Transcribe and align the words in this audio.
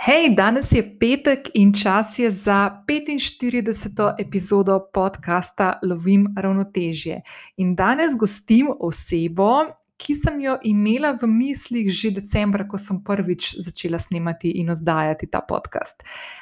Hej, 0.00 0.30
danes 0.32 0.72
je 0.72 0.80
petek 0.80 1.50
in 1.54 1.74
čas 1.76 2.18
je 2.18 2.30
za 2.30 2.82
45. 2.88 4.14
epizodo 4.18 4.78
podcasta 4.92 5.78
Lovim 5.82 6.24
ravnotežje. 6.36 7.20
In 7.56 7.74
danes 7.76 8.16
gostim 8.16 8.70
osebo, 8.80 9.66
ki 10.00 10.16
sem 10.16 10.40
jo 10.40 10.54
imela 10.64 11.12
v 11.20 11.28
mislih 11.28 11.92
že 11.92 12.14
decembra, 12.16 12.64
ko 12.64 12.80
sem 12.80 13.02
prvič 13.04 13.50
začela 13.60 14.00
snemati 14.00 14.54
in 14.62 14.72
oddajati 14.72 15.28
ta 15.28 15.44
podcast. 15.44 16.00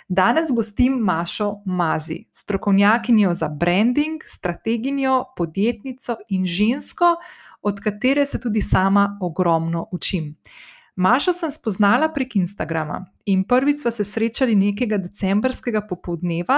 Danes 0.08 0.54
gostim 0.54 1.02
Mašo 1.02 1.56
Mazi, 1.66 2.28
strokovnjakinjo 2.30 3.34
za 3.34 3.48
branding, 3.48 4.22
strateginjo, 4.22 5.34
podjetnico 5.36 6.20
in 6.30 6.46
žensko, 6.46 7.16
od 7.62 7.80
katere 7.80 8.26
se 8.26 8.38
tudi 8.38 8.62
sama 8.62 9.18
ogromno 9.20 9.88
učim. 9.90 10.36
Mašo 10.98 11.30
sem 11.32 11.50
spoznala 11.50 12.08
prek 12.10 12.32
Instagrama 12.36 13.04
in 13.30 13.44
prvič 13.44 13.84
smo 13.84 13.90
se 13.94 14.04
srečali 14.04 14.56
nekega 14.58 14.96
decembrskega 14.98 15.84
popoldneva, 15.86 16.56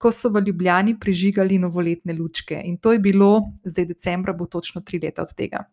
ko 0.00 0.08
so 0.12 0.30
v 0.32 0.40
Ljubljani 0.46 0.94
prižigali 1.00 1.58
novoletne 1.60 2.14
lučke. 2.16 2.56
In 2.64 2.78
to 2.80 2.94
je 2.96 2.98
bilo, 2.98 3.52
zdaj 3.64 3.86
decembra 3.90 4.32
bo 4.32 4.46
točno 4.46 4.80
tri 4.80 5.00
leta 5.02 5.22
od 5.22 5.34
tega. 5.36 5.66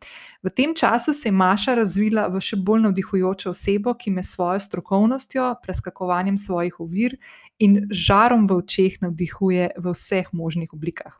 V 0.44 0.52
tem 0.52 0.75
času 0.75 1.13
se 1.13 1.30
je 1.30 1.31
Maša 1.31 1.77
razvila 1.80 2.27
v 2.27 2.44
še 2.44 2.59
bolj 2.59 2.89
navdihujočo 2.89 3.53
osebo, 3.55 3.95
ki 3.95 4.11
me 4.11 4.23
s 4.23 4.36
svojo 4.36 4.59
strokovnostjo, 4.67 5.53
preskakovanjem 5.63 6.38
svojih 6.38 6.80
ovir 6.80 7.16
in 7.59 7.86
žarom 7.88 8.52
v 8.52 8.59
očeh 8.59 8.99
navdihuje 8.99 9.72
v 9.77 9.95
vseh 9.95 10.27
možnih 10.33 10.75
oblikah. 10.75 11.16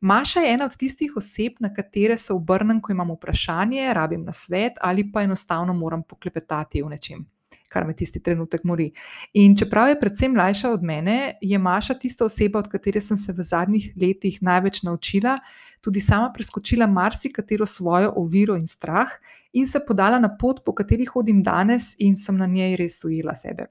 Maša 0.00 0.40
je 0.40 0.52
ena 0.54 0.64
od 0.64 0.76
tistih 0.76 1.16
oseb, 1.16 1.52
na 1.60 1.72
katere 1.74 2.16
se 2.16 2.32
obrnem, 2.32 2.80
ko 2.80 2.92
imam 2.92 3.10
vprašanje, 3.10 3.94
rabim 3.94 4.22
na 4.24 4.32
svet 4.32 4.78
ali 4.80 5.12
pa 5.12 5.22
enostavno 5.22 5.74
moram 5.74 6.02
poklepetati 6.02 6.82
o 6.82 6.88
nečem, 6.88 7.24
kar 7.68 7.86
me 7.86 7.96
tisti 7.96 8.22
trenutek 8.22 8.64
mori. 8.64 8.92
In 9.34 9.56
čeprav 9.56 9.88
je 9.88 9.98
predvsem 10.00 10.32
mlajša 10.32 10.70
od 10.70 10.82
mene, 10.82 11.38
je 11.42 11.58
Maša 11.58 11.98
tista 11.98 12.24
oseba, 12.24 12.58
od 12.58 12.68
katere 12.68 13.00
sem 13.00 13.16
se 13.16 13.32
v 13.32 13.42
zadnjih 13.42 13.92
letih 13.96 14.38
največ 14.42 14.82
naučila, 14.82 15.38
tudi 15.80 16.00
sama 16.00 16.30
preskočila 16.34 16.86
marsikatero 16.86 17.66
svojo 17.66 18.12
oviro 18.16 18.56
in 18.56 18.66
strah 18.66 19.10
in 19.52 19.66
se 19.66 19.80
podala 19.86 20.18
na 20.18 20.30
pot, 20.36 20.62
po 20.64 20.74
kateri 20.74 21.04
hodim 21.04 21.42
danes, 21.42 21.94
in 21.98 22.16
sem 22.16 22.38
na 22.38 22.46
njej 22.46 22.76
res 22.76 23.04
ujela 23.04 23.34
sebe. 23.34 23.66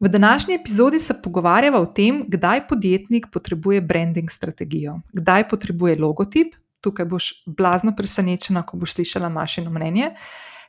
V 0.00 0.08
današnji 0.08 0.54
epizodi 0.54 1.00
se 1.00 1.14
pogovarjava 1.22 1.80
o 1.80 1.86
tem, 1.86 2.24
kdaj 2.28 2.66
podjetnik 2.68 3.26
potrebuje 3.32 3.80
branding 3.80 4.30
strategijo, 4.30 5.00
kdaj 5.12 5.48
potrebuje 5.48 5.98
logotip. 5.98 6.54
Tukaj 6.80 7.06
boš 7.06 7.32
blazno 7.46 7.92
presenečena, 7.96 8.62
ko 8.62 8.76
boš 8.76 8.94
slišala 8.94 9.28
Mašino 9.28 9.70
mnenje. 9.70 10.12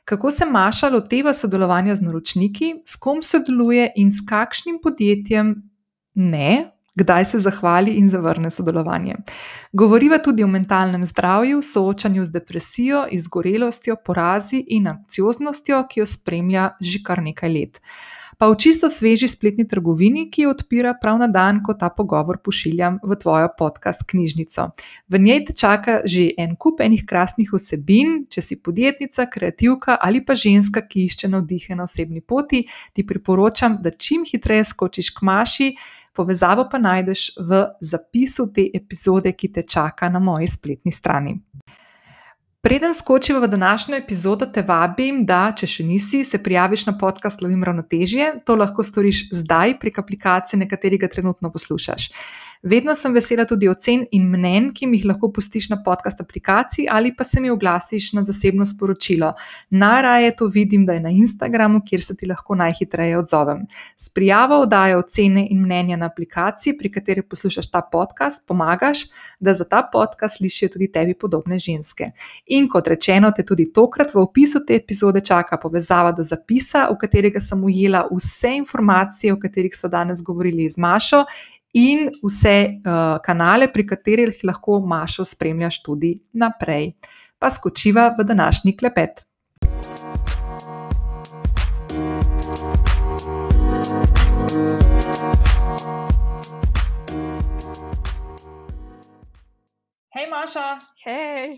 Kako 0.04 0.30
se 0.30 0.46
Maša 0.46 0.88
loteva 0.88 1.34
sodelovanja 1.34 1.94
z 1.94 2.00
naročniki, 2.00 2.74
s 2.84 2.96
kom 2.96 3.22
sodeluje 3.22 3.92
in 3.96 4.10
s 4.12 4.26
kakšnim 4.26 4.80
podjetjem 4.82 5.54
ne, 6.14 6.72
kdaj 6.94 7.24
se 7.24 7.38
zahvali 7.38 7.94
in 8.02 8.08
zavrne 8.08 8.50
sodelovanje. 8.50 9.14
Govoriva 9.72 10.18
tudi 10.18 10.44
o 10.44 10.48
mentalnem 10.50 11.04
zdravju, 11.04 11.62
soočanju 11.62 12.24
z 12.24 12.30
depresijo, 12.30 13.06
izgorelostjo, 13.10 13.96
porazi 14.04 14.64
in 14.66 14.90
anksioznostjo, 14.90 15.84
ki 15.90 16.00
jo 16.00 16.06
spremlja 16.06 16.70
že 16.80 16.98
kar 17.06 17.22
nekaj 17.22 17.52
let 17.52 17.80
pa 18.40 18.48
v 18.48 18.56
čisto 18.56 18.88
sveži 18.88 19.28
spletni 19.28 19.66
trgovini, 19.68 20.24
ki 20.32 20.46
jo 20.46 20.54
odpira 20.54 20.94
prav 20.96 21.18
na 21.20 21.26
dan, 21.28 21.58
ko 21.60 21.74
ta 21.76 21.90
pogovor 21.92 22.38
pošiljam 22.40 22.96
v 23.04 23.16
tvojo 23.20 23.50
podcast 23.58 24.00
knjižnico. 24.08 24.64
V 25.12 25.20
njej 25.20 25.44
te 25.44 25.52
čaka 25.52 26.00
že 26.08 26.30
en 26.40 26.56
kup 26.56 26.80
enih 26.80 27.04
krasnih 27.04 27.52
vsebin, 27.52 28.24
če 28.32 28.40
si 28.40 28.56
podjetnica, 28.56 29.28
kreativka 29.28 29.98
ali 30.00 30.24
pa 30.24 30.32
ženska, 30.32 30.80
ki 30.88 31.04
išče 31.04 31.28
navdihe 31.28 31.76
na 31.76 31.84
osebni 31.84 32.24
poti, 32.24 32.64
ti 32.96 33.04
priporočam, 33.04 33.76
da 33.76 33.92
čim 33.92 34.24
hitreje 34.24 34.64
skočiš 34.72 35.12
k 35.12 35.22
maši. 35.22 35.74
Povezavo 36.16 36.64
pa 36.72 36.80
najdeš 36.80 37.36
v 37.38 37.60
zapisu 37.80 38.48
te 38.56 38.64
epizode, 38.74 39.32
ki 39.32 39.52
te 39.52 39.62
čaka 39.62 40.08
na 40.08 40.18
moji 40.18 40.48
spletni 40.48 40.92
strani. 40.92 41.36
Preden 42.62 42.94
skočimo 42.94 43.40
v 43.40 43.48
današnjo 43.48 43.96
epizodo, 43.96 44.46
te 44.46 44.60
vabim, 44.62 45.22
da, 45.24 45.46
če 45.56 45.66
še 45.66 45.84
nisi, 45.88 46.18
se 46.28 46.42
prijaviš 46.44 46.82
na 46.90 46.92
podcast 46.98 47.40
Lovim 47.40 47.62
ravnotežje. 47.64 48.26
To 48.44 48.56
lahko 48.60 48.84
storiš 48.84 49.30
zdaj 49.32 49.78
prek 49.80 50.02
aplikacije, 50.02 50.60
na 50.60 50.68
kateri 50.68 50.98
ga 51.00 51.08
trenutno 51.08 51.48
poslušaš. 51.52 52.10
Vedno 52.62 52.92
sem 52.94 53.14
vesela 53.16 53.46
tudi 53.48 53.68
ocen 53.72 54.02
in 54.12 54.26
mnen, 54.28 54.66
ki 54.76 54.84
mi 54.86 54.98
jih 54.98 55.06
lahko 55.08 55.30
pustiš 55.32 55.70
na 55.70 55.78
podcast 55.80 56.20
aplikaciji 56.20 56.88
ali 56.92 57.14
pa 57.16 57.24
se 57.24 57.40
mi 57.40 57.48
oglasiš 57.50 58.12
na 58.12 58.22
zasebno 58.22 58.66
sporočilo. 58.66 59.30
Najraje 59.70 60.34
to 60.36 60.46
vidim, 60.46 60.84
da 60.86 60.92
je 60.92 61.00
na 61.00 61.10
Instagramu, 61.10 61.80
kjer 61.86 62.02
se 62.02 62.16
ti 62.16 62.26
lahko 62.26 62.54
najhitreje 62.54 63.18
odzovem. 63.18 63.62
S 63.96 64.12
prijavo 64.12 64.58
oddajo 64.60 64.98
ocene 64.98 65.46
in 65.50 65.62
mnenja 65.62 65.96
na 65.96 66.06
aplikaciji, 66.06 66.76
pri 66.78 66.90
kateri 66.92 67.22
poslušaš 67.22 67.70
ta 67.70 67.80
podcast, 67.92 68.44
pomagaš, 68.46 69.06
da 69.40 69.54
za 69.54 69.64
ta 69.64 69.80
podcast 69.92 70.36
slišijo 70.36 70.68
tudi 70.68 70.90
tebi 70.92 71.14
podobne 71.14 71.58
ženske. 71.58 72.10
In 72.46 72.68
kot 72.68 72.88
rečeno, 72.88 73.30
te 73.32 73.44
tudi 73.44 73.70
tokrat 73.72 74.12
v 74.14 74.20
opisu 74.20 74.60
te 74.66 74.76
epizode 74.76 75.20
čaka 75.20 75.56
povezava 75.56 76.12
do 76.12 76.22
zapisa, 76.22 76.90
v 76.92 76.98
katerega 77.00 77.40
sem 77.40 77.64
ujela 77.64 78.04
vse 78.12 78.52
informacije, 78.60 79.32
o 79.32 79.40
katerih 79.40 79.72
smo 79.76 79.88
danes 79.88 80.20
govorili 80.22 80.68
z 80.68 80.76
Mašo 80.76 81.24
in 81.72 82.10
vse 82.22 82.56
uh, 82.82 83.18
kanale, 83.22 83.68
pri 83.72 83.86
katerih 83.86 84.44
lahko 84.44 84.80
Mašo 84.80 85.24
spremljaš 85.24 85.82
tudi 85.82 86.14
naprej. 86.32 86.92
Pa 87.38 87.50
skočiva 87.50 88.10
v 88.18 88.24
današnji 88.24 88.76
klepet. 88.76 89.24
Hej, 100.14 100.26
Maša. 100.30 100.78
Hej. 101.04 101.56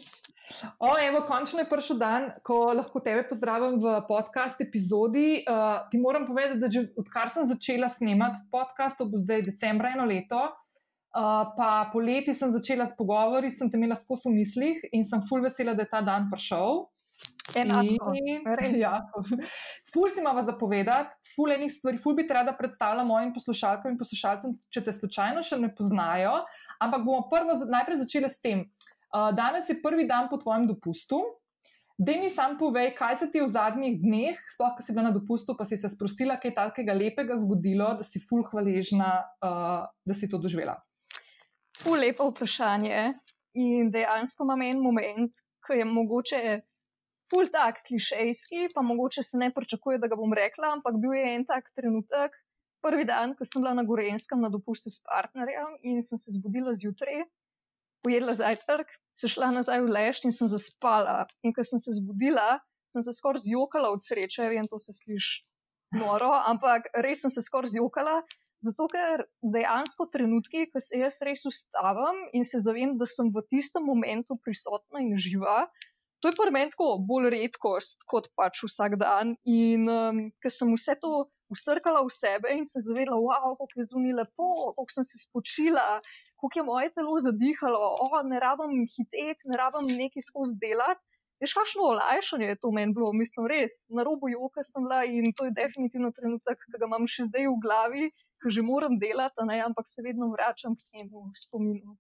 O, 0.79 0.95
evo, 1.09 1.23
končno 1.27 1.63
je 1.63 1.69
prišel 1.69 1.99
dan, 1.99 2.29
ko 2.47 2.73
lahko 2.77 3.01
tebe 3.01 3.25
pozdravim 3.29 3.79
v 3.81 3.95
podcast 4.09 4.61
epizodi. 4.61 5.43
Uh, 5.47 5.85
ti 5.91 6.01
moram 6.01 6.27
povedati, 6.27 6.61
da 6.61 6.71
že 6.71 6.87
odkar 6.99 7.31
sem 7.31 7.47
začela 7.47 7.89
snemati 7.89 8.43
podcast, 8.53 8.99
to 8.99 9.07
bo 9.09 9.21
zdaj 9.21 9.47
decembra 9.49 9.93
eno 9.95 10.05
leto, 10.09 10.43
uh, 10.43 11.53
pa 11.57 11.89
poleti 11.93 12.35
sem 12.35 12.51
začela 12.51 12.87
s 12.87 12.97
pogovori, 12.99 13.51
sem 13.51 13.71
te 13.71 13.79
imela 13.79 13.97
skozi 13.97 14.29
v 14.29 14.39
mislih 14.41 14.89
in 14.93 15.07
sem 15.09 15.23
full 15.29 15.45
vesela, 15.45 15.75
da 15.75 15.87
je 15.87 15.93
ta 15.95 16.03
dan 16.03 16.31
prišel. 16.33 16.87
Enako. 17.57 18.13
Ja, 18.83 18.99
ful 19.93 20.09
si 20.11 20.21
imamo 20.21 20.43
zapovedati, 20.43 21.15
ful 21.35 21.53
enih 21.55 21.71
stvari, 21.71 21.99
ful 22.01 22.17
bi 22.19 22.25
rada 22.27 22.55
predstavila 22.57 23.05
mojim 23.05 23.33
poslušalkam 23.35 23.93
in 23.93 23.99
poslušalcem, 23.99 24.55
če 24.73 24.83
te 24.87 24.95
slučajno 24.95 25.43
še 25.45 25.59
ne 25.61 25.71
poznajo. 25.75 26.41
Ampak 26.83 27.05
bomo 27.05 27.27
prvo 27.31 27.55
najprej 27.71 28.03
začeli 28.03 28.31
s 28.31 28.41
tem. 28.43 28.65
Uh, 28.65 28.92
danes 29.13 29.69
je 29.69 29.81
prvi 29.83 30.07
dan 30.09 30.29
po 30.31 30.37
tvojem 30.41 30.67
dopustu. 30.67 31.21
Da 31.99 32.13
mi 32.19 32.31
sam 32.31 32.57
povej, 32.59 32.95
kaj 32.97 33.17
se 33.21 33.27
ti 33.31 33.41
v 33.41 33.47
zadnjih 33.47 33.99
dneh, 34.01 34.39
sploh, 34.51 34.73
ko 34.75 34.83
si 34.83 34.95
bila 34.97 35.11
na 35.11 35.15
dopustu, 35.15 35.55
pa 35.59 35.67
si 35.69 35.77
se 35.79 35.91
sprostila, 35.93 36.39
kaj 36.41 36.55
takega 36.57 36.97
lepega 36.97 37.37
zgodilo, 37.39 37.93
da 38.01 38.07
si 38.07 38.23
ful 38.25 38.43
hvaležna, 38.49 39.11
uh, 39.45 39.85
da 40.09 40.17
si 40.17 40.27
to 40.33 40.41
doživela. 40.43 40.81
Ful 41.83 42.01
lepo 42.03 42.31
vprašanje. 42.33 43.13
In 43.55 43.91
dejansko 43.93 44.47
imam 44.49 44.65
en 44.65 44.81
moment, 44.81 45.43
ki 45.67 45.83
je 45.83 45.87
mogoče 45.87 46.41
ful 47.31 47.49
tak 47.53 47.83
klišejski, 47.87 48.73
pa 48.75 48.83
mogoče 48.83 49.23
se 49.23 49.39
ne 49.39 49.51
pričakuje, 49.55 50.01
da 50.01 50.09
ga 50.09 50.17
bom 50.17 50.33
rekla, 50.37 50.73
ampak 50.79 50.97
bil 51.01 51.15
je 51.17 51.35
en 51.37 51.45
tak 51.49 51.69
trenutek, 51.77 52.35
prvi 52.85 53.05
dan, 53.09 53.37
ko 53.37 53.47
sem 53.49 53.63
bila 53.63 53.77
na 53.79 53.85
Gorenskem 53.89 54.41
na 54.43 54.51
dopustu 54.53 54.91
s 54.91 55.05
partnerjem 55.07 55.79
in 55.87 56.03
sem 56.03 56.19
se 56.19 56.35
zbudila 56.35 56.75
zjutraj, 56.75 57.23
pojedla 58.05 58.35
zajtrk, 58.39 58.91
se 59.19 59.29
šla 59.29 59.53
nazaj 59.57 59.83
v 59.85 59.95
leš 59.97 60.25
in 60.27 60.35
sem 60.35 60.51
zaspala. 60.51 61.23
In 61.47 61.55
ko 61.55 61.65
sem 61.67 61.81
se 61.83 61.95
zbudila, 61.99 62.61
sem 62.91 63.05
se 63.05 63.15
skoraj 63.17 63.45
zjokala 63.47 63.93
od 63.95 64.05
sreče, 64.05 64.49
vem, 64.53 64.69
to 64.69 64.81
se 64.83 64.95
sliši 64.97 65.43
noro, 66.01 66.33
ampak 66.53 66.89
res 67.05 67.23
sem 67.25 67.33
se 67.35 67.45
skoraj 67.45 67.77
zjokala. 67.77 68.23
Zato, 68.63 68.87
ker 68.87 69.25
dejansko 69.55 70.07
trenutki, 70.13 70.69
ko 70.71 70.81
se 70.81 71.01
jaz 71.01 71.19
res 71.27 71.43
ustavim 71.51 72.21
in 72.39 72.47
se 72.47 72.61
zavem, 72.63 72.95
da 72.99 73.09
sem 73.11 73.33
v 73.35 73.43
tistem 73.51 73.83
momentu 73.83 74.39
prisotna 74.39 75.03
in 75.03 75.17
živa, 75.19 75.65
to 76.23 76.31
je 76.31 76.39
pri 76.39 76.53
meni 76.55 76.71
tako 76.71 77.01
bolj 77.03 77.33
redkost 77.35 78.07
kot 78.07 78.29
pač 78.39 78.63
vsak 78.63 78.95
dan. 79.01 79.35
In 79.51 79.91
um, 79.91 80.21
ker 80.39 80.55
sem 80.55 80.71
vse 80.71 80.95
to 81.03 81.27
usrkala 81.55 82.03
v 82.07 82.11
sebe 82.15 82.53
in 82.57 82.65
se 82.67 82.81
zavedla, 82.87 83.17
wow, 83.21 83.55
kako 83.61 83.81
je 83.81 83.89
zunaj 83.93 84.15
lepo, 84.21 84.49
kako 84.77 84.91
sem 84.97 85.07
se 85.11 85.17
spočila, 85.25 85.87
kako 86.41 86.55
je 86.59 86.65
moje 86.69 86.93
telo 86.97 87.17
zadihalo, 87.29 87.83
oh, 88.05 88.15
ne 88.25 88.41
rabim 88.41 88.85
hiteti, 88.95 89.51
ne 89.51 89.57
rabim 89.61 89.89
nekaj 90.03 90.29
skozi 90.31 90.57
delati. 90.65 91.03
Veš, 91.43 91.57
kakšno 91.59 91.87
olajšanje 91.91 92.47
je 92.47 92.57
to 92.63 92.71
meni 92.71 92.95
bilo, 92.95 93.11
mislim, 93.19 93.49
res, 93.51 93.89
na 93.91 94.05
robu 94.07 94.29
joka 94.31 94.63
sem 94.63 94.85
bila 94.87 95.01
in 95.05 95.33
to 95.37 95.49
je 95.49 95.57
definitivno 95.57 96.13
trenutek, 96.15 96.61
ki 96.63 96.79
ga 96.79 96.87
imam 96.87 97.09
še 97.15 97.27
zdaj 97.31 97.49
v 97.51 97.57
glavi, 97.65 98.05
ki 98.39 98.53
že 98.57 98.63
moram 98.63 98.95
delati, 99.03 99.47
ne, 99.51 99.59
ampak 99.67 99.91
se 99.91 100.07
vedno 100.07 100.31
vračam 100.31 100.79
k 100.79 100.87
temu 100.93 101.27
spominu. 101.45 101.99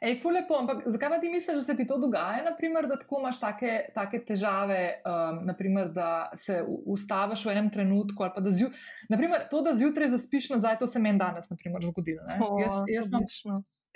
Ej, 0.00 0.16
lepo, 0.32 0.56
ampak 0.56 0.82
zakaj 0.86 1.10
pa 1.12 1.18
ti 1.20 1.30
misliš, 1.30 1.56
da 1.56 1.62
se 1.62 1.76
ti 1.76 1.86
to 1.86 1.98
dogaja, 1.98 2.44
naprimer, 2.44 2.86
da 2.88 2.98
tako 2.98 3.20
imaš 3.20 3.40
take, 3.40 3.72
take 3.94 4.22
težave, 4.24 5.02
um, 5.04 5.42
naprimer, 5.46 5.90
da 5.92 6.30
se 6.36 6.62
ustaviš 6.66 7.44
v 7.44 7.52
enem 7.54 7.70
trenutku? 7.70 8.28
Da 8.36 8.50
zju, 8.50 8.70
naprimer, 9.08 9.48
to, 9.50 9.62
da 9.62 9.74
zjutraj 9.74 10.08
zaspiš 10.08 10.50
nazaj, 10.56 10.78
to 10.78 10.86
se 10.86 10.98
meni 10.98 11.18
danes 11.18 11.50
naprimer, 11.50 11.84
zgodilo. 11.84 12.24
Oh, 12.40 12.56
jaz, 12.62 12.80
jaz 12.88 13.12
mam, 13.12 13.26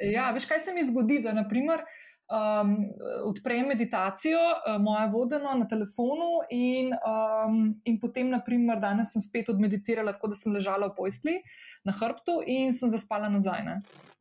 ja, 0.03 0.29
veš, 0.35 0.49
kaj 0.51 0.61
se 0.61 0.75
mi 0.75 0.85
zgodi, 0.85 1.23
da 1.25 1.33
naprimer, 1.33 1.81
um, 2.29 2.77
odprem 3.25 3.67
meditacijo, 3.73 4.41
uh, 4.41 4.81
moje 4.83 5.09
vodeno 5.13 5.57
na 5.57 5.69
telefonu, 5.69 6.45
in, 6.51 6.93
um, 7.01 7.81
in 7.85 8.01
potem, 8.01 8.29
naprimer, 8.29 8.81
danes 8.81 9.17
sem 9.17 9.25
spet 9.25 9.49
odmeditirala, 9.49 10.13
tako 10.13 10.35
da 10.35 10.41
sem 10.41 10.53
ležala 10.53 10.93
v 10.93 10.99
pojstli 11.01 11.39
na 11.85 11.93
hrbtu 11.93 12.41
in 12.47 12.73
sem 12.75 12.89
zaspala 12.89 13.29
nazaj. 13.29 13.63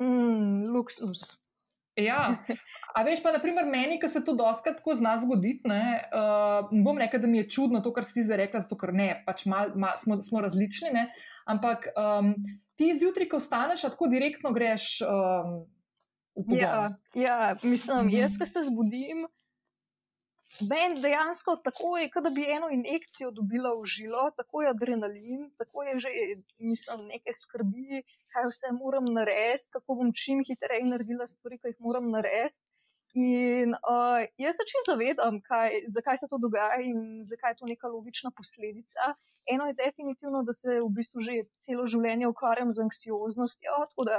Mm, 0.01 0.67
luksus. 0.75 1.42
Ja, 1.95 2.45
a 2.95 3.03
veš 3.05 3.21
pa, 3.21 3.31
naprimer, 3.35 3.67
meni, 3.69 3.99
ki 4.01 4.09
se 4.09 4.23
to 4.25 4.33
doskrat 4.37 4.79
tako 4.79 4.95
zna 4.97 5.13
zgoditi, 5.21 5.69
ne, 5.69 5.99
uh, 6.09 6.71
bom 6.85 6.97
rekel, 6.97 7.21
da 7.21 7.29
mi 7.29 7.43
je 7.43 7.49
čudno 7.53 7.83
to, 7.85 7.91
kar 7.93 8.05
si 8.07 8.23
zdaj 8.25 8.45
rekla, 8.47 8.63
zato 8.65 8.77
ker 8.81 8.93
ne, 8.97 9.09
pač 9.27 9.45
mal, 9.45 9.75
mal, 9.77 9.99
smo, 10.01 10.17
smo 10.25 10.41
različni, 10.41 10.89
ne, 10.95 11.05
ampak 11.45 11.91
um, 11.93 12.33
ti 12.79 12.89
zjutraj, 12.97 13.29
ko 13.29 13.41
vstaneš, 13.41 13.85
tako 13.93 14.09
direktno 14.09 14.55
greš 14.57 14.87
um, 15.05 15.53
v 16.33 16.47
pogon. 16.49 16.65
Ja, 16.65 16.89
ja, 17.13 17.39
mislim, 17.61 18.09
jaz, 18.15 18.39
ko 18.41 18.49
se 18.49 18.65
zbudim, 18.65 19.27
Meni 20.61 21.01
dejansko 21.01 21.55
tako 21.65 21.97
je, 21.97 22.09
kot 22.13 22.23
da 22.23 22.29
bi 22.29 22.43
eno 22.55 22.67
injekcijo 22.69 23.31
dobila 23.31 23.71
v 23.79 23.87
žilo, 23.95 24.25
tako 24.37 24.61
je 24.61 24.69
adrenalin, 24.69 25.47
tako 25.57 25.83
je 25.87 25.99
že, 26.05 26.11
mislim, 26.59 27.07
neke 27.07 27.33
skrbi, 27.33 28.03
kaj 28.33 28.49
vse 28.51 28.71
moram 28.75 29.09
narediti, 29.17 29.71
kako 29.75 29.99
bom 29.99 30.13
čim 30.23 30.43
hitreje 30.47 30.85
naredila 30.89 31.27
stvari, 31.31 31.59
ki 31.59 31.73
jih 31.73 31.83
moram 31.87 32.09
narediti. 32.15 32.63
In 33.13 33.75
uh, 33.77 34.23
jaz 34.41 34.57
se 34.57 34.65
čisto 34.69 34.93
zavedam, 34.93 35.37
kaj, 35.49 35.69
zakaj 35.95 36.17
se 36.17 36.27
to 36.31 36.39
dogaja 36.41 36.79
in 36.81 37.21
zakaj 37.29 37.51
je 37.53 37.59
to 37.59 37.69
neka 37.69 37.91
logična 37.95 38.31
posledica. 38.37 39.13
Eno 39.53 39.67
je 39.67 39.75
definitivno, 39.77 40.41
da 40.47 40.53
se 40.57 40.79
v 40.79 40.89
bistvu 40.97 41.21
že 41.27 41.35
celo 41.65 41.85
življenje 41.93 42.29
ukvarjam 42.31 42.71
z 42.71 42.85
anksioznostjo, 42.85 43.75
tako 43.91 44.05
da 44.09 44.17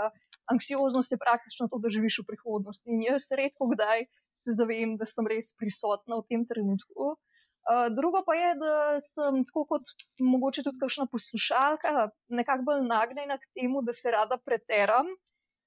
anksioznost 0.52 1.14
je 1.14 1.22
praktično 1.24 1.66
to, 1.72 1.80
da 1.82 1.90
živiš 1.96 2.20
v 2.22 2.26
prihodnosti. 2.30 2.92
In 2.92 3.02
jaz 3.08 3.32
redko 3.40 3.70
kdaj 3.72 4.06
se 4.42 4.54
zavem, 4.58 4.94
da 5.00 5.08
sem 5.10 5.26
res 5.32 5.54
prisotna 5.58 6.20
v 6.20 6.26
tem 6.28 6.46
trenutku. 6.50 7.16
Uh, 7.64 7.88
drugo 7.96 8.20
pa 8.26 8.34
je, 8.36 8.48
da 8.60 8.72
sem 9.00 9.44
tako 9.48 9.62
kot 9.70 9.92
mogoče 10.20 10.62
tudi 10.66 10.80
kakšna 10.82 11.06
poslušalka, 11.12 12.08
nekako 12.28 12.66
bolj 12.66 12.82
nagnjena 12.88 13.38
k 13.40 13.48
temu, 13.56 13.80
da 13.86 13.94
se 13.96 14.10
rada 14.12 14.36
preteram 14.36 15.08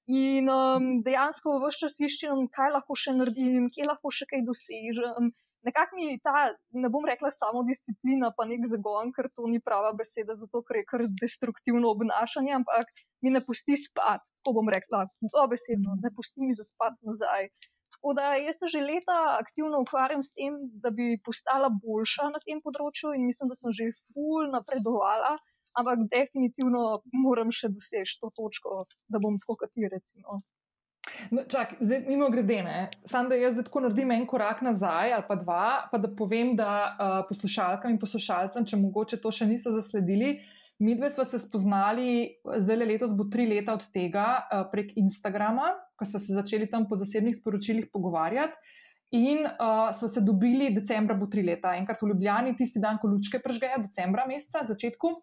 in 0.08 0.46
um, 0.48 0.86
dejansko 1.04 1.56
v 1.56 1.68
vse 1.68 1.82
čas 1.82 1.98
iščem, 2.06 2.46
kaj 2.54 2.70
lahko 2.76 2.96
še 2.96 3.16
naredim, 3.18 3.66
kje 3.74 3.88
lahko 3.90 4.12
še 4.14 4.28
kaj 4.30 4.44
dosežem. 4.46 5.32
Nekako 5.66 5.98
mi 5.98 6.14
ta, 6.22 6.44
ne 6.82 6.88
bom 6.94 7.04
rekla 7.08 7.32
samo 7.34 7.64
disciplina, 7.66 8.30
pa 8.36 8.46
nek 8.46 8.62
zagon, 8.70 9.10
ker 9.16 9.26
to 9.34 9.50
ni 9.50 9.58
prava 9.60 9.90
beseda, 9.98 10.38
zato 10.38 10.62
ker 10.68 10.78
je 10.80 10.84
kar 10.92 11.04
destruktivno 11.22 11.90
obnašanje, 11.96 12.54
ampak 12.60 12.94
mi 13.26 13.34
ne 13.34 13.42
pusti 13.42 13.74
spati, 13.88 14.22
tako 14.38 14.54
bom 14.60 14.70
rekla, 14.70 15.02
dobesedno, 15.34 15.98
ne 16.04 16.14
pusti 16.14 16.46
mi 16.46 16.54
zaspati 16.54 17.10
nazaj. 17.10 17.50
Tako 17.98 18.14
da 18.14 18.34
jaz 18.38 18.56
se 18.60 18.68
že 18.70 18.80
leta 18.80 19.16
aktivno 19.42 19.80
ukvarjam 19.82 20.22
s 20.22 20.30
tem, 20.38 20.54
da 20.82 20.90
bi 20.90 21.18
postala 21.26 21.68
boljša 21.68 22.28
na 22.30 22.38
tem 22.44 22.60
področju 22.62 23.10
in 23.16 23.26
mislim, 23.26 23.50
da 23.50 23.56
sem 23.58 23.74
že 23.74 23.90
ful 24.12 24.46
napredovala, 24.52 25.32
ampak 25.74 26.04
definitivno 26.12 26.84
moram 27.24 27.50
še 27.50 27.72
doseči 27.74 28.20
to 28.22 28.30
točko, 28.38 28.84
da 29.10 29.18
bom 29.18 29.40
tako 29.42 29.58
kot 29.64 29.74
ti 29.74 29.90
recimo. 29.90 30.38
No, 31.34 31.42
čak, 31.48 31.74
zdaj, 31.80 32.04
mimo 32.06 32.28
grede, 32.30 32.62
samo 33.02 33.32
da 33.32 33.38
jaz 33.40 33.58
tako 33.64 33.80
naredim 33.80 34.10
en 34.14 34.26
korak 34.28 34.62
nazaj 34.62 35.12
ali 35.16 35.26
pa 35.26 35.34
dva, 35.40 35.66
pa 35.90 35.98
da 35.98 36.10
povem, 36.14 36.54
da 36.56 36.70
uh, 36.70 37.18
poslušalkam 37.28 37.90
in 37.90 37.98
poslušalcem, 37.98 38.66
če 38.68 38.78
mogoče 38.78 39.18
to 39.22 39.32
še 39.32 39.48
niso 39.48 39.72
zasledili, 39.74 40.36
mi 40.78 40.94
dve 40.94 41.10
smo 41.10 41.24
se 41.26 41.40
spoznali, 41.42 42.38
zdaj 42.46 42.78
le 42.78 42.90
letos 42.92 43.16
bo 43.18 43.26
tri 43.32 43.48
leta 43.50 43.74
od 43.74 43.88
tega, 43.90 44.28
uh, 44.46 44.66
prek 44.70 44.94
Instagrama, 45.00 45.72
ko 45.98 46.06
so 46.06 46.20
se 46.22 46.36
začeli 46.36 46.68
tam 46.70 46.86
po 46.88 46.96
zasebnih 46.96 47.36
sporočilih 47.36 47.90
pogovarjati. 47.92 48.76
In 49.18 49.46
uh, 49.46 49.88
so 49.96 50.08
se 50.08 50.20
dobili, 50.20 50.68
decembra 50.76 51.14
bo 51.16 51.26
tri 51.32 51.42
leta, 51.42 51.72
enkrat 51.80 52.02
v 52.02 52.10
Ljubljani, 52.10 52.52
tisti 52.56 52.80
dan, 52.80 52.98
ko 53.00 53.08
lučke 53.08 53.40
prežgejo, 53.40 53.80
decembra 53.86 54.26
meseca, 54.28 54.66
začetku. 54.68 55.14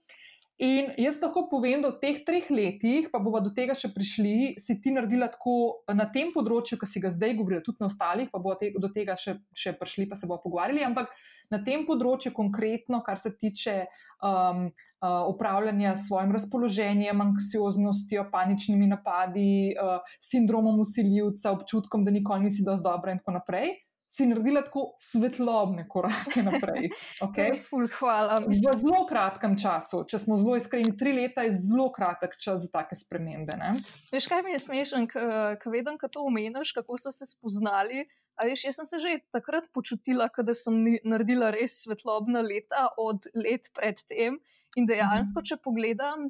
In 0.55 0.93
jaz 0.95 1.17
lahko 1.19 1.49
povem, 1.51 1.81
da 1.83 1.89
v 1.91 1.99
teh 1.99 2.21
treh 2.23 2.45
letih, 2.47 3.09
pa 3.11 3.19
bomo 3.19 3.41
do 3.43 3.51
tega 3.51 3.75
še 3.75 3.89
prišli, 3.91 4.55
si 4.55 4.77
ti 4.79 4.93
naredila 4.95 5.27
tako 5.27 5.83
na 5.91 6.05
tem 6.07 6.31
področju, 6.31 6.77
ki 6.79 6.87
si 6.87 7.01
ga 7.03 7.11
zdaj 7.11 7.35
govorila, 7.35 7.59
tudi 7.65 7.83
na 7.83 7.89
ostalih, 7.91 8.29
pa 8.31 8.39
bomo 8.39 8.55
te, 8.55 8.71
do 8.71 8.87
tega 8.87 9.17
še, 9.19 9.35
še 9.51 9.75
prišli, 9.75 10.07
pa 10.07 10.15
se 10.15 10.29
bomo 10.29 10.39
pogovarjali. 10.39 10.85
Ampak 10.87 11.11
na 11.51 11.59
tem 11.59 11.83
področju, 11.83 12.31
konkretno, 12.31 13.01
kar 13.03 13.19
se 13.19 13.33
tiče 13.35 13.75
um, 14.23 14.69
uh, 14.71 15.27
upravljanja 15.27 15.97
s 15.99 16.07
svojim 16.07 16.31
razpoloženjem, 16.39 17.25
anksioznostjo, 17.27 18.29
paničnimi 18.31 18.87
napadi, 18.95 19.75
uh, 19.75 20.07
sindromom 20.23 20.79
usiljivca, 20.79 21.51
občutkom, 21.51 22.07
da 22.07 22.15
nikoli 22.15 22.47
nisi 22.47 22.63
dovolj 22.63 22.87
dobra 22.87 23.11
in 23.11 23.19
tako 23.19 23.41
naprej 23.41 23.75
si 24.15 24.25
naredila 24.29 24.61
tako 24.63 24.93
svetlobne 25.01 25.87
korake 25.91 26.43
naprej. 26.43 26.89
Okay? 27.21 27.59
Hvala. 27.99 28.39
V 28.47 28.75
zelo 28.79 29.03
kratkem 29.09 29.57
času, 29.59 30.05
če 30.07 30.19
smo 30.23 30.37
zelo 30.39 30.55
iskreni, 30.59 30.95
tri 30.97 31.11
leta 31.17 31.43
je 31.43 31.55
zelo 31.57 31.89
kratek 31.95 32.37
čas 32.39 32.63
za 32.63 32.71
take 32.71 32.95
spremembe. 32.95 33.57
Ne? 33.59 33.73
Veš, 34.13 34.29
kaj 34.31 34.45
mi 34.47 34.55
je 34.55 34.61
smešen, 34.67 35.09
ko 35.11 35.73
vedem, 35.73 35.99
kako 35.99 36.13
to 36.13 36.23
omeniš, 36.29 36.71
kako 36.77 36.99
so 37.01 37.11
se 37.15 37.27
spoznali. 37.27 38.05
Veš, 38.39 38.65
jaz 38.69 38.79
sem 38.79 38.87
se 38.87 39.01
že 39.03 39.19
takrat 39.35 39.67
počutila, 39.75 40.29
da 40.31 40.55
sem 40.55 40.79
naredila 41.03 41.51
res 41.55 41.81
svetlobna 41.83 42.43
leta 42.43 42.87
od 42.99 43.27
let 43.35 43.67
predtem. 43.75 44.39
In 44.75 44.87
dejansko, 44.87 45.43
če 45.43 45.55
pogledam, 45.63 46.29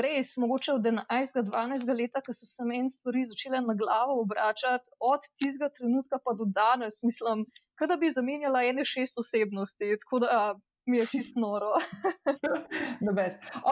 res, 0.00 0.36
mogoče 0.36 0.72
od 0.72 0.86
11-12 0.88 1.92
leta, 1.98 2.22
ko 2.24 2.34
so 2.34 2.46
se 2.46 2.64
meni 2.64 2.90
stvari 2.90 3.26
začele 3.26 3.60
na 3.60 3.74
glavo 3.74 4.20
obračati, 4.22 4.88
od 5.00 5.26
tistega 5.36 5.70
trenutka 5.76 6.18
pa 6.24 6.34
do 6.38 6.46
danes, 6.48 7.02
mislim, 7.02 7.46
da 7.88 7.96
bi 7.96 8.10
zamenjala 8.10 8.62
ene 8.62 8.84
šest 8.84 9.18
osebnosti. 9.18 9.96
Mi 10.86 10.98
je 10.98 11.06
čisto 11.06 11.40
noro. 11.40 11.76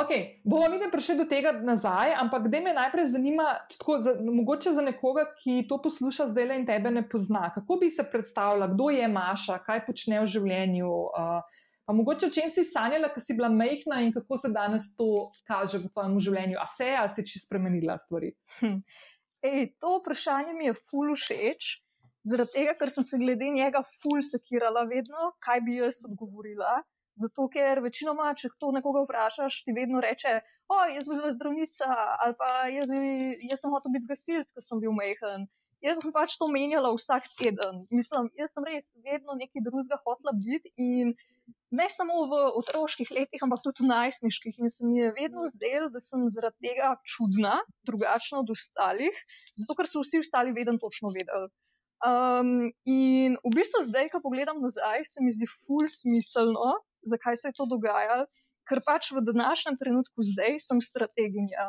okay, 0.01 0.43
bomo 0.45 0.69
mi 0.69 0.91
prišli 0.93 1.17
do 1.19 1.25
tega 1.25 1.53
nazaj, 1.53 2.15
ampak 2.15 2.47
da 2.49 2.61
me 2.61 2.75
najprej 2.75 3.07
zanima, 3.07 3.49
tako, 3.71 3.99
za, 3.99 4.15
mogoče 4.23 4.71
za 4.73 4.83
nekoga, 4.83 5.25
ki 5.43 5.65
to 5.69 5.81
posluša 5.83 6.29
zdaj 6.31 6.47
le 6.47 6.61
in 6.61 6.67
tebe 6.67 6.91
ne 6.91 7.03
pozna, 7.09 7.51
kako 7.55 7.81
bi 7.81 7.91
se 7.91 8.07
predstavljala, 8.13 8.71
kdo 8.75 8.91
je 8.91 9.09
Maša, 9.09 9.59
kaj 9.67 9.83
počne 9.87 10.21
v 10.23 10.31
življenju. 10.31 10.93
Uh, 11.11 11.67
Pa 11.87 11.95
mogoče 11.97 12.27
o 12.27 12.33
čem 12.35 12.51
si 12.51 12.65
sanjala, 12.65 13.09
ko 13.11 13.21
si 13.21 13.35
bila 13.35 13.49
mehna 13.49 14.01
in 14.05 14.13
kako 14.15 14.39
se 14.39 14.49
danes 14.55 14.93
to 14.97 15.31
kaže 15.49 15.81
v 15.83 15.89
tvojem 15.91 16.19
življenju? 16.23 16.59
A 16.63 16.67
se 16.71 16.87
je 16.87 16.97
ali 16.97 17.15
si 17.17 17.27
čisto 17.27 17.49
spremenila 17.49 17.99
stvari? 17.99 18.35
Hm. 18.61 18.81
Ej, 19.43 19.73
to 19.81 19.97
vprašanje 19.99 20.55
mi 20.55 20.69
je 20.69 20.77
ful 20.77 21.15
všeč, 21.17 21.71
zaradi 22.29 22.55
tega, 22.55 22.77
ker 22.79 22.93
sem 22.93 23.07
se 23.09 23.19
glede 23.19 23.49
njega 23.55 23.83
ful 24.03 24.23
sekirala 24.23 24.85
vedno, 24.91 25.33
kaj 25.45 25.63
bi 25.67 25.79
jaz 25.81 26.03
odgovorila. 26.05 26.83
Zato, 27.21 27.49
ker 27.53 27.81
večinoma, 27.85 28.31
če 28.39 28.53
to 28.61 28.71
nekoga 28.77 29.03
vprašaš, 29.05 29.63
ti 29.65 29.75
vedno 29.77 30.01
reče: 30.05 30.39
O, 30.71 30.77
jaz 30.95 31.09
sem 31.09 31.19
bila 31.19 31.33
zdravnica 31.35 31.89
ali 32.25 32.37
pa 32.39 32.51
jaz, 32.71 32.93
jaz 33.51 33.63
sem 33.63 33.75
hotel 33.75 33.97
biti 33.97 34.09
gasilc, 34.13 34.53
ko 34.55 34.63
sem 34.65 34.81
bil 34.85 34.95
mehen. 34.97 35.49
Jaz 35.85 36.05
sem 36.05 36.13
pač 36.13 36.37
to 36.41 36.47
menjala 36.53 36.93
vsak 36.95 37.27
teden. 37.41 37.85
Mislim, 37.91 38.29
jaz 38.39 38.55
sem 38.55 38.67
res 38.69 38.93
vedno 39.05 39.37
nekaj 39.41 39.65
drugega 39.67 39.99
hotela 40.05 40.37
biti 40.37 40.73
in 40.77 41.15
ne 41.71 41.87
samo 41.91 42.27
v 42.27 42.39
otroških 42.59 43.11
letih, 43.15 43.43
ampak 43.47 43.63
tudi 43.63 43.85
v 43.85 43.91
najstniških. 43.91 44.59
In 44.59 44.71
se 44.71 44.87
mi 44.87 44.99
je 44.99 45.13
vedno 45.15 45.47
zdelo, 45.51 45.89
da 45.95 46.03
sem 46.03 46.27
zaradi 46.35 46.69
tega 46.69 46.97
čudna, 47.07 47.61
drugačna 47.87 48.43
od 48.43 48.51
ostalih, 48.51 49.15
zato 49.63 49.77
ker 49.79 49.91
so 49.91 50.03
vsi 50.03 50.23
ostali 50.25 50.55
vedno 50.57 50.79
točno 50.83 51.15
vedeli. 51.15 51.51
Um, 52.01 52.73
in 52.89 53.37
v 53.45 53.53
bistvu 53.55 53.85
zdaj, 53.85 54.09
ko 54.13 54.23
pogledam 54.25 54.63
nazaj, 54.65 55.05
se 55.13 55.23
mi 55.23 55.35
zdi 55.37 55.47
ful 55.53 55.85
smiselno, 55.85 56.81
zakaj 57.05 57.37
se 57.37 57.53
je 57.53 57.59
to 57.59 57.69
dogajalo, 57.69 58.25
ker 58.69 58.81
pač 58.87 59.13
v 59.13 59.23
današnjem 59.27 59.77
trenutku 59.77 60.25
zdaj 60.25 60.59
sem 60.65 60.81
strateginja. 60.81 61.69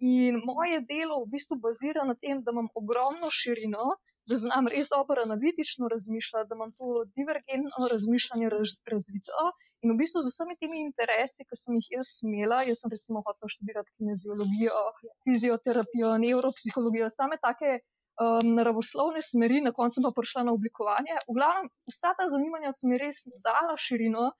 In 0.00 0.40
moje 0.44 0.80
delo 0.88 1.22
v 1.24 1.32
bistvu 1.32 1.58
bazira 1.60 2.04
na 2.08 2.14
tem, 2.16 2.40
da 2.44 2.52
imam 2.54 2.68
ogromno 2.76 3.28
širino, 3.32 3.96
da 4.28 4.36
znam 4.36 4.68
res 4.72 4.88
dobro 4.88 5.22
analitično 5.24 5.88
razmišljati, 5.94 6.48
da 6.48 6.54
imam 6.58 6.72
to 6.78 7.04
divergentno 7.18 7.88
razmišljanje 7.92 8.48
raz, 8.54 8.76
razvito. 8.92 9.44
In 9.82 9.94
v 9.94 9.96
bistvu 10.02 10.20
z 10.22 10.28
vsemi 10.32 10.54
temi 10.60 10.82
interesi, 10.84 11.46
ki 11.48 11.56
sem 11.62 11.78
jih 11.78 11.86
jaz 11.96 12.10
imela, 12.26 12.60
jaz 12.68 12.82
sem 12.82 12.92
recimo 12.92 13.22
hotel 13.28 13.48
študirati 13.54 13.94
kineziologijo, 13.96 14.82
fizioterapijo, 15.24 16.10
neuropsihologijo, 16.24 17.08
same 17.16 17.40
take 17.46 17.78
um, 17.80 18.54
naravoslovne 18.58 19.22
smeri, 19.30 19.64
na 19.64 19.72
koncu 19.72 20.04
pa 20.04 20.12
prišla 20.18 20.44
na 20.48 20.52
oblikovanje. 20.58 21.16
V 21.28 21.36
glavnem, 21.38 21.72
vsa 21.94 22.12
ta 22.18 22.28
zanimanja 22.34 22.76
so 22.76 22.90
mi 22.90 23.00
res 23.00 23.24
dala 23.46 23.76
širino. 23.88 24.30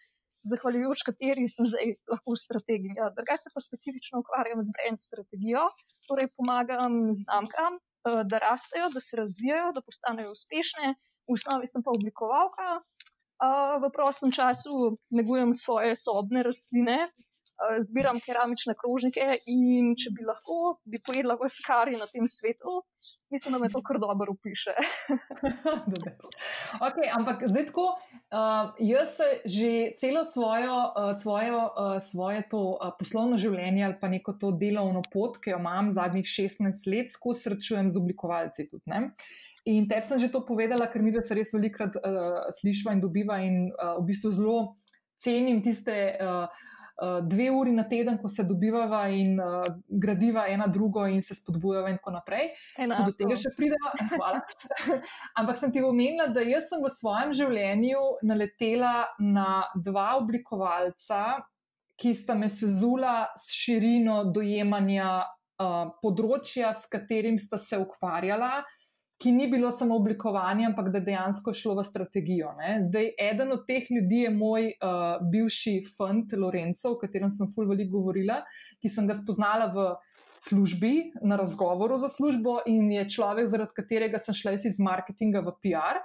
Zahvaljujoč 0.50 1.02
kateri 1.04 1.48
sem 1.52 1.66
zdaj 1.68 1.96
lahko 2.08 2.36
strategija. 2.38 3.10
Drugače 3.16 3.50
pa 3.52 3.60
specifično 3.60 4.22
ukvarjam 4.22 4.62
z 4.64 4.72
brand 4.76 5.00
strategijo, 5.02 5.66
torej 6.08 6.30
pomagam 6.36 6.94
znamkam, 7.12 7.76
da 8.04 8.38
rastejo, 8.38 8.88
da 8.94 9.00
se 9.00 9.16
razvijajo, 9.16 9.72
da 9.72 9.82
postanejo 9.82 10.32
uspešne. 10.32 10.94
V 11.28 11.36
osnovi 11.36 11.68
sem 11.68 11.82
pa 11.82 11.92
oblikovalka. 11.94 12.80
V 13.82 13.90
prostem 13.94 14.32
času 14.32 14.96
negujem 15.10 15.54
svoje 15.54 15.96
sobne 15.96 16.42
rastline, 16.42 16.98
Eh, 17.06 17.29
zbiram 17.80 18.18
keramične 18.24 18.74
krožnike 18.80 19.26
in 19.52 19.92
če 19.98 20.12
bi 20.16 20.24
lahko, 20.24 20.78
bi 20.88 21.00
pojedla 21.04 21.36
vse, 21.40 21.62
kar 21.66 21.90
je 21.92 21.98
na 22.00 22.06
tem 22.10 22.24
svetu, 22.28 22.80
mislim, 23.32 23.56
da 23.56 23.60
me 23.62 23.68
to 23.72 23.82
kar 23.84 23.98
dobro 24.00 24.32
upiše. 24.32 24.74
okay, 26.86 27.10
ampak 27.16 27.44
zdaj 27.48 27.66
tako, 27.70 27.86
uh, 27.92 28.72
jaz 28.78 29.16
se 29.20 29.28
že 29.44 29.72
celo 30.00 30.24
svojo, 30.24 30.78
uh, 30.94 31.12
svojo, 31.20 31.60
uh, 31.68 31.98
svoje 32.00 32.46
to 32.48 32.62
uh, 32.74 32.94
poslovno 32.98 33.36
življenje 33.40 33.84
ali 33.84 33.98
pa 34.00 34.08
neko 34.08 34.36
to 34.40 34.52
delovno 34.56 35.02
pot, 35.12 35.36
ki 35.42 35.54
jo 35.54 35.60
imam 35.60 35.92
zadnjih 35.92 36.26
16 36.26 36.88
let, 36.92 37.12
skozi 37.12 37.48
srečujem 37.48 37.92
z 37.92 38.00
oblikovalci. 38.00 38.68
Tudi, 38.72 39.04
in 39.68 39.88
tebi 39.88 40.08
sem 40.08 40.20
že 40.22 40.32
to 40.32 40.40
povedala, 40.46 40.88
ker 40.88 41.04
mi 41.04 41.12
da 41.12 41.22
se 41.22 41.36
res 41.36 41.52
velikrat 41.56 42.00
uh, 42.00 42.48
slišva 42.56 42.96
in 42.96 43.04
dobiva 43.04 43.40
in 43.44 43.68
uh, 43.68 44.00
v 44.00 44.08
bistvu 44.12 44.32
zelo 44.32 44.58
cenim 45.20 45.60
tiste. 45.60 46.16
Uh, 46.16 46.68
dve 47.22 47.50
uri 47.50 47.72
na 47.72 47.84
teden, 47.88 48.18
ko 48.18 48.28
se 48.28 48.44
dobivava 48.44 49.06
in 49.08 49.40
uh, 49.40 49.64
gradiva 49.88 50.46
ena 50.48 50.66
drugo 50.66 51.06
in 51.06 51.22
se 51.22 51.34
spodbujava 51.34 51.88
in 51.88 51.96
tako 51.96 52.10
naprej. 52.10 52.50
Tudi 52.76 53.06
do 53.06 53.14
tega 53.16 53.38
še 53.40 53.52
prideva. 53.56 53.92
Hvala. 54.12 54.42
Ampak 55.40 55.60
sem 55.60 55.72
ti 55.72 55.82
omenila, 55.84 56.28
da 56.34 56.44
jaz 56.44 56.68
sem 56.68 56.82
v 56.84 56.92
svojem 56.92 57.32
življenju 57.36 58.02
naletela 58.28 58.94
na 59.18 59.62
dva 59.74 60.12
oblikovalca, 60.20 61.40
ki 62.00 62.14
sta 62.16 62.36
me 62.36 62.48
sezula 62.52 63.30
s 63.36 63.52
širino 63.56 64.22
dojemanja 64.32 65.10
uh, 65.24 65.96
področja, 66.04 66.74
s 66.76 66.88
katerim 66.92 67.40
sta 67.40 67.60
se 67.60 67.80
ukvarjala 67.80 68.60
ki 69.20 69.32
ni 69.32 69.46
bilo 69.48 69.70
samo 69.70 69.96
oblikovanje, 69.96 70.66
ampak 70.66 70.88
da 70.88 71.00
dejansko 71.04 71.52
šlo 71.54 71.74
v 71.76 71.84
strategijo. 71.84 72.54
Ne. 72.56 72.78
Zdaj, 72.82 73.10
eden 73.20 73.52
od 73.52 73.66
teh 73.68 73.90
ljudi 73.90 74.22
je 74.24 74.30
moj 74.32 74.70
uh, 74.72 75.20
bivši 75.32 75.74
fant 75.96 76.32
Lorenzo, 76.40 76.94
o 76.94 76.98
katerem 76.98 77.30
sem 77.30 77.50
ful 77.52 77.68
veliko 77.68 77.98
govorila, 77.98 78.40
ki 78.80 78.88
sem 78.88 79.08
ga 79.08 79.16
spoznala 79.18 79.66
v 79.74 79.90
službi, 80.40 80.94
na 81.20 81.36
razgovoru 81.36 81.98
za 82.00 82.08
službo 82.08 82.62
in 82.66 82.88
je 82.92 83.04
človek, 83.12 83.48
zaradi 83.50 83.76
katerega 83.76 84.18
sem 84.18 84.34
šla 84.34 84.54
iz 84.56 84.80
marketinga 84.80 85.44
v 85.44 85.52
PR. 85.60 86.00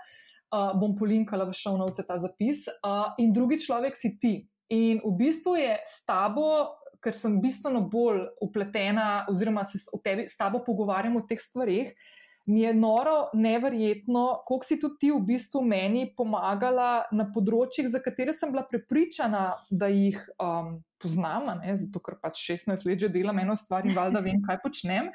Uh, 0.51 0.75
bom 0.79 0.91
polinkala 0.95 1.47
v 1.47 1.55
šovnovce 1.55 2.03
ta 2.07 2.19
zapis. 2.19 2.67
Uh, 2.83 3.15
in 3.17 3.31
drugi 3.33 3.61
človek 3.63 3.95
si 3.95 4.17
ti. 4.19 4.33
In 4.75 4.99
v 4.99 5.13
bistvu 5.23 5.55
je 5.61 5.71
s 5.87 6.03
tabo. 6.03 6.75
Ker 7.05 7.13
sem 7.13 7.35
bistveno 7.37 7.83
bolj 7.85 8.23
upletena, 8.41 9.27
oziroma 9.29 9.61
se 9.61 9.77
tebi, 10.01 10.23
s 10.25 10.39
tabo 10.39 10.63
pogovarjam 10.65 11.19
o 11.19 11.21
teh 11.29 11.37
stvarih, 11.37 11.91
uh, 11.91 12.24
mi 12.45 12.61
je 12.61 12.73
noro, 12.73 13.29
neverjetno, 13.33 14.43
koliko 14.45 14.65
si 14.65 14.77
tudi 14.79 14.99
ti 14.99 15.11
v 15.11 15.21
bistvu 15.25 15.63
meni 15.65 16.05
pomagala 16.17 17.07
na 17.11 17.25
področjih, 17.33 17.87
za 17.89 18.01
katere 18.05 18.35
sem 18.37 18.51
bila 18.53 18.65
prepričana, 18.69 19.55
da 19.69 19.89
jih 19.89 20.19
um, 20.37 20.75
poznam, 21.01 21.49
ne? 21.63 21.73
zato 21.81 22.01
ker 22.05 22.19
pač 22.21 22.43
16 22.51 22.85
let 22.85 23.01
že 23.01 23.09
delam 23.09 23.41
eno 23.41 23.55
stvar 23.57 23.87
in 23.89 23.97
valjda 23.97 24.21
vem, 24.25 24.43
kaj 24.45 24.61
počnem. 24.61 25.09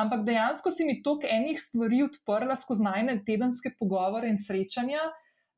Ampak 0.00 0.24
dejansko 0.24 0.72
si 0.72 0.86
mi 0.88 1.02
toliko 1.04 1.28
enih 1.28 1.60
stvari 1.60 2.00
odprla 2.06 2.56
skozi 2.56 2.86
najne 2.86 3.18
tedenske 3.26 3.74
pogovore 3.76 4.30
in 4.32 4.40
srečanja, 4.40 5.04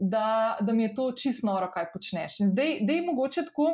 da, 0.02 0.58
da 0.58 0.74
mi 0.74 0.88
je 0.88 0.94
to 0.98 1.12
čisto 1.14 1.46
noro, 1.46 1.70
kaj 1.70 1.92
počneš. 1.94 2.40
In 2.42 2.50
zdaj, 2.50 2.80
da 2.82 2.98
je 2.98 3.06
mogoče 3.06 3.46
tako. 3.52 3.70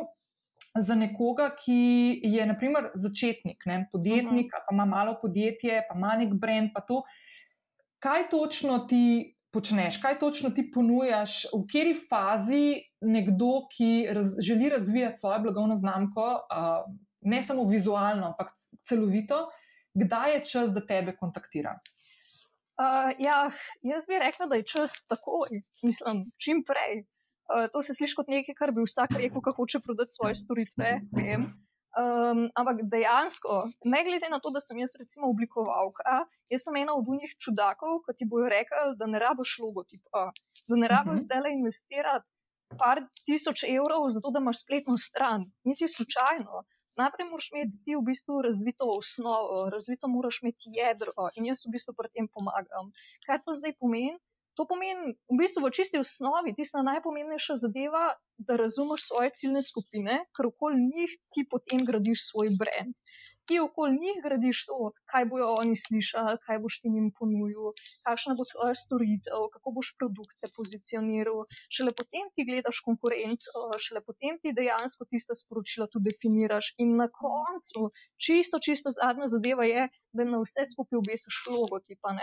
Za 0.78 0.94
nekoga, 0.94 1.48
ki 1.56 2.20
je, 2.28 2.44
naprimer, 2.46 2.90
začetnik, 2.94 3.64
ne, 3.66 3.78
podjetnik, 3.90 4.52
uh 4.52 4.58
-huh. 4.58 4.66
pa 4.68 4.74
ima 4.74 4.84
malo 4.84 5.16
podjetje, 5.18 5.80
pa 5.88 5.96
ima 5.96 6.12
nek 6.20 6.34
brand, 6.34 6.70
pa 6.74 6.82
to, 6.86 7.00
kaj 7.98 8.28
točno 8.30 8.78
ti 8.78 9.34
počneš, 9.52 10.00
kaj 10.02 10.18
točno 10.18 10.50
ti 10.50 10.70
ponujaš, 10.74 11.44
v 11.54 11.64
kateri 11.66 11.94
fazi 12.08 12.64
nekdo, 13.00 13.68
ki 13.72 14.08
raz, 14.12 14.36
želi 14.44 14.68
razvijati 14.68 15.20
svojo 15.20 15.38
blagovno 15.42 15.74
znamko, 15.74 16.26
uh, 16.34 16.94
ne 17.20 17.42
samo 17.42 17.64
vizualno, 17.68 18.26
ampak 18.26 18.52
celovito, 18.84 19.48
kdaj 19.94 20.34
je 20.34 20.44
čas, 20.44 20.74
da 20.74 20.84
tebe 20.86 21.12
kontaktira? 21.20 21.78
Uh, 22.78 23.10
ja, 23.18 23.50
jaz 23.82 24.06
bi 24.08 24.18
rekla, 24.22 24.46
da 24.46 24.56
je 24.56 24.66
čas 24.66 25.06
takoj, 25.06 25.62
mislim, 25.82 26.28
čim 26.44 26.62
prej. 26.66 27.06
Uh, 27.48 27.66
to 27.72 27.82
se 27.82 27.94
sliši 27.94 28.14
kot 28.14 28.28
nekaj, 28.28 28.54
kar 28.54 28.72
bi 28.76 28.84
vsak 28.84 29.16
rekel, 29.16 29.40
kako 29.40 29.64
hoče 29.64 29.80
prodati 29.86 30.14
svoje 30.14 30.36
storitve. 30.36 31.00
Vem. 31.16 31.48
Um, 31.98 32.44
ampak 32.54 32.84
dejansko, 32.92 33.54
ne 33.90 34.00
glede 34.06 34.28
na 34.30 34.38
to, 34.38 34.52
da 34.54 34.60
sem 34.62 34.78
jaz 34.78 34.92
recimo 35.00 35.30
oblikovalka, 35.32 36.18
jaz 36.52 36.66
sem 36.68 36.76
ena 36.78 36.94
od 36.94 37.08
unih 37.10 37.32
čudakov, 37.42 38.04
ki 38.06 38.14
ti 38.20 38.28
bojo 38.30 38.50
rekli, 38.52 38.92
da 39.00 39.08
ne 39.10 39.18
rabiš 39.18 39.56
logotipa, 39.64 40.28
da 40.70 40.78
ne 40.78 40.90
rabiš 40.92 41.10
uh 41.10 41.16
-huh. 41.16 41.24
zdaj 41.26 41.40
le 41.46 41.54
investirati 41.58 42.28
par 42.76 43.00
tisoč 43.26 43.64
evrov 43.64 44.10
za 44.14 44.20
to, 44.20 44.30
da 44.30 44.42
imaš 44.44 44.62
spletno 44.64 44.94
stran. 45.08 45.46
Niti 45.64 45.88
slučajno. 45.88 46.64
Najprej 47.00 47.26
moraš 47.30 47.48
imeti 47.52 47.76
ti 47.84 47.96
v 47.96 48.02
bistvu 48.10 48.42
razvito 48.42 48.84
osnovo, 49.00 49.58
razvito 49.74 50.08
moraš 50.08 50.40
imeti 50.42 50.74
jedro 50.78 51.12
in 51.36 51.46
jaz 51.50 51.62
v 51.66 51.72
bistvu 51.74 51.94
pri 51.98 52.08
tem 52.14 52.26
pomagam. 52.34 52.90
Kaj 53.26 53.42
to 53.44 53.54
zdaj 53.60 53.74
pomeni? 53.80 54.18
To 54.58 54.66
pomeni, 54.66 55.14
v 55.30 55.36
bistvu, 55.38 55.62
v 55.62 55.70
čisti 55.70 56.00
osnovi, 56.02 56.50
tista 56.58 56.82
najpomembnejša 56.82 57.54
zadeva, 57.62 58.04
da 58.38 58.58
razumeš 58.58 59.06
svoje 59.06 59.30
ciljne 59.38 59.62
skupine, 59.62 60.16
ker 60.34 60.50
okoli 60.50 60.82
njih 60.82 61.14
ti 61.34 61.46
potem 61.52 61.86
gradiš 61.86 62.26
svoj 62.30 62.50
brand 62.58 62.98
ti 63.48 63.56
okoli 63.66 63.92
njih 64.04 64.16
gradiš 64.26 64.58
to, 64.68 64.78
kaj 65.10 65.24
bojo 65.30 65.48
oni 65.60 65.76
slišali, 65.84 66.36
kaj 66.44 66.58
boš 66.64 66.74
ti 66.82 66.88
jim 66.96 67.06
ponudil, 67.18 67.70
kakšna 68.06 68.32
bo 68.38 68.44
tvoja 68.50 68.74
storitev, 68.84 69.46
kako 69.54 69.72
boš 69.76 69.88
produkte 69.98 70.50
pozicioniral. 70.56 71.38
Šele 71.74 71.94
potem 72.00 72.28
ti 72.34 72.46
gledaš 72.48 72.82
konkurenco, 72.88 73.64
šele 73.84 74.02
potem 74.08 74.36
ti 74.42 74.52
dejansko 74.58 75.08
tiste 75.12 75.38
sporočila 75.42 75.88
tudi 75.92 76.12
definiraš. 76.12 76.74
In 76.84 76.90
na 77.00 77.08
koncu, 77.22 77.88
čisto, 78.24 78.60
čisto 78.66 78.92
zadnja 79.00 79.32
zadeva 79.34 79.64
je, 79.72 79.88
da 80.18 80.26
na 80.28 80.40
vse 80.42 80.66
skupaj 80.72 81.00
obesiš 81.00 81.42
logotipa. 81.54 82.14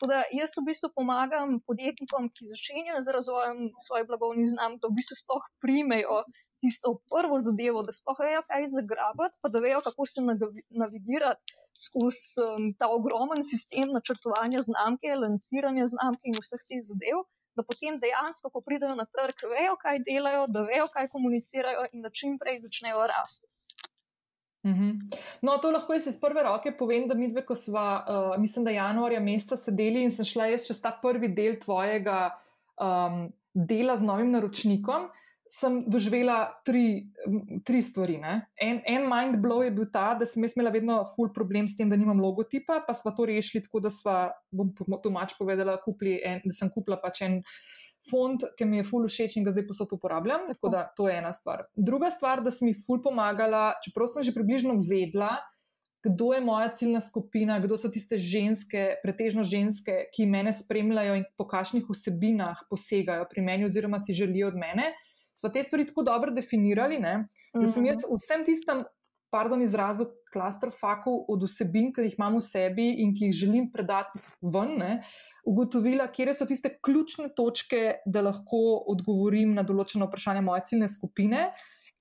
Tudi 0.00 0.20
jaz 0.38 0.56
v 0.58 0.66
bistvu 0.70 0.92
pomagam 0.96 1.58
podjetnikom, 1.68 2.30
ki 2.34 2.48
začenjajo 2.52 3.02
z 3.06 3.16
razvojem 3.18 3.60
svoje 3.86 4.08
blagovne 4.08 4.46
znamke, 4.54 4.82
da 4.82 4.90
v 4.90 4.98
bistvu 5.00 5.18
sploh 5.22 5.44
primejo 5.64 6.22
tisto 6.62 6.94
prvo 7.12 7.40
zadevo, 7.42 7.82
da 7.86 7.92
sploh 7.92 8.18
vejo, 8.22 8.42
kaj 8.50 8.68
zagrabati, 8.76 9.36
pa 9.42 9.50
da 9.52 9.62
vejo, 9.66 9.80
kako 9.86 10.06
se 10.06 10.22
navigirati 10.82 11.58
skozi 11.84 12.42
um, 12.44 12.66
ta 12.78 12.86
ogromen 12.96 13.42
sistem 13.52 13.94
načrtovanja 13.96 14.60
znamke, 14.68 15.14
lansiranja 15.24 15.86
znamke 15.94 16.30
in 16.30 16.38
vseh 16.38 16.62
teh 16.68 16.82
zadev, 16.90 17.24
da 17.56 17.64
potem 17.68 17.98
dejansko, 18.04 18.50
ko 18.52 18.62
pridejo 18.66 18.94
na 19.00 19.06
trg, 19.14 19.44
vejo, 19.54 19.74
kaj 19.84 20.04
delajo, 20.08 20.46
da 20.54 20.62
vejo, 20.68 20.86
kaj 20.94 21.10
komunicirajo 21.14 21.88
in 21.92 22.04
da 22.04 22.12
čim 22.20 22.38
prej 22.42 22.62
začnejo 22.66 23.02
rasti. 23.14 23.48
Mhm. 24.62 25.10
No, 25.42 25.56
to 25.58 25.72
lahko 25.74 25.96
jaz 25.96 26.06
iz 26.06 26.20
prve 26.20 26.44
roke 26.46 26.70
povem, 26.78 27.08
da 27.10 27.16
mi 27.18 27.28
dve, 27.32 27.42
ko 27.46 27.54
smo, 27.58 27.82
uh, 27.82 28.38
mislim, 28.38 28.64
da 28.64 28.70
januarja 28.76 29.20
meseca 29.20 29.58
sedeli 29.58 30.04
in 30.06 30.14
sem 30.14 30.24
šla 30.24 30.52
jaz 30.52 30.66
čez 30.68 30.80
ta 30.82 30.92
prvi 31.02 31.32
del 31.34 31.58
tvojega 31.58 32.30
um, 32.78 33.26
dela 33.54 33.96
z 33.98 34.06
novim 34.06 34.30
naročnikom. 34.30 35.10
Sem 35.52 35.82
doživela 35.90 36.46
tri, 36.64 37.10
tri 37.66 37.82
stvari. 37.84 38.14
En, 38.56 38.78
en 38.88 39.02
mind 39.04 39.36
blow 39.42 39.60
je 39.66 39.74
bil 39.74 39.90
ta, 39.92 40.14
da 40.16 40.24
sem 40.24 40.46
imela 40.46 40.70
vedno 40.72 41.02
full 41.10 41.28
problem 41.34 41.68
s 41.68 41.76
tem, 41.76 41.90
da 41.90 41.98
nimam 41.98 42.22
logotipa, 42.24 42.78
pa 42.86 42.94
smo 42.96 43.12
to 43.12 43.26
rešili 43.28 43.60
tako, 43.66 43.82
da 43.84 43.90
smo, 43.92 44.14
bom 44.48 44.70
domač 45.04 45.34
povedala, 45.36 45.76
en, 46.00 46.40
da 46.46 46.54
sem 46.56 46.70
kupila 46.72 46.96
pač 47.02 47.20
en 47.26 47.42
fond, 48.10 48.44
ki 48.58 48.66
mi 48.66 48.80
je 48.80 48.86
full 48.86 49.06
všeč 49.08 49.38
in 49.38 49.46
ga 49.46 49.54
zdaj 49.54 49.66
posod 49.68 49.94
uporabljam. 49.94 50.48
Tako 50.54 50.72
da 50.72 50.84
to 50.96 51.08
je 51.08 51.16
ena 51.18 51.32
stvar. 51.32 51.66
Druga 51.76 52.10
stvar, 52.10 52.42
da 52.42 52.50
sem 52.50 52.70
mi 52.70 52.76
full 52.76 53.02
pomagala, 53.02 53.72
čeprav 53.84 54.10
sem 54.10 54.26
že 54.26 54.34
približno 54.34 54.78
vedela. 54.82 55.36
Kdo 56.02 56.32
je 56.34 56.40
moja 56.42 56.72
ciljna 56.74 56.98
skupina, 57.00 57.60
kdo 57.62 57.76
so 57.78 57.86
tiste 57.86 58.18
ženske, 58.18 58.96
pretežno 59.04 59.44
ženske, 59.46 60.08
ki 60.10 60.26
me 60.26 60.50
spremljajo 60.50 61.14
in 61.20 61.28
po 61.38 61.46
kakšnih 61.46 61.86
vsebinah 61.86 62.64
posegajo 62.70 63.28
pri 63.30 63.44
meni, 63.46 63.68
oziroma 63.70 64.00
si 64.02 64.16
želijo 64.18 64.48
od 64.50 64.58
mene. 64.58 64.90
So 65.34 65.48
te 65.48 65.62
stvari 65.62 65.86
tako 65.86 66.02
dobro 66.02 66.34
definirali, 66.34 66.98
ne, 66.98 67.28
da 67.54 67.66
sem 67.70 67.86
jaz 67.86 68.02
mhm. 68.02 68.18
vsem 68.18 68.44
tistem, 68.44 68.82
pardon, 69.32 69.62
izrazu 69.64 70.06
klastrofakov 70.32 71.24
od 71.32 71.44
vsebin, 71.48 71.90
ki 71.92 72.06
jih 72.06 72.16
imam 72.18 72.38
v 72.38 72.44
sebi 72.44 72.88
in 73.02 73.12
ki 73.16 73.30
jih 73.30 73.38
želim 73.44 73.68
predati 73.72 74.20
ven, 74.40 74.76
ne, 74.80 74.92
ugotovila, 75.48 76.08
kje 76.12 76.34
so 76.36 76.48
tiste 76.48 76.76
ključne 76.84 77.32
točke, 77.36 78.02
da 78.06 78.24
lahko 78.24 78.82
odgovorim 78.92 79.54
na 79.56 79.64
določeno 79.66 80.08
vprašanje 80.08 80.44
moje 80.44 80.66
ciljne 80.72 80.88
skupine. 80.92 81.46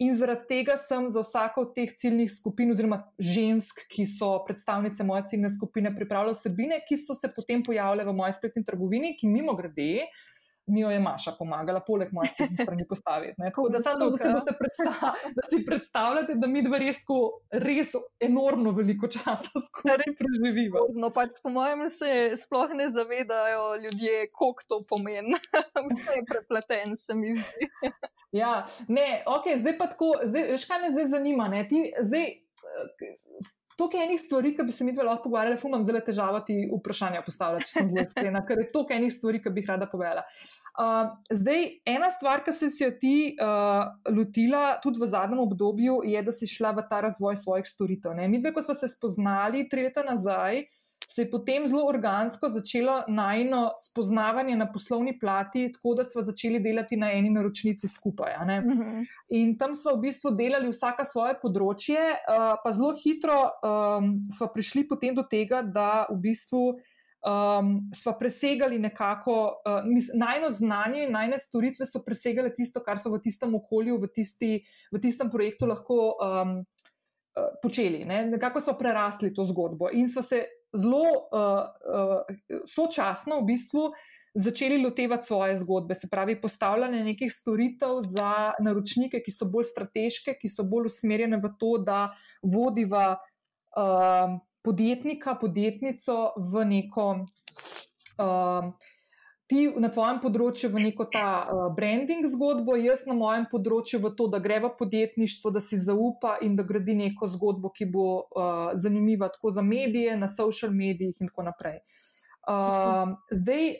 In 0.02 0.16
zaradi 0.18 0.48
tega 0.50 0.80
sem 0.82 1.06
za 1.14 1.22
vsako 1.22 1.68
od 1.68 1.76
teh 1.76 1.92
ciljnih 1.94 2.32
skupin, 2.34 2.72
oziroma 2.74 3.04
žensk, 3.22 3.84
ki 3.92 4.08
so 4.10 4.32
predstavnice 4.48 5.06
moje 5.06 5.28
ciljne 5.30 5.52
skupine, 5.54 5.92
pripravila 5.94 6.34
vsebine, 6.34 6.80
ki 6.88 6.98
so 6.98 7.14
se 7.14 7.30
potem 7.36 7.62
pojavile 7.62 8.08
v 8.08 8.16
moji 8.18 8.34
spletni 8.34 8.66
trgovini, 8.66 9.14
ki 9.20 9.30
mimo 9.30 9.54
grede, 9.60 10.08
mi 10.72 10.82
jo 10.82 10.90
je 10.90 11.00
Maša 11.00 11.32
pomagala, 11.40 11.82
poleg 11.86 12.12
moje 12.12 12.32
spletne 12.34 12.56
strani 12.56 12.86
postaviti. 12.88 13.36
Ne? 13.38 13.50
Tako 13.51 13.68
da, 13.70 13.78
da, 13.78 14.18
si 14.18 14.54
predstav, 14.60 15.18
da 15.36 15.48
si 15.50 15.66
predstavljate, 15.66 16.36
da 16.40 16.48
mi 16.48 16.63
dva 16.66 16.80
res, 16.82 17.04
res 17.51 17.94
enormno 18.20 18.72
veliko 18.78 19.10
časa 19.12 19.62
skupaj 19.68 20.06
preživimo. 20.20 20.86
No, 20.96 21.12
pač 21.13 21.36
po 21.44 21.54
mojem 21.54 21.88
se 21.90 22.32
sploh 22.40 22.74
ne 22.78 22.92
zavedajo 22.96 23.75
ljudje, 23.84 24.28
koliko 24.32 24.68
to 24.68 24.82
pomeni. 24.90 25.38
Vse 25.92 26.20
je 26.20 26.25
prepleten, 26.30 26.96
se 26.96 27.16
mi 27.16 27.34
zdi. 27.36 27.72
ja, 28.32 28.62
ne, 28.88 29.24
ok, 29.28 29.54
zdaj 29.58 29.78
pa 29.78 29.92
tako, 29.92 30.13
zdaj, 30.24 30.54
veš 30.56 30.68
kaj 30.70 30.86
me 30.86 30.94
zdaj 30.96 31.12
zanima. 31.18 31.50
Ti, 31.70 31.84
zdaj, 32.00 32.30
toliko 33.82 33.98
enih 33.98 34.22
stvari, 34.22 34.56
ki 34.56 34.63
bi 34.63 34.72
se 34.72 34.86
mi 34.86 34.94
dve 34.94 35.04
lahko 35.04 35.24
pogovarjali, 35.24 35.58
fu 35.58 35.70
imam 35.70 35.84
zelo 35.84 36.00
težavo 36.06 36.40
ti 36.46 36.56
vprašanja 36.70 37.24
postavljati, 37.25 37.66
če 37.66 37.74
sem 37.74 37.88
zelo 37.90 38.04
iskrena, 38.06 38.44
ker 38.48 38.62
je 38.62 38.72
toliko 38.74 38.98
enih 38.98 39.13
stvari, 39.13 39.42
ki 39.42 39.54
bi 39.54 39.63
jih 39.63 39.72
rada 39.74 39.88
povedala. 39.90 40.25
Uh, 40.72 41.12
zdaj, 41.28 41.66
ena 41.86 42.08
stvar, 42.12 42.44
ki 42.46 42.54
si 42.56 42.70
jo 42.84 42.92
ti 42.96 43.16
uh, 43.36 43.92
lotila 44.08 44.78
tudi 44.84 45.01
v 45.01 45.10
zadnjem 45.12 45.42
obdobju, 45.44 46.01
je, 46.08 46.22
da 46.24 46.32
si 46.32 46.48
šla 46.48 46.72
v 46.78 46.86
ta 46.90 47.01
razvoj 47.04 47.36
svojih 47.36 47.68
storitev. 47.68 48.16
Ne? 48.16 48.30
Mi 48.32 48.40
dve, 48.40 48.54
ko 48.56 48.63
smo 48.63 48.75
se 48.78 48.88
spoznali 48.88 49.68
tri 49.70 49.84
leta 49.90 50.04
nazaj, 50.08 50.63
se 51.12 51.25
je 51.25 51.30
potem 51.32 51.68
zelo 51.68 51.84
organsko 51.90 52.50
začelo 52.50 53.01
najno 53.08 53.72
spoznavanje 53.75 54.56
na 54.56 54.72
poslovni 54.72 55.18
plati, 55.20 55.66
tako 55.74 55.96
da 56.00 56.04
smo 56.08 56.24
začeli 56.24 56.60
delati 56.63 56.98
na 56.98 57.12
eni 57.12 57.30
naročnici 57.30 57.88
skupaj. 57.88 58.36
Uh 58.40 58.48
mhm. 58.48 58.82
-huh. 58.82 59.06
In 59.30 59.58
tam 59.58 59.75
smo 59.75 59.96
v 59.96 60.01
bistvu 60.08 60.32
delali 60.32 60.70
vsaka 60.70 61.06
svoje 61.06 61.36
področje, 61.42 62.00
uh, 62.00 62.56
pa 62.63 62.72
zelo 62.72 62.96
hitro 63.04 63.44
um, 63.44 64.24
smo 64.38 64.48
prišli 64.54 64.88
potem 64.88 65.16
do 65.16 65.24
tega, 65.24 65.62
da 65.62 66.06
v 66.10 66.16
bistvu. 66.16 66.80
Um, 67.22 67.92
sva 67.94 68.16
presegali 68.18 68.80
nekako, 68.82 69.62
uh, 69.62 69.84
najno 70.18 70.50
znanje 70.51 71.04
in 71.06 71.12
najne 71.13 71.38
storitve 71.40 71.86
so 71.86 72.01
presegale 72.06 72.50
tisto, 72.54 72.82
kar 72.82 72.98
so 72.98 73.12
v 73.13 73.20
tistem 73.22 73.54
okolju, 73.56 74.00
v, 74.01 74.10
tisti, 74.10 74.56
v 74.90 75.01
tistem 75.01 75.30
projektu 75.30 75.70
lahko 75.70 76.16
um, 76.18 76.56
uh, 77.38 77.51
počeli. 77.62 78.01
Ne? 78.10 78.24
Nekako 78.25 78.62
so 78.62 78.74
prerasli 78.80 79.30
to 79.34 79.46
zgodbo 79.46 79.92
in 79.94 80.10
so 80.10 80.25
se 80.25 80.48
zelo 80.74 81.04
uh, 81.06 81.62
uh, 81.94 82.66
sočasno 82.66 83.44
v 83.44 83.48
bistvu 83.54 83.92
začeli 84.34 84.82
lotevati 84.84 85.28
svoje 85.28 85.58
zgodbe, 85.58 85.96
se 85.96 86.08
pravi, 86.10 86.42
postavljanje 86.42 87.04
nekih 87.04 87.34
storitev 87.34 88.01
za 88.01 88.54
naročnike, 88.60 89.20
ki 89.20 89.32
so 89.32 89.46
bolj 89.46 89.68
strateške, 89.74 90.38
ki 90.40 90.50
so 90.50 90.63
bolj 90.63 90.88
usmerjene 90.88 91.38
v 91.38 91.51
to, 91.60 91.75
da 91.84 92.06
vodiva 92.42 93.18
uh, 93.20 94.40
podjetnika, 94.63 95.36
podjetnico 95.41 96.34
v 96.38 96.65
neko. 96.65 97.08
Uh, 98.22 98.74
ti 99.51 99.65
na 99.84 99.89
tvojem 99.91 100.22
področju 100.24 100.70
v 100.72 100.86
neko 100.86 101.10
ta 101.12 101.27
uh, 101.44 101.63
branding 101.75 102.24
zgodbo, 102.32 102.77
jaz 102.80 103.03
na 103.10 103.15
mojem 103.18 103.50
področju 103.51 104.00
v 104.06 104.13
to, 104.15 104.30
da 104.32 104.39
greva 104.39 104.70
podjetništvo, 104.80 105.51
da 105.51 105.60
si 105.63 105.80
zaupa 105.82 106.38
in 106.46 106.56
da 106.56 106.63
gradi 106.68 106.96
neko 106.96 107.27
zgodbo, 107.27 107.74
ki 107.75 107.89
bo 107.91 108.08
uh, 108.22 108.72
zanimiva 108.80 109.27
tako 109.34 109.51
za 109.51 109.63
medije, 109.65 110.15
na 110.15 110.32
social 110.32 110.72
medijih 110.72 111.20
in 111.20 111.32
tako 111.32 111.50
naprej. 111.50 111.82
Uh, 112.48 113.18
zdaj, 113.27 113.74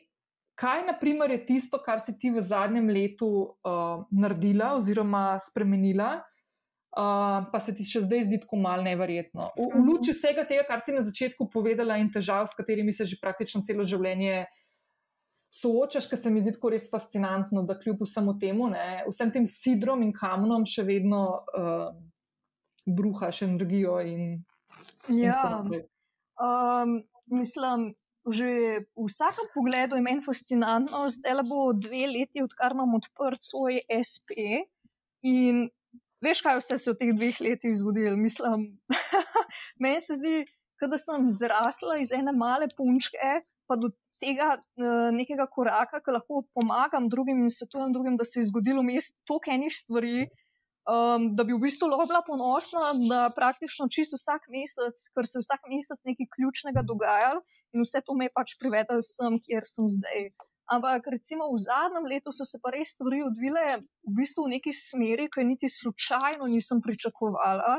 kaj 0.59 0.83
naprimer 0.89 1.31
je 1.38 1.39
tisto, 1.53 1.79
kar 1.79 2.03
si 2.03 2.17
ti 2.19 2.33
v 2.35 2.43
zadnjem 2.43 2.91
letu 2.91 3.31
uh, 3.31 4.03
naredila 4.11 4.75
oziroma 4.75 5.39
spremenila? 5.39 6.17
Uh, 6.91 7.48
pa 7.48 7.60
se 7.63 7.71
ti 7.71 7.86
še 7.88 8.01
zdaj 8.03 8.25
zdi 8.27 8.38
tako 8.43 8.57
malo 8.60 8.83
neverjetno. 8.83 9.53
V, 9.55 9.69
v 9.71 9.83
luči 9.86 10.12
vsega 10.12 10.43
tega, 10.43 10.65
kar 10.67 10.81
si 10.83 10.91
na 10.91 11.00
začetku 11.05 11.48
povedala, 11.48 11.95
in 12.03 12.10
težav, 12.12 12.50
s 12.51 12.57
katerimi 12.57 12.91
se 12.91 13.07
že 13.07 13.15
praktično 13.21 13.63
celo 13.63 13.86
življenje 13.88 14.43
soočaš, 15.31 16.10
kar 16.12 16.19
se 16.19 16.33
mi 16.36 16.43
zdi 16.43 16.51
tako 16.57 16.74
res 16.74 16.89
fascinantno, 16.91 17.63
da 17.63 17.77
kljub 17.79 18.03
vsemu 18.03 18.36
temu, 18.43 18.67
ne, 18.74 19.05
vsem 19.07 19.31
tem 19.31 19.48
sidrom 19.48 20.03
in 20.03 20.12
kamnom, 20.12 20.67
še 20.67 20.83
vedno 20.83 21.21
uh, 21.55 21.88
bruhaš 22.83 23.45
energijo. 23.48 23.95
In, 24.03 24.43
ja, 25.07 25.63
in 25.63 25.79
um, 26.43 27.01
mislim. 27.31 27.93
Že 28.21 28.86
v 28.93 29.03
vsakem 29.10 29.48
pogledu 29.50 29.98
je 29.98 30.03
meni 30.05 30.21
fascinantno, 30.21 31.07
zdaj 31.10 31.39
le 31.39 31.43
bo 31.50 31.71
dve 31.74 32.03
leti, 32.05 32.43
odkar 32.45 32.75
imam 32.75 32.93
odprt 33.00 33.41
svoj 33.41 33.79
SP. 33.98 34.62
In 35.25 35.71
veš, 36.25 36.41
kaj 36.45 36.59
vse 36.59 36.77
se 36.77 36.91
v 36.91 36.99
teh 36.99 37.13
dveh 37.17 37.39
letih 37.45 37.77
zgodilo? 37.77 38.17
Mislim, 38.17 38.67
meni 39.83 40.01
se 40.05 40.19
zdi, 40.19 40.43
da 40.81 40.97
sem 40.97 41.31
zrasla 41.37 42.00
iz 42.01 42.13
ene 42.15 42.33
male 42.33 42.67
punčke, 42.77 43.41
pa 43.69 43.77
do 43.77 43.91
tega 44.22 44.55
uh, 44.57 45.09
nekega 45.13 45.48
koraka, 45.50 46.01
ki 46.05 46.15
lahko 46.15 46.43
pomagam 46.57 47.09
drugim 47.09 47.41
in 47.46 47.53
svetujem 47.53 47.93
drugim, 47.93 48.17
da 48.17 48.25
se 48.25 48.39
je 48.39 48.50
zgodilo 48.50 48.83
mest 48.85 49.17
toliko 49.29 49.53
enih 49.53 49.74
stvari, 49.74 50.27
um, 50.89 51.31
da 51.37 51.46
bi 51.46 51.55
v 51.55 51.61
bistvu 51.65 51.89
lahko 51.89 52.07
bila 52.11 52.22
ponosna, 52.27 52.93
da 53.09 53.22
praktično 53.35 53.89
čisto 53.93 54.19
vsak 54.19 54.50
mesec, 54.53 55.09
ker 55.15 55.29
se 55.29 55.41
vsak 55.41 55.65
mesec 55.74 56.05
nekaj 56.09 56.29
ključnega 56.37 56.85
dogaja 56.85 57.33
in 57.74 57.85
vse 57.85 58.03
to 58.05 58.17
me 58.17 58.29
je 58.29 58.35
pač 58.37 58.57
privedlo 58.61 59.01
sem, 59.05 59.37
kjer 59.46 59.67
sem 59.69 59.89
zdaj. 59.98 60.29
Ampak 60.72 61.03
recimo 61.12 61.51
v 61.51 61.60
zadnjem 61.60 62.05
letu 62.07 62.31
so 62.31 62.48
se 62.48 62.57
pa 62.64 62.72
res 62.72 62.94
stvari 62.96 63.20
odvile 63.27 63.64
v 64.07 64.12
bistvu 64.20 64.46
v 64.48 64.51
neki 64.55 64.72
smeri, 64.72 65.25
ki 65.27 65.44
niti 65.44 65.68
slučajno 65.68 66.48
nisem 66.48 66.79
pričakovala. 66.86 67.74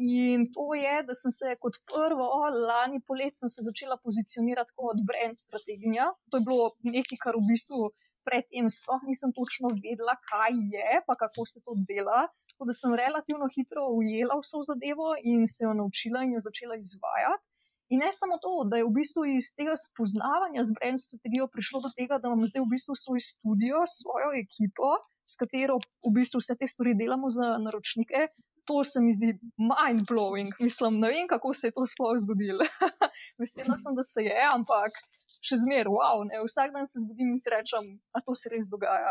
In 0.00 0.46
to 0.54 0.72
je, 0.72 0.94
da 1.08 1.14
sem 1.22 1.32
se 1.38 1.52
kot 1.60 1.76
prvo, 1.92 2.28
lani 2.70 3.02
polet, 3.04 3.36
začela 3.36 4.00
pozicionirati 4.00 4.72
kot 4.80 5.04
brand 5.10 5.36
strateginja. 5.36 6.08
To 6.32 6.40
je 6.40 6.46
bilo 6.48 6.70
nekaj, 6.94 7.20
kar 7.20 7.36
v 7.36 7.44
bistvu 7.52 7.92
predtem 8.24 8.72
sploh 8.72 9.04
nisem 9.10 9.36
točno 9.36 9.68
vedela, 9.84 10.16
kaj 10.32 10.56
je, 10.72 11.04
pa 11.06 11.14
kako 11.22 11.44
se 11.52 11.60
to 11.60 11.76
dela. 11.90 12.24
Tako 12.54 12.70
da 12.70 12.74
sem 12.80 12.96
relativno 13.04 13.52
hitro 13.52 13.84
ujela 13.98 14.40
vso 14.40 14.64
zadevo 14.72 15.12
in 15.20 15.44
se 15.44 15.68
jo 15.68 15.76
naučila 15.76 16.24
in 16.24 16.32
jo 16.38 16.40
začela 16.48 16.80
izvajati. 16.80 17.44
In 17.92 18.00
ne 18.00 18.08
samo 18.16 18.38
to, 18.44 18.52
da 18.70 18.78
je 18.80 18.86
v 18.88 18.94
bistvu 18.96 19.22
iz 19.36 19.50
tega 19.58 19.74
spoznavanja 19.76 20.64
z 20.64 20.76
brand 20.76 21.00
strategijo 21.00 21.46
prišlo 21.54 21.82
do 21.84 21.90
tega, 21.96 22.16
da 22.20 22.30
imam 22.30 22.46
zdaj 22.48 22.64
v 22.64 22.72
bistvu 22.72 22.94
svoj 22.96 23.20
studio, 23.20 23.82
svojo 24.00 24.30
ekipo, 24.44 24.96
s 25.28 25.36
katero 25.40 25.76
v 25.76 26.14
bistvu 26.16 26.40
vse 26.40 26.56
te 26.60 26.68
stvari 26.72 26.96
delamo 27.02 27.28
za 27.28 27.58
naročnike, 27.66 28.30
to 28.64 28.84
se 28.84 29.00
mi 29.04 29.12
zdi 29.14 29.30
mind 29.70 30.02
blowing. 30.10 30.50
Mislim, 30.60 31.00
ne 31.02 31.08
vem, 31.12 31.26
kako 31.28 31.54
se 31.54 31.68
je 31.68 31.76
to 31.76 31.86
sploh 31.92 32.16
zgodilo. 32.24 32.64
Vesela 33.40 33.76
sem, 33.84 33.94
da 33.98 34.04
se 34.06 34.24
je, 34.28 34.40
ampak 34.54 34.96
še 35.42 35.58
zmeraj, 35.64 35.90
wow, 35.90 36.22
ne? 36.28 36.40
vsak 36.46 36.70
dan 36.74 36.86
se 36.86 37.02
zbudim 37.02 37.34
in 37.34 37.40
si 37.42 37.50
rečem, 37.50 37.88
da 38.14 38.22
to 38.26 38.36
se 38.38 38.52
res 38.52 38.70
dogaja. 38.70 39.10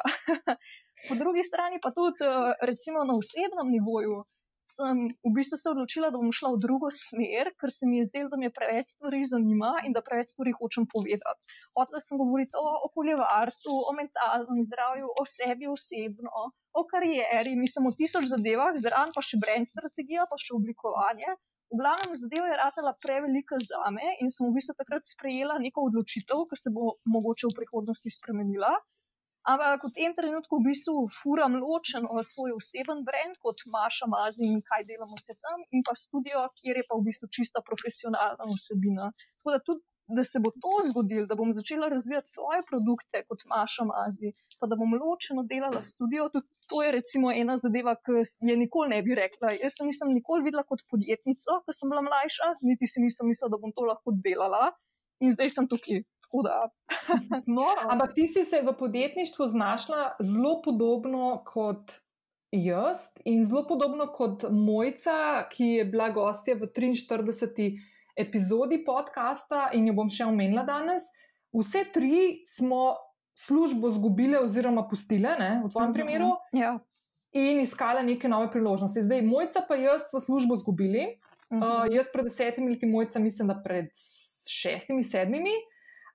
po 1.08 1.18
drugi 1.20 1.44
strani 1.44 1.82
pa 1.84 1.92
tudi, 1.92 2.28
recimo 2.64 3.04
na 3.04 3.18
osebnem 3.20 3.74
nivoju, 3.76 4.24
sem 4.66 5.08
v 5.10 5.32
bistvu 5.36 5.58
se 5.60 5.70
odločila, 5.72 6.10
da 6.12 6.20
bom 6.22 6.32
šla 6.32 6.54
v 6.56 6.62
drugo 6.64 6.90
smer, 6.94 7.52
ker 7.60 7.72
se 7.74 7.90
mi 7.90 8.00
je 8.00 8.08
zdelo, 8.10 8.30
da 8.32 8.40
me 8.40 8.52
preveč 8.54 8.96
stvari 8.96 9.22
zanima 9.28 9.72
in 9.88 9.96
da 9.96 10.04
preveč 10.06 10.34
stvari 10.34 10.54
hočem 10.58 10.88
povedati. 10.94 11.40
Hotela 11.78 12.02
sem 12.04 12.20
govoriti 12.22 12.58
o 12.60 12.66
okoljevarstvu, 12.88 13.76
o 13.90 13.96
mentalnem 14.00 14.62
zdravju, 14.70 15.12
o 15.22 15.24
sebi 15.38 15.70
osebno, 15.72 16.48
o 16.80 16.82
karieri, 16.92 17.56
mislim 17.60 17.90
o 17.90 17.96
tisoč 17.98 18.30
zadevah, 18.34 18.78
zraven 18.86 19.16
pa 19.16 19.24
še 19.26 19.42
brand 19.44 19.68
strategija, 19.68 20.28
pa 20.32 20.40
še 20.40 20.56
oblikovanje. 20.60 21.36
V 21.72 21.80
glavnem, 21.80 22.16
zadeva 22.20 22.50
je 22.52 22.56
ratela 22.60 22.92
prevelika 23.00 23.56
za 23.64 23.92
me 23.96 24.16
in 24.20 24.28
sem 24.28 24.50
v 24.50 24.58
bistvu 24.60 24.76
takrat 24.76 25.08
sprejela 25.08 25.56
neko 25.64 25.88
odločitev, 25.88 26.44
ki 26.50 26.58
se 26.60 26.74
bo 26.76 26.98
mogoče 27.08 27.48
v 27.48 27.58
prihodnosti 27.62 28.12
spremenila. 28.12 28.74
Ampak 29.42 29.82
v 29.82 29.90
tem 29.90 30.14
trenutku 30.14 30.62
v 30.62 30.70
bistvu 30.70 31.10
furam 31.10 31.58
ločeno 31.58 32.22
svoj 32.22 32.62
oseben 32.62 33.02
brand 33.02 33.34
kot 33.42 33.58
Maša 33.74 34.06
Mazi 34.06 34.46
in 34.46 34.62
kaj 34.62 34.86
delamo 34.86 35.18
vse 35.18 35.34
tam, 35.42 35.66
in 35.74 35.82
pa 35.82 35.98
studio, 35.98 36.46
kjer 36.62 36.78
je 36.78 36.86
pa 36.86 36.94
v 36.94 37.10
bistvu 37.10 37.26
čista 37.34 37.66
profesionalna 37.66 38.46
osebina. 38.46 39.10
Tako 39.42 39.50
da 39.56 39.60
tudi, 39.66 39.82
da 40.18 40.24
se 40.32 40.38
bo 40.44 40.54
to 40.64 40.74
zgodilo, 40.90 41.26
da 41.26 41.36
bom 41.40 41.56
začela 41.58 41.90
razvijati 41.90 42.34
svoje 42.36 42.62
produkte 42.70 43.24
kot 43.26 43.42
Maša 43.50 43.84
Mazi, 43.90 44.30
pa 44.60 44.70
da 44.70 44.78
bom 44.78 44.94
ločeno 45.02 45.42
delala 45.50 45.82
studio, 45.96 46.30
tudi 46.30 46.46
to 46.70 46.84
je 46.86 46.94
recimo 47.00 47.34
ena 47.34 47.58
zadeva, 47.58 47.98
ki 47.98 48.22
je 48.50 48.56
nikoli 48.62 48.94
ne 48.94 49.02
bi 49.02 49.18
rekla. 49.24 49.56
Jaz 49.64 49.74
sem 49.80 49.90
nisem 49.90 50.14
nikoli 50.14 50.46
videla 50.46 50.68
kot 50.70 50.86
podjetnico, 50.92 51.64
ko 51.66 51.74
sem 51.74 51.90
bila 51.90 52.06
mlajša, 52.06 52.54
niti 52.70 52.86
si 52.86 53.02
nisem 53.02 53.26
mislila, 53.32 53.56
da 53.56 53.62
bom 53.64 53.74
to 53.74 53.90
lahko 53.90 54.14
delala. 54.14 54.70
In 55.22 55.34
zdaj 55.34 55.50
sem 55.54 55.66
tukaj, 55.70 56.02
da. 56.44 56.70
no, 57.56 57.66
ampak 57.90 58.16
ti 58.16 58.28
si 58.28 58.46
se 58.46 58.62
v 58.62 58.74
podjetništvu 58.80 59.48
znašla 59.48 60.16
zelo 60.20 60.62
podobno 60.64 61.44
kot 61.46 61.92
jaz 62.52 62.98
in 63.26 63.44
zelo 63.46 63.68
podobno 63.68 64.08
kot 64.08 64.44
Mojca, 64.50 65.44
ki 65.52 65.66
je 65.66 65.86
bila 65.86 66.10
gostja 66.10 66.56
v 66.56 66.68
43. 66.68 67.72
epizodi 68.16 68.84
podcasta 68.86 69.70
in 69.74 69.88
jo 69.88 69.96
bom 69.96 70.10
še 70.12 70.28
omenila 70.28 70.64
danes. 70.68 71.10
Vse 71.56 71.86
tri 71.94 72.42
smo 72.48 72.96
službo 73.36 73.90
izgubile 73.90 74.40
oziroma 74.40 74.84
pustile, 74.88 75.36
ne, 75.40 75.62
v 75.66 75.72
tvojem 75.72 75.90
mhm, 75.90 75.96
primeru. 75.96 76.32
Ja. 76.56 76.78
In 77.32 77.62
iskala 77.64 78.04
neke 78.04 78.28
nove 78.28 78.50
priložnosti. 78.52 79.06
Zdaj, 79.08 79.22
mojca 79.24 79.64
pa 79.68 79.78
jaz 79.80 80.10
smo 80.10 80.20
službo 80.20 80.56
izgubili. 80.60 81.06
Uh 81.52 81.60
-huh. 81.60 81.88
uh, 81.88 81.96
jaz 81.96 82.12
pred 82.14 82.26
desetimi 82.28 82.72
leti, 82.72 82.86
mojca, 82.86 83.20
mislim, 83.20 83.48
da 83.48 83.62
pred 83.64 83.88
šestimi, 84.50 85.04
sedmimi. 85.04 85.56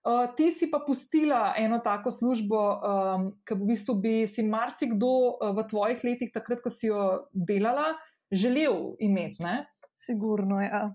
Uh, 0.06 0.28
ti 0.38 0.52
si 0.54 0.68
pa 0.70 0.78
pustila 0.86 1.50
eno 1.58 1.80
tako 1.82 2.12
službo, 2.14 2.58
um, 2.78 3.22
ki 3.42 3.56
v 3.58 3.64
bistvu 3.66 3.94
bi 3.98 4.12
si 4.30 4.44
marsikdo 4.46 5.08
uh, 5.10 5.50
v 5.50 5.64
tvojih 5.66 6.04
letih, 6.06 6.30
takrat, 6.30 6.60
ko 6.62 6.70
si 6.70 6.86
jo 6.86 7.26
delala, 7.34 7.88
želel 8.30 8.94
imeti. 9.02 9.42
Ne? 9.42 9.64
Sigurno, 9.98 10.60
ja. 10.62 10.92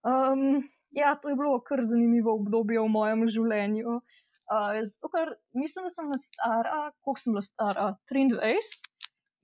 Um, 0.00 0.64
ja, 0.96 1.12
to 1.20 1.28
je 1.28 1.36
bilo 1.36 1.58
kar 1.60 1.84
zanimivo 1.84 2.32
obdobje 2.40 2.80
v 2.80 2.88
mojem 2.88 3.26
življenju. 3.34 3.98
Uh, 4.00 4.80
zato, 4.80 5.12
ker 5.12 5.34
mislim, 5.52 5.90
da 5.90 5.92
sem 5.92 6.08
bila 6.08 6.22
stara, 6.24 6.80
koliko 7.04 7.20
sem 7.20 7.36
bila 7.36 7.44
stara? 7.44 7.86
23. 8.08 8.72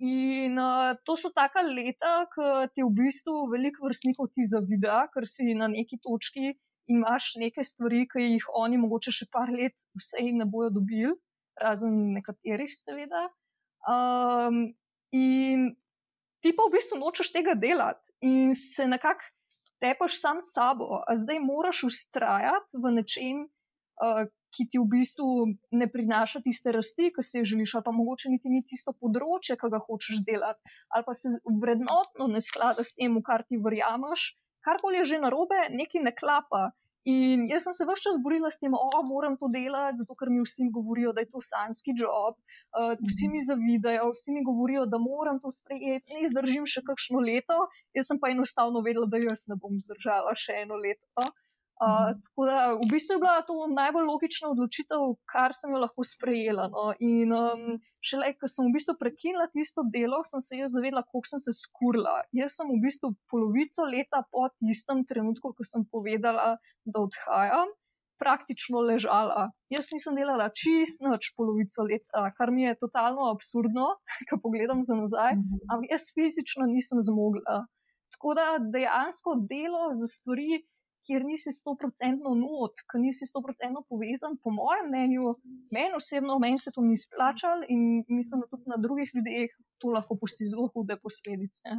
In 0.09 0.57
uh, 0.57 0.97
to 1.05 1.19
so 1.21 1.29
taka 1.37 1.61
leta, 1.61 2.25
ki 2.33 2.73
ti 2.73 2.87
v 2.87 2.89
bistvu 3.03 3.53
veliko 3.53 3.85
vrstnikov 3.85 4.33
ti 4.33 4.49
zavida, 4.49 5.05
ker 5.13 5.29
si 5.29 5.53
na 5.53 5.69
neki 5.69 6.01
točki 6.01 6.57
imaš 6.89 7.33
neke 7.41 7.65
stvari, 7.65 8.07
ki 8.11 8.25
jih 8.25 8.47
oni 8.57 8.81
mogoče 8.81 9.13
še 9.15 9.29
par 9.33 9.53
let 9.53 9.77
vse 9.99 10.25
ne 10.37 10.47
bojo 10.49 10.71
dobili, 10.81 11.15
razen 11.61 11.97
nekaterih, 12.17 12.73
seveda. 12.75 13.29
Um, 13.89 14.63
in 15.15 15.69
ti 16.43 16.55
pa 16.57 16.67
v 16.67 16.75
bistvu 16.77 16.99
nočeš 17.01 17.33
tega 17.35 17.55
delati 17.59 18.03
in 18.27 18.55
se 18.59 18.87
nekako 18.87 19.25
tepaš 19.79 20.19
sam 20.21 20.41
s 20.43 20.55
sabo, 20.57 21.03
a 21.07 21.15
zdaj 21.17 21.39
moraš 21.45 21.85
ustrajati 21.87 22.83
v 22.83 22.95
nečem, 22.97 23.45
uh, 24.03 24.27
ki 24.55 24.67
ti 24.73 24.81
v 24.81 24.89
bistvu 24.91 25.29
ne 25.77 25.87
prinaša 25.93 26.41
tiste 26.43 26.73
rasti, 26.75 27.13
ki 27.15 27.23
si 27.23 27.39
jih 27.39 27.49
želiš, 27.53 27.77
ali 27.79 27.87
pa 27.87 27.93
mogoče 27.95 28.33
niti 28.33 28.51
ni 28.51 28.65
tisto 28.67 28.95
področje, 28.97 29.59
ki 29.61 29.71
ga 29.75 29.81
hočeš 29.85 30.25
delati, 30.27 30.75
ali 30.95 31.07
pa 31.07 31.15
se 31.15 31.37
vrednotno 31.45 32.31
ne 32.33 32.43
sklada 32.43 32.85
s 32.85 32.97
tem, 32.97 33.15
v 33.15 33.23
kar 33.29 33.45
ti 33.47 33.61
verjameš, 33.61 34.33
karkoli 34.69 35.01
je 35.01 35.09
že 35.15 35.25
narobe, 35.25 35.65
nekaj 35.81 36.05
ne 36.05 36.15
klapa. 36.21 36.69
In 37.09 37.47
jaz 37.49 37.65
sem 37.65 37.73
se 37.73 37.87
vse 37.89 38.03
čas 38.05 38.17
borila 38.21 38.51
s 38.53 38.61
tem, 38.61 38.75
da 38.75 38.81
oh, 38.85 39.05
moram 39.09 39.37
to 39.41 39.49
delati, 39.49 39.97
zato 40.03 40.17
ker 40.19 40.29
mi 40.29 40.43
vsi 40.45 40.67
govorijo, 40.75 41.15
da 41.17 41.23
je 41.25 41.31
to 41.33 41.41
sanski 41.41 41.95
job, 41.97 42.37
uh, 42.77 42.93
vsi 43.11 43.31
mi 43.33 43.41
zavidajo, 43.49 44.11
vsi 44.13 44.35
mi 44.37 44.43
govorijo, 44.45 44.85
da 44.93 45.01
moram 45.01 45.39
to 45.41 45.53
sprejeti, 45.61 46.19
ne 46.19 46.29
zdržim 46.35 46.67
še 46.69 46.83
kakšno 46.91 47.23
leto. 47.25 47.59
Jaz 47.97 48.11
sem 48.11 48.21
pa 48.21 48.33
enostavno 48.35 48.83
vedela, 48.85 49.09
da 49.09 49.23
jaz 49.23 49.47
ne 49.49 49.57
bom 49.63 49.79
zdržala 49.87 50.37
še 50.37 50.59
eno 50.67 50.77
leto. 50.85 51.25
Uh, 51.79 52.11
tako 52.27 52.49
da 52.51 52.59
v 52.75 52.91
bistvu 52.91 53.17
je 53.17 53.23
bila 53.23 53.41
to 53.47 53.57
najbolj 53.71 54.07
logična 54.11 54.51
odločitev, 54.51 55.13
kar 55.33 55.55
sem 55.55 55.73
jo 55.73 55.81
lahko 55.87 56.05
sprejela. 56.05 56.67
No. 56.75 56.91
In 56.99 57.33
um, 57.33 57.79
šele, 58.09 58.31
ko 58.41 58.51
sem 58.51 58.69
v 58.69 58.75
bistvu 58.77 58.95
prekinila 59.01 59.49
tisto 59.53 59.85
delo, 59.95 60.21
sem 60.31 60.43
se 60.45 60.61
jaz 60.61 60.77
zavedla, 60.77 61.05
koliko 61.09 61.33
sem 61.33 61.43
se 61.47 61.55
skurila. 61.57 62.15
Jaz 62.37 62.59
sem 62.59 62.71
v 62.71 62.81
bistvu 62.85 63.13
polovico 63.33 63.87
leta 63.89 64.23
po 64.33 64.49
tistem 64.61 65.05
trenutku, 65.09 65.53
ko 65.57 65.69
sem 65.73 65.85
povedala, 65.93 66.57
da 66.89 67.05
odhajam, 67.05 67.73
praktično 68.19 68.83
ležala. 68.83 69.49
Jaz 69.73 69.91
nisem 69.95 70.19
delala 70.19 70.49
čist 70.61 71.03
noč 71.05 71.33
polovico 71.39 71.87
leta, 71.87 72.25
kar 72.39 72.53
mi 72.55 72.67
je 72.67 72.79
totalno 72.83 73.29
absurdno, 73.33 73.89
ko 74.31 74.41
pogledam 74.43 74.83
za 74.89 74.99
nazaj, 74.99 75.37
mhm. 75.39 75.67
ampak 75.71 75.95
jaz 75.97 76.11
fizično 76.17 76.67
nisem 76.73 77.03
zmogla. 77.11 77.65
Tako 78.17 78.35
da 78.35 78.47
dejansko 78.75 79.37
delo 79.51 79.93
za 80.01 80.09
stvari 80.11 80.63
kjer 81.09 81.25
nisi 81.25 81.55
stoprocentno 81.57 82.35
not, 82.37 82.83
ker 82.91 83.01
nisi 83.01 83.27
stoprocentno 83.27 83.83
povezan, 83.89 84.37
po 84.43 84.53
mojem 84.53 84.91
mnenju, 84.91 85.33
meni 85.73 85.97
osebno, 85.97 86.37
meni 86.45 86.61
se 86.61 86.75
to 86.75 86.85
ni 86.85 87.01
splačalo 87.01 87.65
in 87.73 88.05
mislim, 88.09 88.45
da 88.45 88.53
tudi 88.53 88.69
na 88.75 88.77
drugih 88.85 89.17
ljudeh 89.17 89.57
to 89.81 89.95
lahko 89.95 90.19
pusti 90.21 90.45
zelo 90.51 90.69
hude 90.75 90.99
posledice. 91.03 91.79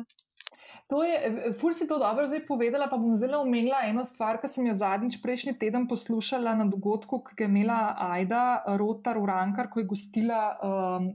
To 0.89 1.03
je, 1.03 1.51
ful 1.59 1.73
si 1.73 1.87
to 1.87 1.99
dobro 2.01 2.25
zdaj 2.25 2.45
povedala, 2.47 2.87
pa 2.89 2.97
bom 2.97 3.13
zelo 3.17 3.41
omenila 3.43 3.83
eno 3.85 4.05
stvar, 4.05 4.39
ki 4.41 4.49
sem 4.49 4.69
jo 4.69 4.73
zadnjič 4.73 5.19
prejšnji 5.21 5.53
teden 5.61 5.85
poslušala 5.89 6.55
na 6.57 6.65
dogodku, 6.65 7.21
ki 7.27 7.37
ga 7.37 7.45
je 7.45 7.51
imela 7.51 7.79
Aida 8.09 8.43
Rotar 8.81 9.19
Urankar, 9.21 9.69
ko 9.69 9.83
je 9.83 9.89
gostila 9.89 10.41
um, 10.57 11.11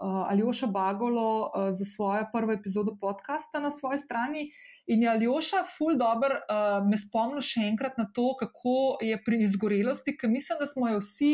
Aljoša 0.00 0.66
Bagolo 0.66 1.42
uh, 1.42 1.68
za 1.70 1.84
svojo 1.84 2.26
prvo 2.32 2.52
epizodo 2.52 2.96
podcasta 3.00 3.60
na 3.60 3.70
svoji 3.70 3.98
strani. 3.98 4.50
In 4.86 5.02
je 5.02 5.08
Aljoša, 5.08 5.64
ful 5.76 5.96
dobr, 5.98 6.34
uh, 6.38 6.86
me 6.88 6.98
spomnil 6.98 7.42
še 7.42 7.66
enkrat 7.68 7.98
na 7.98 8.08
to, 8.14 8.32
kako 8.40 8.98
je 9.02 9.18
pri 9.24 9.42
izgorelosti, 9.44 10.16
ker 10.16 10.30
mislim, 10.30 10.58
da 10.60 10.66
smo 10.66 10.88
jo 10.88 11.02
vsi. 11.02 11.32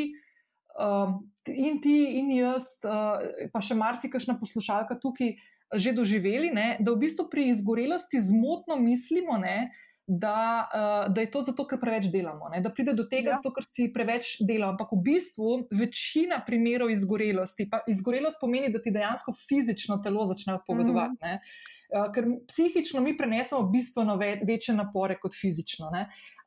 Uh, 0.75 1.21
in 1.47 1.81
ti, 1.81 2.19
in 2.19 2.33
jaz, 2.35 2.81
uh, 2.83 3.21
pa 3.53 3.63
še 3.63 3.77
marsikajšna 3.79 4.39
poslušalka 4.41 4.99
tukaj, 5.03 5.37
že 5.75 5.93
doživeli, 5.95 6.51
ne, 6.55 6.77
da 6.81 6.93
v 6.95 7.03
bistvu 7.03 7.29
pri 7.31 7.49
izgorelosti 7.51 8.21
zmotno 8.23 8.77
mislimo, 8.79 9.39
ne, 9.39 9.69
uh, 9.69 9.94
da, 10.07 10.69
uh, 10.75 11.15
da 11.15 11.21
je 11.21 11.31
to 11.31 11.41
zato, 11.41 11.65
ker 11.69 11.79
preveč 11.81 12.11
delamo, 12.13 12.49
ne? 12.53 12.61
da 12.61 12.71
pride 12.71 12.93
do 12.93 13.07
tega, 13.09 13.33
ja. 13.33 13.39
zato, 13.41 13.55
ker 13.57 13.65
si 13.65 13.87
preveč 13.93 14.35
delamo. 14.45 14.75
Ampak 14.75 14.93
v 14.93 15.01
bistvu 15.07 15.55
večina 15.73 16.43
primerov 16.45 16.93
izgorelosti, 16.93 17.69
pa 17.71 17.81
izgorelost 17.89 18.41
pomeni, 18.41 18.69
da 18.73 18.83
ti 18.85 18.93
dejansko 18.93 19.33
fizično 19.39 19.99
telo 20.05 20.27
začne 20.29 20.59
odpovedovati. 20.59 21.17
Mm. 21.23 21.41
Uh, 21.95 22.11
ker 22.13 22.29
psihično 22.51 23.01
mi 23.01 23.17
prenesemo 23.17 23.63
bistveno 23.73 24.19
ve 24.21 24.35
večje 24.45 24.77
napore 24.77 25.17
kot 25.21 25.37
fizično. 25.41 25.89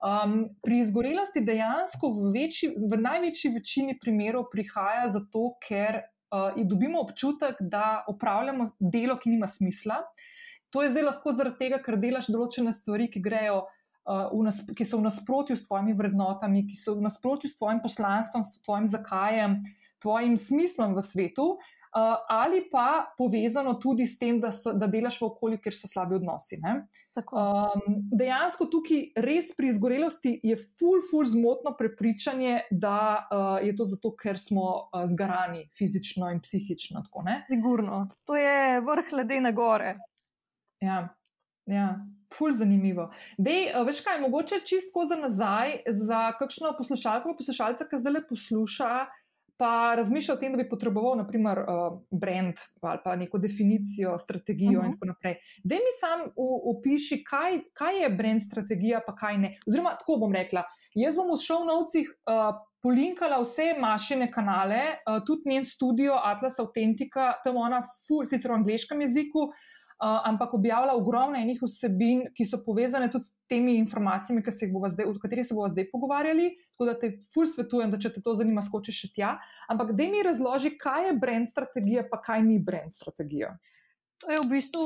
Um, 0.05 0.43
pri 0.61 0.83
izgorelosti 0.83 1.41
dejansko 1.41 2.13
v, 2.13 2.31
večji, 2.37 2.73
v 2.77 3.01
največji 3.01 3.53
večini 3.57 3.97
primerov 3.97 4.51
prihaja 4.53 5.09
zato, 5.17 5.55
ker 5.65 6.03
uh, 6.03 6.53
dobimo 6.61 7.01
občutek, 7.01 7.57
da 7.59 8.03
opravljamo 8.07 8.69
delo, 8.79 9.17
ki 9.17 9.33
nima 9.33 9.49
smisla. 9.49 10.03
Uh, 10.05 10.33
To 10.75 10.83
je 10.83 10.91
zdaj 10.91 11.03
lahko 11.07 11.31
zaradi 11.31 11.61
tega, 11.63 11.79
ker 11.83 11.97
delaš 12.01 12.31
določene 12.33 12.73
stvari, 12.75 13.07
ki, 13.11 13.21
grejo, 13.23 13.63
uh, 14.07 14.35
nas, 14.43 14.63
ki 14.75 14.85
so 14.87 14.99
v 14.99 15.07
nasprotju 15.07 15.55
s 15.55 15.65
tvojimi 15.67 15.95
vrednotami, 15.97 16.65
ki 16.67 16.79
so 16.79 16.97
v 16.97 17.07
nasprotju 17.07 17.51
s 17.51 17.59
tvojim 17.59 17.81
poslanstvom, 17.83 18.43
s 18.43 18.61
tvojim 18.65 18.87
zakajem, 18.91 19.59
tvojim 20.03 20.35
smislom 20.37 20.93
v 20.93 21.01
svetu, 21.01 21.45
uh, 21.55 22.17
ali 22.29 22.65
pa 22.71 23.13
povezano 23.17 23.73
tudi 23.81 24.05
s 24.07 24.19
tem, 24.19 24.41
da, 24.43 24.51
so, 24.51 24.73
da 24.75 24.89
delaš 24.91 25.21
v 25.21 25.29
okolju, 25.29 25.61
kjer 25.63 25.77
so 25.77 25.89
slabi 25.89 26.17
odnosi. 26.19 26.59
Um, 27.15 27.95
dejansko 28.11 28.67
tukaj 28.71 29.23
res 29.23 29.53
pri 29.57 29.71
izgorelosti 29.71 30.35
je 30.43 30.59
ful, 30.59 30.99
ful 31.09 31.25
zmotno 31.25 31.73
prepričanje, 31.79 32.67
da 32.71 32.99
uh, 33.23 33.47
je 33.63 33.71
to 33.75 33.87
zato, 33.87 34.13
ker 34.19 34.39
smo 34.39 34.67
uh, 34.67 35.07
zgarani 35.07 35.69
fizično 35.77 36.29
in 36.35 36.43
psihično. 36.43 37.07
Sigurno. 37.47 38.03
To 38.27 38.35
je 38.35 38.83
vrh 38.83 39.15
ledene 39.15 39.55
gore. 39.55 39.95
Ja, 40.81 41.15
ja. 41.65 42.05
ful 42.33 42.51
zanimivo. 42.51 43.07
Dej, 43.37 43.71
veš 43.87 44.01
kaj, 44.05 44.19
mogoče 44.21 44.59
čistko 44.65 45.05
za 45.09 45.15
nazaj, 45.15 45.79
za 45.87 46.31
kakšno 46.39 46.73
poslušalko, 46.77 47.35
poslušalca, 47.37 47.87
ki 47.87 48.01
zdaj 48.03 48.13
le 48.13 48.27
posluša. 48.29 48.91
Pa 49.57 49.95
razmišlja 49.97 50.35
o 50.35 50.37
tem, 50.37 50.53
da 50.53 50.59
bi 50.61 50.67
potreboval, 50.69 51.15
naprimer, 51.17 51.63
uh, 51.63 51.95
brand 52.11 52.59
ali 52.85 52.99
pa 53.03 53.15
neko 53.17 53.39
definicijo, 53.41 54.11
strategijo, 54.19 54.79
uh 54.79 54.83
-huh. 54.83 54.85
in 54.85 54.89
mhm. 54.89 54.91
tako 54.91 55.05
naprej. 55.05 55.35
Da 55.63 55.75
mi 55.75 55.93
sam 55.99 56.19
opiši, 56.75 57.23
kaj, 57.23 57.59
kaj 57.73 58.01
je 58.03 58.09
brand 58.09 58.41
strategija, 58.41 59.01
pa 59.07 59.15
kaj 59.15 59.37
ne. 59.37 59.53
Oziroma, 59.67 59.95
tako 59.99 60.17
bom 60.17 60.33
rekla. 60.33 60.63
Jaz 60.93 61.15
bom 61.15 61.31
v 61.33 61.41
šovnovcih 61.41 62.09
uh, 62.09 62.59
polinkala 62.83 63.41
vse 63.41 63.73
mašine 63.79 64.31
kanale, 64.31 64.83
uh, 65.09 65.25
tudi 65.25 65.49
njen 65.49 65.65
studio 65.65 66.13
Atlas 66.23 66.59
Authentica, 66.59 67.33
tam 67.43 67.57
ona, 67.57 67.81
ful, 68.07 68.25
sicer 68.25 68.51
v 68.51 68.55
angliškem 68.55 69.01
jeziku, 69.01 69.39
uh, 69.39 69.55
ampak 69.99 70.53
objavlja 70.53 70.93
ogromno 70.93 71.39
enih 71.39 71.61
vsebin, 71.61 72.27
ki 72.37 72.45
so 72.45 72.59
povezane 72.65 73.09
tudi 73.11 73.25
s 73.25 73.33
temi 73.49 73.77
informacijami, 73.77 74.43
zdaj, 74.45 75.05
o 75.05 75.15
katerih 75.21 75.45
se 75.45 75.55
bomo 75.55 75.69
zdaj 75.69 75.89
pogovarjali. 75.91 76.51
Tako 76.73 76.85
da 76.85 76.99
te 76.99 77.11
ful 77.33 77.47
svetujem, 77.49 77.91
da 77.91 77.97
če 77.97 78.13
te 78.13 78.21
to 78.21 78.35
zanima, 78.37 78.61
skočiš 78.61 78.99
še 79.01 79.07
tja. 79.15 79.37
Ampak 79.69 79.95
da 79.97 80.03
mi 80.03 80.21
razloži, 80.23 80.75
kaj 80.77 81.07
je 81.07 81.15
brand 81.17 81.49
strategija, 81.49 82.05
pa 82.11 82.21
kaj 82.21 82.43
ni 82.45 82.59
brand 82.59 82.93
strategija. 82.93 83.55
To 84.21 84.31
je 84.31 84.37
v 84.43 84.49
bistvu. 84.51 84.85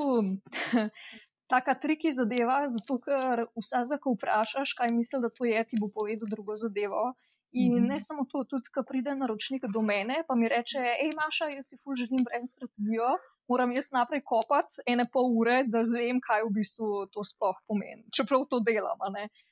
Taka 1.51 1.75
triki 1.75 2.13
zadeva, 2.15 2.63
zato 2.71 2.95
ker 3.03 3.43
vsega, 3.59 3.99
ko 3.99 4.15
vprašaš, 4.15 4.71
kaj 4.79 4.93
misli, 4.95 5.19
da 5.19 5.27
to 5.27 5.43
je, 5.43 5.59
ti 5.67 5.79
bo 5.81 5.91
povedal 5.91 6.31
drugo 6.31 6.55
zadevo. 6.55 7.11
In 7.51 7.73
mm 7.73 7.75
-hmm. 7.75 7.87
ne 7.91 7.99
samo 7.99 8.23
to, 8.31 8.45
tudi 8.47 8.71
ko 8.71 8.83
pride 8.87 9.11
naročnik 9.15 9.67
do 9.67 9.81
mene, 9.81 10.23
pa 10.27 10.35
mi 10.39 10.47
reče: 10.47 10.79
Hej, 10.79 11.11
Maša, 11.19 11.51
jaz 11.51 11.65
si 11.67 11.75
ful 11.83 11.99
želim 11.99 12.23
brand 12.23 12.47
strategijo 12.47 13.09
moram 13.51 13.71
jaz 13.75 13.91
naprej 13.95 14.23
kopati 14.31 14.83
ene 14.93 15.05
pol 15.13 15.31
ure, 15.41 15.61
da 15.73 15.83
zvem, 15.93 16.19
kaj 16.27 16.45
v 16.47 16.51
bistvu 16.57 16.89
to 17.13 17.25
sploh 17.31 17.57
pomeni. 17.67 18.05
Čeprav 18.15 18.47
to 18.51 18.61
delam. 18.67 18.99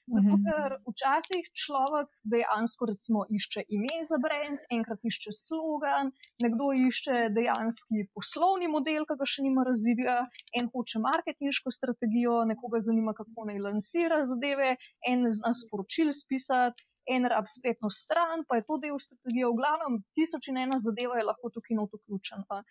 Zato, 0.09 0.33
mhm. 0.33 0.45
ker 0.45 0.71
včasih 0.89 1.45
človek 1.63 2.09
dejansko 2.33 2.87
recimo, 2.89 3.25
išče 3.37 3.61
ime 3.77 3.99
za 4.09 4.17
brand, 4.23 4.57
enkrat 4.73 5.05
išče 5.05 5.33
slogan, 5.37 6.09
nekdo 6.43 6.71
išče 6.87 7.17
dejanski 7.35 8.07
poslovni 8.17 8.71
model, 8.75 9.05
ki 9.09 9.19
ga 9.21 9.27
še 9.33 9.45
nima 9.45 9.67
razvidega, 9.69 10.17
en 10.57 10.71
hoče 10.73 11.03
marketinško 11.05 11.73
strategijo, 11.77 12.39
nekoga 12.49 12.81
zanima, 12.89 13.13
kako 13.19 13.49
naj 13.51 13.61
lansira 13.67 14.23
zadeve, 14.31 14.71
en 15.11 15.29
zna 15.37 15.53
sporočil 15.61 16.09
spisati, 16.23 16.89
en 17.15 17.25
rab 17.33 17.47
spletno 17.57 17.89
stran, 18.01 18.45
pa 18.47 18.59
je 18.59 18.65
to 18.67 18.77
del 18.83 18.99
strategije. 19.07 19.47
V 19.49 19.57
glavnem, 19.61 19.99
tisoč 20.17 20.51
in 20.51 20.61
ena 20.65 20.77
zadeva 20.85 21.17
je 21.19 21.27
lahko 21.29 21.51
tukaj 21.55 21.79
not 21.79 21.95
vključena. 21.97 22.61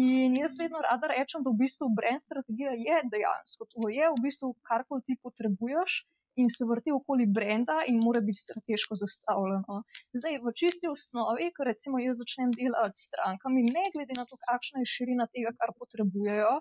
In 0.00 0.34
jaz 0.40 0.58
vedno 0.62 0.82
rada 0.88 1.12
rečem, 1.14 1.44
da 1.44 1.52
v 1.52 1.60
bistvu 1.64 1.90
brand 1.98 2.22
strategija 2.28 2.74
je 2.86 2.96
dejansko 3.14 3.70
to, 3.72 3.88
je 3.98 4.10
v 4.16 4.26
bistvu 4.26 4.54
karkoli 4.70 5.06
ti 5.06 5.20
potrebuješ. 5.22 6.04
in 6.42 6.48
se 6.50 6.64
vrti 6.70 6.90
okoli 6.98 7.26
brenda 7.36 7.76
in 7.90 8.00
mora 8.06 8.20
biti 8.28 8.42
strateško 8.44 8.94
zastavljeno. 9.02 9.76
Zdaj, 10.18 10.34
v 10.44 10.52
čisti 10.60 10.86
osnovi, 10.94 11.46
ko 11.56 11.66
recimo 11.70 12.00
jaz 12.02 12.18
začnem 12.22 12.50
delati 12.58 12.98
s 12.98 13.06
strankami, 13.08 13.62
ne 13.76 13.84
glede 13.94 14.14
na 14.18 14.24
to, 14.30 14.38
kakšna 14.48 14.82
je 14.82 14.92
širina 14.94 15.26
tega, 15.34 15.54
kar 15.58 15.70
potrebujejo, 15.80 16.54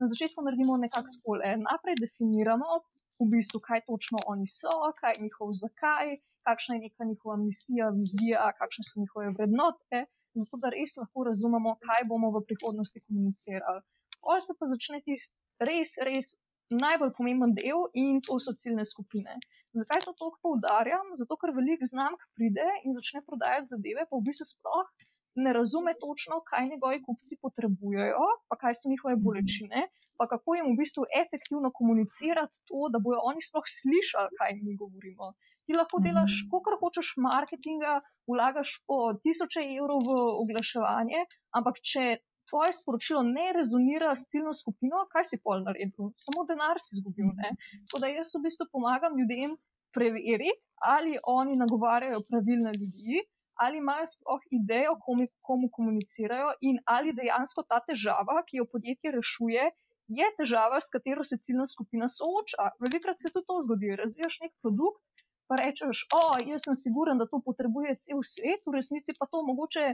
na 0.00 0.10
začetku 0.12 0.44
naredimo 0.44 0.76
nekako 0.84 1.08
takole. 1.16 1.56
Najprej 1.68 1.96
definiramo 2.04 2.68
v 3.20 3.26
bistvu, 3.32 3.60
kaj 3.68 3.80
točno 3.90 4.18
oni 4.32 4.46
so, 4.58 4.74
kaj 5.00 5.12
je 5.16 5.24
njihov 5.26 5.52
zakaj, 5.62 6.16
kakšna 6.48 6.76
je 6.76 6.84
neka 6.86 7.04
njihova 7.10 7.36
misija, 7.46 7.90
vizija, 8.00 8.46
kakšne 8.60 8.84
so 8.88 9.00
njihove 9.00 9.32
vrednote, 9.38 10.00
zato 10.40 10.60
da 10.62 10.72
res 10.76 10.96
lahko 11.00 11.24
razumemo, 11.30 11.76
kaj 11.86 12.08
bomo 12.10 12.32
v 12.36 12.44
prihodnosti 12.48 13.04
komunicirali. 13.06 13.80
Pol 14.24 14.40
se 14.46 14.56
pa 14.58 14.70
začne 14.74 15.00
tisti 15.06 15.36
res, 15.68 15.98
res 16.08 16.34
najbolj 16.84 17.12
pomemben 17.18 17.52
del 17.58 17.86
in 18.02 18.20
to 18.26 18.38
so 18.40 18.54
ciljne 18.62 18.84
skupine. 18.92 19.36
Zakaj 19.80 20.04
to 20.06 20.12
toliko 20.18 20.38
poudarjam? 20.46 21.12
Zato, 21.20 21.36
ker 21.40 21.52
veliko 21.54 21.86
znamk 21.90 22.20
pride 22.38 22.66
in 22.84 22.94
začne 22.98 23.22
prodajati 23.28 23.72
zadeve, 23.74 24.06
pa 24.10 24.16
v 24.16 24.26
bistvu 24.28 24.46
sploh 24.50 24.90
ne 25.36 25.52
razume 25.52 25.94
točno, 26.04 26.40
kaj 26.50 26.68
njegovi 26.72 27.02
kupci 27.06 27.38
potrebujejo, 27.42 28.26
pa 28.48 28.56
kaj 28.62 28.74
so 28.80 28.90
njihove 28.92 29.16
bolečine, 29.26 29.88
pa 30.18 30.26
kako 30.32 30.54
jim 30.56 30.68
v 30.70 30.78
bistvu 30.82 31.06
efektivno 31.22 31.72
komunicirati 31.78 32.62
to, 32.68 32.88
da 32.92 33.02
bojo 33.06 33.20
oni 33.30 33.42
sploh 33.48 33.66
slišali, 33.78 34.36
kaj 34.40 34.52
mi 34.62 34.76
govorimo. 34.82 35.32
Ti 35.64 35.78
lahko 35.80 36.02
delaš, 36.06 36.32
koliko 36.50 36.78
hočeš 36.82 37.14
marketinga, 37.26 37.94
vlagaš 38.30 38.70
po 38.88 38.98
tisoče 39.22 39.64
evrov 39.78 40.06
v 40.08 40.20
oglaševanje, 40.42 41.20
ampak 41.58 41.80
če 41.90 42.04
tvoje 42.50 42.72
sporočilo 42.80 43.22
ne 43.36 43.46
rezonira 43.56 44.12
s 44.16 44.28
ciljno 44.30 44.52
skupino, 44.62 45.06
kaj 45.12 45.24
si 45.30 45.40
pol 45.44 45.64
naredil, 45.66 46.12
samo 46.24 46.44
denar 46.50 46.80
si 46.84 46.98
izgubil. 46.98 47.32
Tako 47.88 48.02
da 48.02 48.12
jaz 48.12 48.34
v 48.36 48.44
bistvu 48.46 48.68
pomagam 48.76 49.16
ljudem 49.18 49.56
preveriti, 49.96 50.60
ali 50.94 51.16
oni 51.38 51.56
nagovarjajo 51.64 52.20
pravilne 52.28 52.72
ljudi, 52.80 53.24
ali 53.62 53.78
imajo 53.78 54.06
sploh 54.14 54.42
idejo, 54.58 54.94
komu, 55.06 55.26
komu 55.48 55.70
komunicirajo 55.76 56.52
in 56.60 56.78
ali 56.96 57.14
dejansko 57.20 57.66
ta 57.68 57.80
težava, 57.88 58.42
ki 58.48 58.60
jo 58.60 58.68
podjetje 58.72 59.14
rešuje. 59.18 59.70
Je 60.18 60.26
težava, 60.38 60.80
s 60.84 60.92
katero 60.92 61.24
se 61.24 61.38
ciljna 61.40 61.66
skupina 61.66 62.08
sooča. 62.12 62.72
Velikrat 62.84 63.22
se 63.22 63.30
tudi 63.32 63.46
to 63.48 63.60
zgodi. 63.64 63.94
Razvijaš 63.96 64.36
nek 64.42 64.52
produkt, 64.62 65.24
pa 65.48 65.56
rečeš, 65.60 66.04
o, 66.18 66.20
jaz 66.50 66.66
sem 66.66 66.76
siguren, 66.76 67.20
da 67.20 67.26
to 67.30 67.40
potrebuje 67.44 67.96
cel 68.06 68.20
svet, 68.34 68.60
v 68.66 68.76
resnici 68.76 69.16
pa 69.18 69.28
to 69.32 69.40
mogoče 69.48 69.86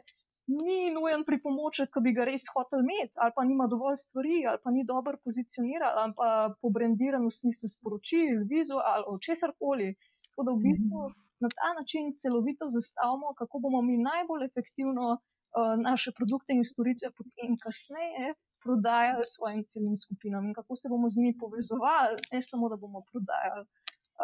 ni 0.50 0.90
nujen 0.94 1.24
pripomoček, 1.26 1.90
ki 1.94 2.02
bi 2.04 2.14
ga 2.16 2.26
res 2.26 2.46
hotel 2.54 2.82
imeti, 2.84 3.14
ali 3.22 3.34
pa 3.36 3.46
nima 3.46 3.66
dovolj 3.70 3.98
stvari, 4.02 4.42
ali 4.50 4.62
pa 4.64 4.74
ni 4.74 4.84
dobro 4.86 5.18
pozicioniran, 5.24 5.98
ali 6.02 6.14
pa 6.18 6.28
pobrendiran 6.62 7.26
v 7.26 7.34
smislu 7.40 7.70
sporočil, 7.70 8.46
vizual, 8.50 9.06
česar 9.26 9.54
koli. 9.58 9.94
Tako 10.30 10.46
da 10.46 10.56
v 10.56 10.62
bistvu 10.66 11.10
na 11.44 11.48
ta 11.58 11.68
način 11.78 12.04
celovito 12.20 12.64
zastavimo, 12.76 13.28
kako 13.40 13.54
bomo 13.64 13.80
mi 13.88 13.94
najbolj 14.10 14.42
efektivno 14.50 15.06
uh, 15.14 15.20
naše 15.88 16.10
produkte 16.18 16.50
in 16.58 16.64
storitve 16.72 17.08
potem 17.18 17.50
kasneje. 17.64 18.26
Prodajali 18.64 19.24
svojim 19.34 19.62
celim 19.70 19.96
skupinam 20.04 20.42
in 20.48 20.54
kako 20.58 20.72
se 20.80 20.86
bomo 20.92 21.06
z 21.10 21.16
njimi 21.18 21.34
povezovali, 21.42 22.16
ne 22.32 22.40
samo 22.50 22.64
da 22.72 22.76
bomo 22.82 23.00
prodajali. 23.10 23.64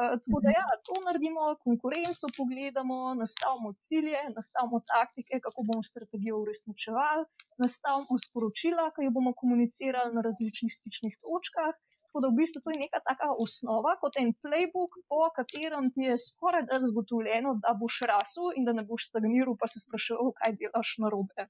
Eh, 0.01 0.17
tako 0.23 0.39
da, 0.45 0.49
ja, 0.61 0.67
to 0.87 0.95
naredimo, 1.07 1.43
konkurenco 1.67 2.27
pogledamo, 2.39 2.97
nastavimo 3.23 3.71
cilje, 3.85 4.21
nastavimo 4.39 4.79
taktike, 4.93 5.35
kako 5.47 5.61
bomo 5.69 5.83
strategijo 5.91 6.37
uresničevali, 6.43 7.23
nastavimo 7.65 8.15
sporočila, 8.27 8.85
ki 8.95 9.01
jih 9.05 9.15
bomo 9.17 9.33
komunicirali 9.41 10.11
na 10.17 10.21
različnih 10.29 10.73
stičnih 10.79 11.15
točkah. 11.25 11.73
Tako 12.17 12.25
da, 12.25 12.29
v 12.33 12.41
bistvu 12.41 12.61
to 12.65 12.71
je 12.73 12.81
neka 12.81 13.01
taka 13.05 13.29
osnova, 13.45 13.91
kot 14.01 14.15
en 14.17 14.31
playbook, 14.41 14.95
po 15.05 15.27
katerem 15.37 15.91
ti 15.93 16.07
je 16.09 16.15
skoraj 16.17 16.63
da 16.65 16.79
zagotovljeno, 16.81 17.51
da 17.61 17.75
boš 17.77 17.99
rasel 18.09 18.57
in 18.57 18.65
da 18.65 18.73
ne 18.73 18.85
boš 18.89 19.11
stagniral, 19.11 19.53
pa 19.61 19.69
se 19.69 19.83
spraševal, 19.85 20.33
kaj 20.39 20.55
delaš 20.57 20.95
na 21.05 21.11
robe. 21.13 21.45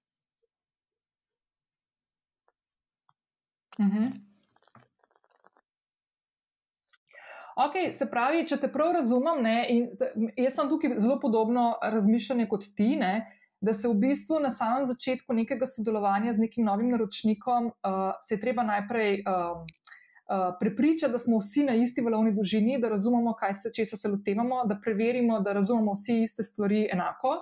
Uh 3.78 3.86
mhm. 3.86 4.04
-huh. 4.04 4.10
Ok, 7.56 7.74
se 7.92 8.10
pravi, 8.10 8.46
če 8.48 8.56
te 8.56 8.72
prav 8.72 8.92
razumem, 8.92 9.42
ne, 9.42 9.66
in 9.68 9.88
jaz 10.36 10.54
sem 10.54 10.68
tukaj 10.68 10.98
zelo 10.98 11.20
podobno 11.20 11.78
razmišljanje 11.82 12.48
kot 12.48 12.64
ti, 12.76 12.96
ne, 12.96 13.30
da 13.60 13.74
se 13.74 13.88
v 13.88 13.94
bistvu 13.94 14.40
na 14.40 14.50
samem 14.50 14.84
začetku 14.84 15.32
nekega 15.32 15.66
sodelovanja 15.66 16.32
z 16.32 16.38
nekim 16.38 16.64
novim 16.64 16.90
naročnikom 16.90 17.66
uh, 17.66 18.12
se 18.20 18.34
je 18.34 18.40
treba 18.40 18.62
najprej 18.62 19.22
um, 19.22 19.64
uh, 20.28 20.56
prepričati, 20.60 21.12
da 21.12 21.18
smo 21.18 21.38
vsi 21.38 21.64
na 21.64 21.74
isti 21.74 22.02
valovni 22.02 22.32
dolžini, 22.34 22.78
da 22.80 22.88
razumemo, 22.88 23.34
kaj 23.34 23.54
se 23.54 23.72
česa 23.74 23.96
se 23.96 24.08
lotevamo, 24.08 24.64
da 24.64 24.78
preverimo, 24.82 25.40
da 25.40 25.52
razumemo 25.52 25.94
vsi 25.94 26.22
iste 26.22 26.42
stvari 26.42 26.88
enako 26.92 27.38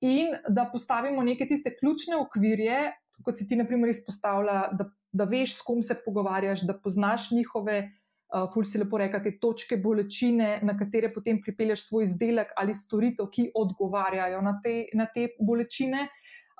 in 0.00 0.32
da 0.48 0.68
postavimo 0.72 1.22
neke 1.22 1.46
tiste 1.46 1.74
ključne 1.76 2.16
okvirje, 2.16 2.92
kot 3.24 3.36
si 3.36 3.48
ti, 3.48 3.56
na 3.56 3.66
primer, 3.66 3.90
izpostavlja, 3.90 4.68
da, 4.72 4.86
da 5.12 5.24
veš, 5.24 5.58
s 5.58 5.62
kom 5.62 5.82
se 5.82 5.96
pogovarjaš, 6.04 6.62
da 6.66 6.78
poznaš 6.78 7.30
njihove 7.30 7.82
uh, 7.84 8.46
ful 8.54 8.64
si 8.64 8.78
lepo 8.80 8.98
reka, 8.98 9.20
te 9.22 9.34
točke 9.38 9.76
bolečine, 9.76 10.60
na 10.62 10.76
katere 10.78 11.12
potem 11.12 11.40
pripelješ 11.42 11.88
svoj 11.88 12.06
izdelek 12.08 12.54
ali 12.56 12.74
storitev, 12.74 13.28
ki 13.28 13.50
odgovarjajo 13.54 14.40
na 14.40 14.56
te, 14.64 14.86
na 14.94 15.06
te 15.06 15.28
bolečine. 15.40 16.06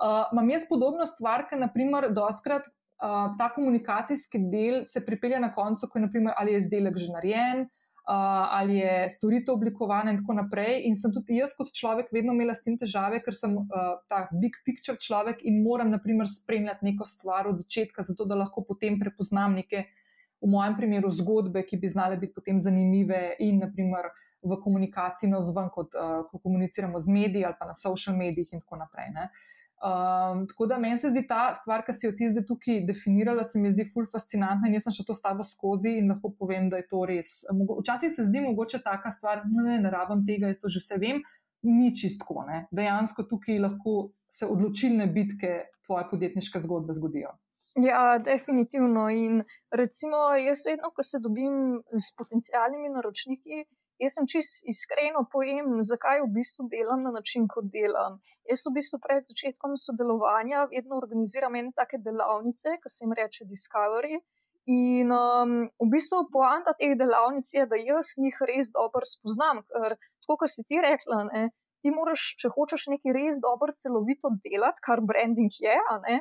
Uh, 0.01 0.27
imam 0.33 0.51
jaz 0.51 0.69
podobno 0.69 1.07
stvar, 1.07 1.47
ker 1.49 1.61
naprimer 1.61 2.11
doskrat 2.13 2.69
uh, 3.03 3.37
ta 3.39 3.51
komunikacijski 3.55 4.39
del 4.53 4.83
se 4.87 5.05
pripelje 5.07 5.41
na 5.41 5.53
koncu, 5.53 5.89
ko 5.91 5.99
je 5.99 6.07
naprimer 6.07 6.35
ali 6.37 6.53
je 6.53 6.65
izdelek 6.65 6.99
že 6.99 7.13
narejen. 7.13 7.69
Uh, 8.11 8.17
ali 8.57 8.77
je 8.77 9.11
storitev 9.11 9.55
oblikovana, 9.55 10.11
in 10.11 10.17
tako 10.19 10.35
naprej. 10.35 10.81
In 10.89 10.97
sem 10.99 11.13
tudi 11.15 11.37
jaz, 11.37 11.53
kot 11.55 11.69
človek, 11.71 12.09
vedno 12.11 12.33
imela 12.35 12.57
s 12.57 12.65
tem 12.65 12.75
težave, 12.81 13.21
ker 13.23 13.37
sem 13.37 13.53
uh, 13.55 13.93
ta 14.11 14.25
big 14.33 14.57
picture 14.67 14.99
človek 14.99 15.45
in 15.47 15.61
moram, 15.63 15.93
naprimer, 15.93 16.27
spremljati 16.27 16.89
neko 16.89 17.07
stvar 17.07 17.47
od 17.47 17.61
začetka, 17.61 18.03
zato 18.09 18.27
da 18.27 18.41
lahko 18.41 18.65
potem 18.67 18.99
prepoznam 18.99 19.55
neke 19.55 19.85
v 20.41 20.49
mojem 20.49 20.75
primeru 20.77 21.13
zgodbe, 21.13 21.63
ki 21.69 21.77
bi 21.79 21.93
znale 21.93 22.17
biti 22.17 22.35
potem 22.35 22.59
zanimive 22.59 23.37
in 23.45 23.61
naprimer 23.61 24.09
v 24.43 24.59
komunikaciji 24.65 25.31
na 25.31 25.39
zven, 25.45 25.69
kot 25.71 25.95
uh, 25.95 26.25
ko 26.27 26.41
komuniciramo 26.41 26.99
z 26.99 27.15
mediji 27.15 27.45
ali 27.45 27.59
pa 27.61 27.69
na 27.69 27.77
social 27.77 28.17
medijih 28.17 28.57
in 28.57 28.65
tako 28.65 28.81
naprej. 28.81 29.13
Um, 29.81 30.43
tako 30.47 30.67
da 30.67 30.77
meni 30.79 30.99
se 30.99 31.09
zdi 31.09 31.23
ta 31.27 31.55
stvar, 31.55 31.81
ki 31.87 31.95
si 31.97 32.05
jo 32.07 32.13
ti 32.13 32.27
zdaj 32.29 32.45
tukaj 32.47 32.83
definirala, 32.85 33.45
se 33.49 33.59
mi 33.59 33.71
zdi 33.73 33.87
ful 33.89 34.05
fascinantna 34.11 34.69
in 34.69 34.77
jaz 34.77 34.85
sem 34.89 34.97
še 34.99 35.07
to 35.09 35.17
s 35.17 35.25
tabo 35.25 35.47
skozi 35.47 35.95
in 36.03 36.13
lahko 36.13 36.35
povem, 36.37 36.69
da 36.69 36.83
je 36.83 36.85
to 36.91 37.07
res. 37.09 37.31
Včasih 37.49 38.13
se 38.13 38.27
zdi 38.29 38.43
mogoče 38.45 38.83
taka 38.85 39.13
stvar, 39.17 39.47
ne, 39.49 39.79
ne 39.81 39.93
rabim 39.95 40.27
tega, 40.29 40.53
jaz 40.53 40.61
to 40.61 40.69
že 40.69 40.85
vse 40.85 41.01
vem, 41.01 41.23
ni 41.65 41.95
čistko. 41.97 42.45
Ne. 42.49 42.67
Dejansko 42.77 43.25
tukaj 43.31 43.57
lahko 43.65 43.95
se 44.29 44.47
odločilne 44.47 45.07
bitke 45.15 45.55
tvoje 45.87 46.05
podjetniške 46.11 46.61
zgodbe 46.61 46.93
zgodijo. 47.01 47.33
Ja, 47.81 48.19
definitivno. 48.21 49.09
In 49.11 49.43
recimo, 49.73 50.17
jaz 50.45 50.65
vedno, 50.69 50.93
ko 50.97 51.03
se 51.03 51.21
dobim 51.25 51.81
s 51.93 52.13
potencijalnimi 52.21 52.93
naročniki, 52.95 53.65
jaz 54.01 54.17
sem 54.17 54.29
čist 54.33 54.69
iskreno 54.73 55.27
povem, 55.33 55.81
zakaj 55.85 56.23
v 56.25 56.31
bistvu 56.37 56.69
delam 56.73 57.05
na 57.05 57.13
način, 57.17 57.49
kot 57.49 57.69
delam. 57.73 58.21
Jaz 58.49 58.65
v 58.67 58.73
bistvu 58.79 58.99
pred 59.05 59.27
začetkom 59.29 59.77
sodelovanja 59.77 60.67
vedno 60.73 60.97
organiziram 61.03 61.57
ene 61.61 61.73
take 61.77 62.01
delavnice, 62.05 62.77
ki 62.83 62.93
se 62.95 63.05
jim 63.05 63.13
reče 63.19 63.47
Discovery. 63.51 64.21
In 64.71 65.13
um, 65.13 65.53
v 65.83 65.89
bistvu 65.93 66.23
poanta 66.33 66.73
teh 66.81 66.97
delavnic 67.03 67.53
je, 67.57 67.67
da 67.67 67.77
jaz 67.81 68.17
njih 68.25 68.41
res 68.51 68.73
dobro 68.77 69.05
spoznam, 69.13 69.63
ker 69.69 69.97
tako, 69.97 70.37
kot 70.43 70.53
si 70.55 70.65
ti 70.69 70.81
rekla, 70.85 71.25
ne, 71.33 71.47
ti 71.83 71.93
moraš, 71.93 72.27
če 72.41 72.53
hočeš 72.57 72.89
nekaj 72.95 73.17
res 73.19 73.41
dobro, 73.45 73.75
celovito 73.85 74.33
delati, 74.45 74.85
kar 74.89 75.05
branding 75.13 75.63
je, 75.65 75.77
ne 76.07 76.21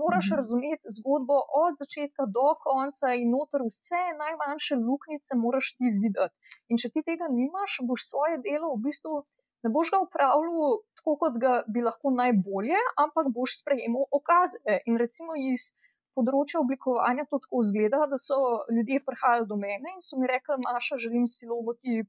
moraš 0.00 0.26
mhm. 0.30 0.36
razumeti 0.40 0.92
zgodbo 0.96 1.36
od 1.62 1.72
začetka 1.82 2.22
do 2.36 2.48
konca 2.66 3.08
in 3.20 3.32
noter 3.34 3.60
vse 3.70 4.02
najmanjše 4.22 4.74
luknjice 4.88 5.32
moraš 5.44 5.66
ti 5.76 5.86
videti. 6.02 6.34
In 6.70 6.80
če 6.80 6.92
ti 6.94 7.00
tega 7.08 7.26
nimaš, 7.40 7.80
boš 7.88 8.06
svoje 8.12 8.36
delo 8.46 8.68
v 8.76 8.82
bistvu 8.86 9.14
ne 9.62 9.68
boš 9.74 9.90
ga 9.92 9.98
upravljal 10.06 10.78
tako, 11.08 11.16
kot 11.16 11.40
ga 11.40 11.62
bi 11.66 11.80
lahko 11.80 12.10
najbolje, 12.10 12.76
ampak 12.96 13.32
boš 13.32 13.60
sprejemal 13.62 14.04
okaze. 14.12 14.58
In 14.86 14.98
recimo 14.98 15.32
iz 15.36 15.72
področja 16.14 16.60
oblikovanja 16.60 17.24
to 17.30 17.38
tako 17.38 17.62
zgleda, 17.64 18.06
da 18.10 18.18
so 18.18 18.36
ljudje 18.74 19.00
prihajali 19.06 19.46
do 19.48 19.56
mene 19.56 19.94
in 19.94 20.02
so 20.02 20.18
mi 20.20 20.26
rekli, 20.26 20.58
Maša, 20.66 20.98
želim 20.98 21.26
si 21.28 21.46
logotip 21.46 22.08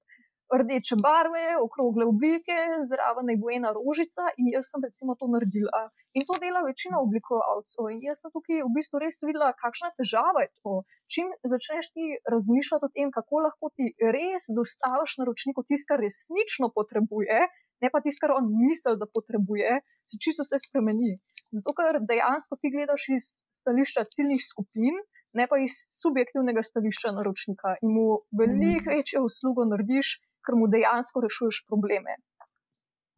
rdeče 0.61 0.95
barve, 1.05 1.45
okrogle 1.65 2.05
oblike, 2.11 2.57
zraven 2.89 3.29
naj 3.29 3.37
bo 3.41 3.51
ena 3.53 3.69
rožica 3.77 4.25
in 4.41 4.49
jaz 4.55 4.71
sem 4.71 4.81
recimo 4.87 5.15
to 5.19 5.29
naredila. 5.33 5.81
In 6.17 6.25
to 6.27 6.37
dela 6.43 6.63
večina 6.65 7.01
oblikovalcev. 7.05 7.89
In 7.93 8.01
jaz 8.07 8.23
sem 8.23 8.33
tukaj 8.33 8.63
v 8.65 8.71
bistvu 8.77 9.01
res 9.03 9.21
videla, 9.27 9.51
kakšna 9.63 9.91
težava 9.99 10.45
je 10.45 10.51
to. 10.63 10.75
Čim 11.13 11.29
začneš 11.53 11.93
ti 11.95 12.05
razmišljati 12.33 12.89
o 12.89 12.93
tem, 12.95 13.13
kako 13.17 13.43
lahko 13.45 13.71
ti 13.77 13.93
res 14.17 14.49
dostaviš 14.57 15.17
naročniku 15.21 15.65
tisto, 15.69 15.93
kar 15.93 16.01
resnično 16.05 16.71
potrebuje, 16.77 17.45
ne 17.83 17.89
pa 17.93 18.01
tisto, 18.03 18.25
kar 18.25 18.37
on 18.39 18.49
misli, 18.49 18.97
da 19.01 19.07
potrebuje, 19.17 19.79
se 20.09 20.21
čisto 20.23 20.45
vse 20.47 20.61
spremeni. 20.65 21.17
Zato, 21.57 21.73
ker 21.77 22.01
dejansko 22.09 22.57
ti 22.61 22.73
gledaš 22.73 23.05
iz 23.17 23.29
stališča 23.61 24.09
ciljnih 24.15 24.41
skupin, 24.45 24.97
ne 25.37 25.45
pa 25.49 25.59
iz 25.61 25.77
subjektivnega 26.01 26.61
stališča 26.69 27.13
naročnika 27.17 27.75
in 27.85 27.93
mu 27.95 28.07
veliko 28.39 28.89
mhm. 28.89 28.95
večjo 28.95 29.23
uslugo 29.29 29.65
narediš, 29.71 30.07
ker 30.49 30.57
mu 30.57 30.67
dejansko 30.67 31.21
rešuješ 31.21 31.63
probleme. 31.69 32.17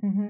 Mhm. 0.04 0.28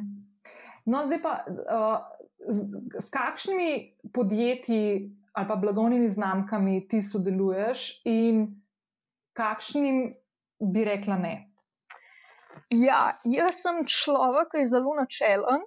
No, 0.86 1.02
zdaj 1.06 1.22
pa, 1.22 1.34
uh, 1.48 1.98
z, 2.46 2.82
s 3.00 3.10
kakšnimi 3.14 3.98
podjetji 4.14 5.18
ali 5.34 5.48
pa 5.48 5.56
blagovnimi 5.56 6.10
znamkami 6.10 6.88
ti 6.92 7.00
sodeluješ 7.02 8.02
in 8.06 8.42
kakšnim 9.34 10.10
bi 10.74 10.84
rekla 10.86 11.16
ne? 11.18 11.36
Ja, 12.70 13.14
jaz 13.24 13.62
sem 13.64 13.86
človek, 13.88 14.52
ki 14.52 14.64
je 14.64 14.72
zelo 14.74 14.96
načelen 14.98 15.64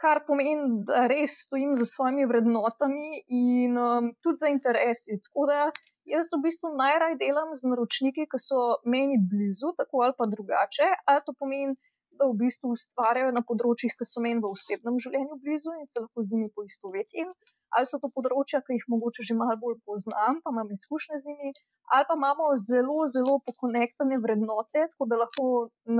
kar 0.00 0.22
pomeni, 0.26 0.82
da 0.88 1.06
res 1.10 1.40
stojim 1.46 1.74
za 1.80 1.86
svojimi 1.88 2.26
vrednotami 2.28 3.22
in 3.28 3.78
um, 3.80 4.10
tudi 4.22 4.42
za 4.42 4.50
interesi. 4.52 5.18
Tako 5.24 5.46
da 5.50 5.60
jaz 6.06 6.30
v 6.36 6.42
bistvu 6.46 6.72
najraj 6.78 7.18
delam 7.20 7.52
z 7.58 7.70
naročniki, 7.72 8.26
ki 8.30 8.38
so 8.48 8.62
meni 8.94 9.18
blizu, 9.30 9.74
tako 9.80 10.06
ali 10.06 10.14
pa 10.18 10.28
drugače. 10.34 10.88
Ali 11.10 11.24
to 11.26 11.34
pomeni, 11.38 11.74
da 12.18 12.28
v 12.30 12.36
bistvu 12.40 12.72
ustvarjajo 12.74 13.32
na 13.36 13.42
področjih, 13.48 13.92
ki 13.98 14.06
so 14.08 14.22
meni 14.24 14.40
v 14.44 14.50
osebnem 14.56 14.96
življenju 15.04 15.38
blizu 15.42 15.74
in 15.76 15.88
se 15.90 16.02
lahko 16.02 16.24
z 16.24 16.32
njimi 16.34 16.48
poistovetim, 16.58 17.32
ali 17.76 17.90
so 17.90 18.00
to 18.02 18.10
področja, 18.16 18.62
ki 18.64 18.78
jih 18.78 18.86
mogoče 18.94 19.26
že 19.28 19.36
malo 19.40 19.58
bolj 19.62 19.78
poznam, 19.90 20.40
pa 20.44 20.54
imam 20.54 20.72
izkušnje 20.76 21.20
z 21.22 21.32
njimi, 21.32 21.52
ali 21.96 22.08
pa 22.08 22.16
imamo 22.20 22.48
zelo, 22.68 22.98
zelo 23.16 23.36
pokonektane 23.48 24.20
vrednote, 24.24 24.86
tako 24.94 25.10
da 25.12 25.20
lahko 25.24 25.48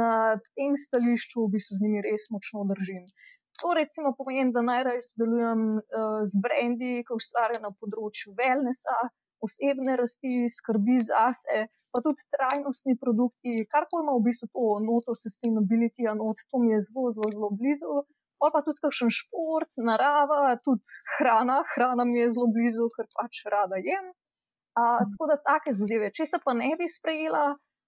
na 0.01 0.13
tem 0.55 0.79
stališču 0.87 1.45
v 1.45 1.53
bistvu 1.59 1.81
z 1.81 1.87
njimi 1.87 2.07
res 2.09 2.31
močno 2.37 2.65
držim. 2.73 3.05
To 3.61 3.73
recimo 3.77 4.13
pomeni, 4.17 4.53
da 4.53 4.65
najraje 4.65 5.05
sodelujem 5.11 5.61
uh, 5.77 6.19
z 6.29 6.43
brendi, 6.45 6.91
ki 7.09 7.17
ustvarjajo 7.17 7.63
na 7.63 7.73
področju 7.73 8.35
wellnessa, 8.41 8.97
osebne 9.45 9.97
rasti, 10.01 10.49
skrbi 10.59 10.99
zase, 11.09 11.67
pa 11.93 12.03
tudi 12.05 12.23
trajnostni 12.35 12.97
produkti, 13.03 13.53
kar 13.73 13.87
ima 14.03 14.15
v 14.17 14.25
bistvu 14.29 14.49
to 14.53 14.67
noto 14.89 15.17
sustainability, 15.25 16.07
not, 16.21 16.39
to 16.51 16.63
mi 16.63 16.73
je 16.75 16.81
zelo, 16.89 17.13
zelo, 17.17 17.29
zelo 17.35 17.51
blizu. 17.61 18.05
Pa 18.41 18.51
pa 18.53 18.61
tudi 18.61 18.83
kakšen 18.85 19.11
šport, 19.19 19.71
narava, 19.81 20.57
tudi 20.65 20.85
hrana, 21.17 21.63
hrana 21.73 22.05
mi 22.05 22.19
je 22.21 22.33
zelo 22.37 22.49
blizu, 22.57 22.89
ker 22.97 23.09
pač 23.17 23.45
rada 23.55 23.81
jem. 23.81 24.11
Uh, 24.77 25.01
tako 25.13 25.31
da 25.31 25.37
take 25.41 25.73
zadeve, 25.73 26.11
če 26.13 26.27
se 26.29 26.39
pa 26.45 26.53
ne 26.53 26.69
bi 26.77 26.85
sprejela, 26.85 27.45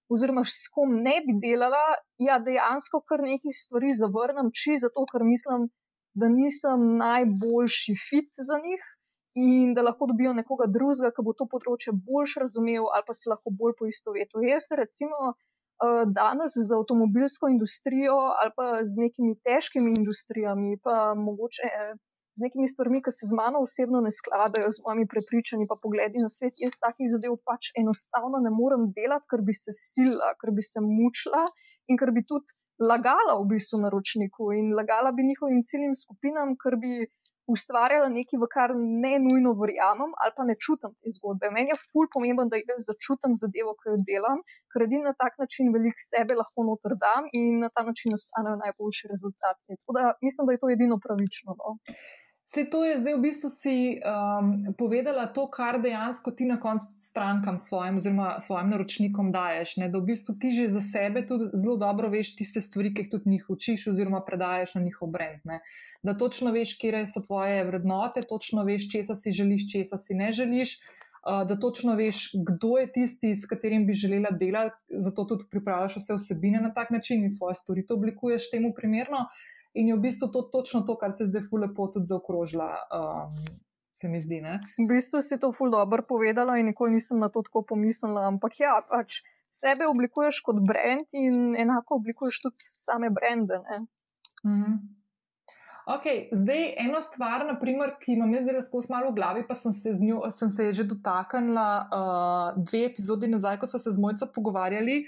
oziroma 0.09 0.41
s 0.49 0.71
kom 0.73 0.95
ne 1.05 1.19
bi 1.25 1.35
delala, 1.43 1.83
ja, 2.17 2.39
dejansko 2.41 3.03
kar 3.05 3.21
nekaj 3.21 3.53
stvari 3.63 3.93
zavrnem, 3.93 4.49
či 4.49 4.79
zato, 4.81 5.05
ker 5.11 5.21
mislim, 5.21 5.69
da 6.17 6.31
nisem 6.33 6.97
najboljši 6.97 7.93
fit 8.09 8.31
za 8.49 8.57
njih 8.65 8.81
in 9.43 9.73
da 9.77 9.85
lahko 9.85 10.07
dobijo 10.11 10.33
nekoga 10.37 10.67
drugega, 10.75 11.11
ki 11.15 11.25
bo 11.27 11.35
to 11.37 11.47
področje 11.53 11.93
bolj 12.09 12.35
razumel 12.43 12.89
ali 12.95 13.07
pa 13.07 13.15
se 13.19 13.31
lahko 13.31 13.53
bolj 13.61 13.77
poistovetil. 13.81 14.43
Jaz 14.49 14.69
se 14.69 14.79
recimo 14.79 15.31
eh, 15.31 16.03
danes 16.19 16.57
z 16.57 16.77
avtomobilsko 16.77 17.51
industrijo 17.55 18.19
ali 18.43 18.55
pa 18.57 18.69
z 18.83 18.93
nekimi 19.05 19.35
težkimi 19.47 19.95
industrijami, 19.95 20.77
pa 20.83 21.13
mogoče 21.27 21.73
z 22.39 22.47
nekimi 22.47 22.69
stvarmi, 22.71 23.01
ki 23.03 23.11
se 23.11 23.27
z 23.27 23.35
mano 23.35 23.59
osebno 23.67 23.99
ne 24.05 24.11
skladajo, 24.19 24.71
z 24.75 24.83
mojimi 24.85 25.07
prepričanji, 25.13 25.67
pa 25.71 25.75
pogledi 25.83 26.23
na 26.23 26.29
svet. 26.35 26.55
Jaz 26.63 26.79
takih 26.85 27.11
zadev 27.15 27.35
pač 27.49 27.71
enostavno 27.81 28.39
ne 28.45 28.51
morem 28.59 28.87
delati, 28.95 29.27
ker 29.31 29.43
bi 29.47 29.55
se 29.63 29.75
sila, 29.75 30.31
ker 30.39 30.55
bi 30.55 30.63
se 30.71 30.83
mučila 30.85 31.43
in 31.91 31.99
ker 31.99 32.13
bi 32.15 32.23
tudi 32.31 32.55
lagala 32.79 33.35
v 33.41 33.49
bistvu 33.51 33.81
naročniku 33.83 34.53
in 34.55 34.71
lagala 34.79 35.11
bi 35.11 35.27
njihovim 35.27 35.63
ciljnim 35.67 35.95
skupinam, 35.99 36.55
ker 36.61 36.79
bi 36.83 37.09
ustvarjala 37.55 38.09
nekaj, 38.13 38.39
v 38.43 38.49
kar 38.53 38.73
ne 38.75 39.13
nujno 39.25 39.53
verjamem 39.61 40.13
ali 40.23 40.33
pa 40.37 40.45
ne 40.49 40.55
čutim 40.65 40.93
te 41.01 41.13
zgodbe. 41.17 41.51
Meni 41.55 41.73
je 41.73 41.77
ful 41.91 42.09
pomemben, 42.13 42.51
da 42.51 42.61
jaz 42.61 42.87
začutim 42.91 43.35
zadevo, 43.43 43.75
ki 43.79 43.93
jo 43.93 43.97
delam, 44.11 44.43
ker 44.71 44.85
edin 44.87 45.05
na 45.09 45.13
tak 45.23 45.37
način 45.43 45.73
veliko 45.75 46.05
sebe 46.11 46.37
lahko 46.41 46.67
noter 46.69 46.95
dam 47.05 47.29
in 47.41 47.59
na 47.65 47.69
ta 47.75 47.85
način 47.89 48.15
nastanejo 48.15 48.61
najboljši 48.63 49.11
rezultati. 49.13 49.79
Tako 49.79 49.97
da 49.99 50.03
mislim, 50.25 50.47
da 50.47 50.55
je 50.55 50.63
to 50.63 50.73
edino 50.77 50.99
pravično. 51.05 51.57
No? 51.61 51.77
Vse 52.49 52.65
to 52.65 52.79
je 52.85 52.97
zdaj 52.97 53.13
v 53.13 53.21
bistvu 53.21 53.49
si 53.53 53.73
um, 54.01 54.73
povedala 54.73 55.27
to, 55.29 55.43
kar 55.53 55.77
dejansko 55.77 56.31
ti 56.33 56.47
na 56.49 56.55
koncu 56.57 56.85
strankam 56.97 57.57
svojim, 57.61 57.99
oziroma 58.01 58.39
svojim 58.41 58.71
naročnikom 58.73 59.27
daješ. 59.31 59.75
Ne? 59.77 59.89
Da 59.93 59.99
v 60.01 60.07
bistvu 60.07 60.33
ti 60.41 60.49
že 60.51 60.65
za 60.73 60.81
sebe 60.81 61.21
tudi 61.29 61.51
zelo 61.53 61.75
dobro 61.77 62.09
veš 62.09 62.31
tiste 62.39 62.61
stvari, 62.61 62.89
ki 62.93 63.05
jih 63.05 63.11
tudi 63.11 63.29
njih 63.29 63.45
učiš, 63.53 63.85
oziroma 63.93 64.23
predajes 64.25 64.73
na 64.73 64.81
njihov 64.81 65.11
brend. 65.13 65.45
Ne? 65.45 65.59
Da 66.01 66.17
točno 66.17 66.49
veš, 66.51 66.73
kje 66.81 67.03
so 67.05 67.21
tvoje 67.21 67.61
vrednote, 67.69 68.25
točno 68.25 68.65
veš, 68.65 68.89
česa 68.95 69.15
si 69.15 69.31
želiš, 69.31 69.69
česa 69.69 70.01
si 70.01 70.17
ne 70.17 70.31
želiš. 70.31 70.79
Uh, 71.19 71.45
da 71.45 71.59
točno 71.59 71.93
veš, 71.99 72.31
kdo 72.33 72.79
je 72.79 72.87
tisti, 72.91 73.35
s 73.35 73.45
katerim 73.45 73.85
bi 73.85 73.93
želela 73.93 74.31
delati, 74.31 74.75
zato 74.89 75.25
tudi 75.25 75.45
pripravljaš 75.51 76.01
vse 76.01 76.17
vsebine 76.17 76.61
na 76.65 76.73
tak 76.73 76.89
način 76.89 77.21
in 77.21 77.29
svoje 77.29 77.61
storitev 77.61 77.97
oblikuješ 77.97 78.49
temu 78.49 78.73
primerno. 78.73 79.27
In 79.79 79.87
je 79.87 79.95
v 79.95 80.03
bistvu 80.03 80.27
to 80.33 80.41
točno 80.51 80.83
to, 80.83 80.97
kar 80.99 81.15
se 81.15 81.29
zdaj 81.29 81.47
fulepo 81.47 81.87
tudi 81.87 82.09
zaokrožila, 82.11 82.69
um, 82.91 83.31
se 83.95 84.09
mi 84.11 84.19
zdi. 84.19 84.41
Ne? 84.43 84.59
V 84.75 84.87
bistvu 84.91 85.23
si 85.23 85.39
to 85.39 85.53
ful 85.55 85.71
dobro 85.71 86.03
povedala 86.03 86.57
in 86.59 86.67
nikoli 86.67 86.99
nisem 86.99 87.19
na 87.19 87.31
to 87.31 87.43
tako 87.47 87.63
pomislila. 87.63 88.27
Ampak 88.27 88.59
ja, 88.59 88.75
pač 88.83 89.21
sebe 89.49 89.87
oblikuješ 89.89 90.43
kot 90.45 90.59
brand 90.67 91.07
in 91.15 91.55
enako 91.55 92.03
oblikuješ 92.03 92.41
tudi 92.43 92.71
same 92.75 93.09
brende. 93.09 93.63
Mhm. 94.45 94.99
Ok, 95.89 96.05
zdaj 96.31 96.75
ena 96.77 96.99
stvar, 97.01 97.47
naprimer, 97.47 97.95
ki 97.97 98.13
imam 98.13 98.33
jaz 98.35 98.43
zelo 98.45 98.59
skozi 98.61 98.91
malo 98.93 99.09
v 99.09 99.15
glavi, 99.17 99.41
pa 99.47 99.55
sem 99.57 99.73
se, 99.73 99.95
njo, 100.05 100.19
sem 100.31 100.51
se 100.53 100.67
že 100.73 100.83
dotaknila 100.85 101.69
uh, 101.81 102.59
dve 102.61 102.83
epizodi 102.91 103.29
nazaj, 103.31 103.57
ko 103.57 103.65
smo 103.65 103.79
se 103.81 103.95
z 103.95 104.01
mojco 104.01 104.27
pogovarjali. 104.35 104.99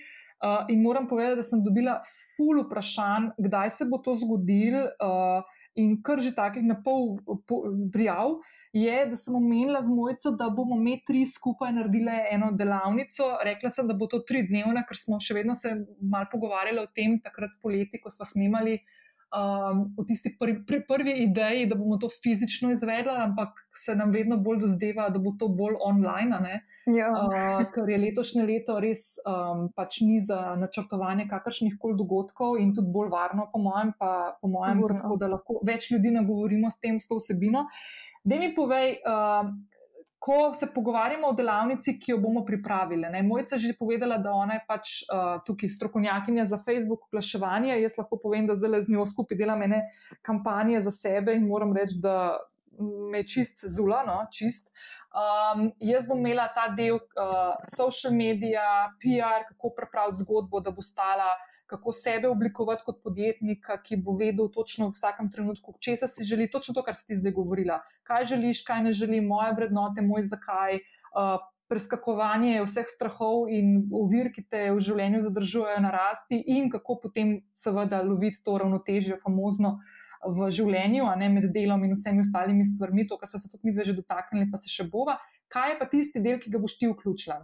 Uh, 0.42 0.66
in 0.74 0.82
moram 0.82 1.08
povedati, 1.08 1.36
da 1.36 1.44
sem 1.46 1.60
dobila 1.62 2.00
ful 2.36 2.64
vprašanj, 2.64 3.28
kdaj 3.38 3.70
se 3.70 3.86
bo 3.86 4.00
to 4.02 4.16
zgodilo. 4.18 4.88
Uh, 4.98 5.60
in 5.78 6.00
kar 6.02 6.20
že 6.20 6.34
takih 6.36 6.66
na 6.66 6.76
pol 6.82 7.20
prijav 7.94 8.40
je, 8.74 8.96
da 9.06 9.20
sem 9.20 9.36
omenila 9.38 9.84
z 9.86 9.94
mojco, 9.94 10.34
da 10.40 10.50
bomo 10.50 10.80
mi 10.82 10.98
tri 11.06 11.22
skupaj 11.30 11.76
naredili 11.76 12.18
eno 12.32 12.50
delavnico. 12.58 13.30
Rekla 13.46 13.70
sem, 13.70 13.88
da 13.88 13.94
bo 13.94 14.10
to 14.10 14.24
tri 14.26 14.42
dnevna, 14.50 14.82
ker 14.88 14.98
smo 14.98 15.22
še 15.22 15.38
vedno 15.38 15.56
se 15.56 15.76
mal 16.02 16.26
pogovarjali 16.32 16.82
o 16.82 16.90
tem, 16.90 17.20
takrat 17.22 17.54
poleti, 17.62 18.02
ko 18.02 18.10
smo 18.10 18.26
snimali 18.26 18.80
uh, 18.82 19.11
um, 19.32 19.84
v 19.98 20.06
tisti 20.08 20.36
prvi, 20.40 20.60
pri 20.68 20.82
prvi 20.88 21.14
ideji, 21.24 21.66
da 21.66 21.76
bomo 21.76 21.98
to 21.98 22.10
fizično 22.12 22.72
izvedli, 22.72 23.14
ampak 23.16 23.64
se 23.70 23.96
nam 23.96 24.12
vedno 24.12 24.38
bolj 24.38 24.60
dozdeva, 24.66 25.10
da 25.10 25.20
bo 25.20 25.34
to 25.40 25.48
bolj 25.48 25.80
online. 25.86 26.62
Ja. 26.86 27.10
Uh, 27.12 27.64
ker 27.74 27.90
je 27.90 28.00
letošnje 28.02 28.46
leto 28.48 28.80
res 28.84 29.16
um, 29.26 29.68
pač 29.76 30.02
ni 30.06 30.20
za 30.24 30.56
načrtovanje 30.60 31.28
kakršnih 31.32 31.78
koli 31.80 31.98
dogodkov 32.00 32.60
in 32.62 32.76
tudi 32.76 32.92
bolj 32.92 33.12
varno, 33.14 33.48
po 33.52 33.60
mojem, 33.64 33.94
pa 34.00 34.38
po 34.42 34.52
mojem, 34.52 34.84
tako, 34.88 35.18
da 35.20 35.32
lahko 35.32 35.60
več 35.68 35.92
ljudi 35.92 36.14
nagovorimo 36.16 36.72
s 36.72 36.80
tem, 36.84 37.00
s 37.00 37.08
to 37.08 37.20
vsebino. 37.22 37.68
Da 38.24 38.38
mi 38.38 38.52
povej, 38.56 39.00
uh, 39.02 39.50
ko 40.22 40.54
se 40.54 40.68
pogovarjamo 40.74 41.28
o 41.28 41.34
delavnici, 41.34 41.96
ki 42.00 42.12
jo 42.12 42.18
bomo 42.22 42.44
pripravili. 42.46 43.10
Ne? 43.10 43.24
Mojca 43.26 43.56
je 43.56 43.62
že 43.62 43.78
povedala, 43.80 44.20
da 44.22 44.36
ona 44.38 44.60
je 44.60 44.62
pač 44.68 44.92
uh, 45.10 45.40
tukaj 45.46 45.70
strokovnjakinja 45.74 46.46
za 46.46 46.60
Facebook 46.62 47.08
oglaševanje. 47.10 47.80
Jaz 47.82 47.98
lahko 47.98 48.20
povem, 48.22 48.46
da 48.46 48.54
zdaj 48.56 48.84
z 48.86 48.94
njo 48.94 49.06
skupaj 49.10 49.40
delam 49.40 49.64
ene 49.66 49.82
kampanje 50.22 50.82
za 50.86 50.94
sebe 50.94 51.34
in 51.34 51.48
moram 51.50 51.74
reči, 51.74 51.98
da 52.04 52.38
me 53.12 53.24
čist 53.26 53.66
zula, 53.66 54.04
no, 54.06 54.20
čist. 54.30 54.70
Um, 55.10 55.72
jaz 55.82 56.06
bom 56.06 56.22
imela 56.22 56.46
ta 56.54 56.68
del 56.70 57.00
uh, 57.02 57.58
social 57.66 58.14
media, 58.14 58.94
PR, 59.02 59.48
kako 59.50 59.74
pripraviti 59.82 60.22
zgodbo, 60.22 60.62
da 60.62 60.70
bo 60.70 60.86
stala 60.86 61.34
kako 61.72 61.94
sebe 61.96 62.28
oblikovati 62.28 62.84
kot 62.86 63.00
podjetnika, 63.04 63.78
ki 63.84 64.02
bo 64.04 64.18
vedel 64.20 64.52
točno 64.52 64.90
v 64.90 64.98
vsakem 64.98 65.30
trenutku, 65.32 65.74
česa 65.80 66.10
si 66.12 66.28
želi, 66.28 66.50
točno 66.52 66.76
to, 66.76 66.84
kar 66.84 66.98
si 66.98 67.08
ti 67.08 67.16
zdaj 67.16 67.34
govorila. 67.38 67.80
Kaj 68.04 68.28
želiš, 68.34 68.66
kaj 68.68 68.84
ne 68.84 68.94
želiš, 68.94 69.24
moje 69.28 69.56
vrednote, 69.56 70.04
moj 70.06 70.28
zakaj. 70.34 70.84
Uh, 71.16 71.40
Preskakovanje 71.72 72.66
vseh 72.66 72.90
strahov 72.92 73.46
in 73.48 73.86
ovir, 73.96 74.28
ki 74.36 74.42
te 74.44 74.66
v 74.76 74.80
življenju 74.84 75.22
zadržujejo 75.24 75.80
na 75.80 75.94
rasti, 75.94 76.42
in 76.52 76.68
kako 76.74 76.98
potem, 77.06 77.38
seveda, 77.56 78.02
loviti 78.04 78.44
to 78.44 78.58
ravnotežje, 78.60 79.16
famozno 79.24 79.78
v 80.28 80.50
življenju, 80.52 81.08
a 81.08 81.16
ne 81.16 81.30
med 81.32 81.48
delom 81.56 81.86
in 81.88 81.96
vsemi 81.96 82.26
ostalimi 82.26 82.68
stvarmi, 82.68 83.08
to, 83.08 83.16
kar 83.22 83.32
so 83.32 83.40
se 83.40 83.48
tudi 83.54 83.72
mi 83.72 83.88
že 83.88 83.96
dotaknili, 83.96 84.50
pa 84.52 84.60
se 84.60 84.68
še 84.68 84.90
bova. 84.92 85.16
Kaj 85.48 85.72
je 85.72 85.80
pa 85.80 85.88
tisti 85.96 86.20
del, 86.20 86.44
ki 86.44 86.52
ga 86.52 86.60
boš 86.60 86.76
ti 86.76 86.92
vključila? 86.92 87.40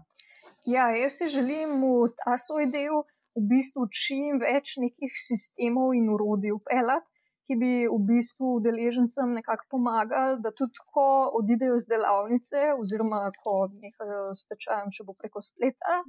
Ja, 0.67 0.89
jaz 0.91 1.17
si 1.19 1.29
želim 1.31 1.79
v 1.79 2.11
ta 2.19 2.37
svoj 2.39 2.67
del 2.71 3.03
v 3.37 3.43
bistvu 3.51 3.85
čim 4.03 4.41
več 4.41 4.75
nekih 4.83 5.13
sistemov 5.27 5.93
in 5.99 6.09
urodij 6.15 6.55
upeljati, 6.55 7.05
ki 7.47 7.55
bi 7.61 7.71
v 7.87 7.97
bistvu 8.09 8.57
udeležencem 8.59 9.35
nekako 9.39 9.67
pomagali, 9.75 10.39
da 10.43 10.51
tudi 10.51 10.83
ko 10.93 11.07
odidejo 11.39 11.77
iz 11.79 11.85
delavnice, 11.91 12.63
oziroma 12.81 13.21
ko 13.43 13.53
nehajo 13.71 14.23
s 14.35 14.49
tečajem, 14.51 14.91
če 14.95 15.05
bo 15.07 15.15
preko 15.21 15.43
spleta, 15.49 16.01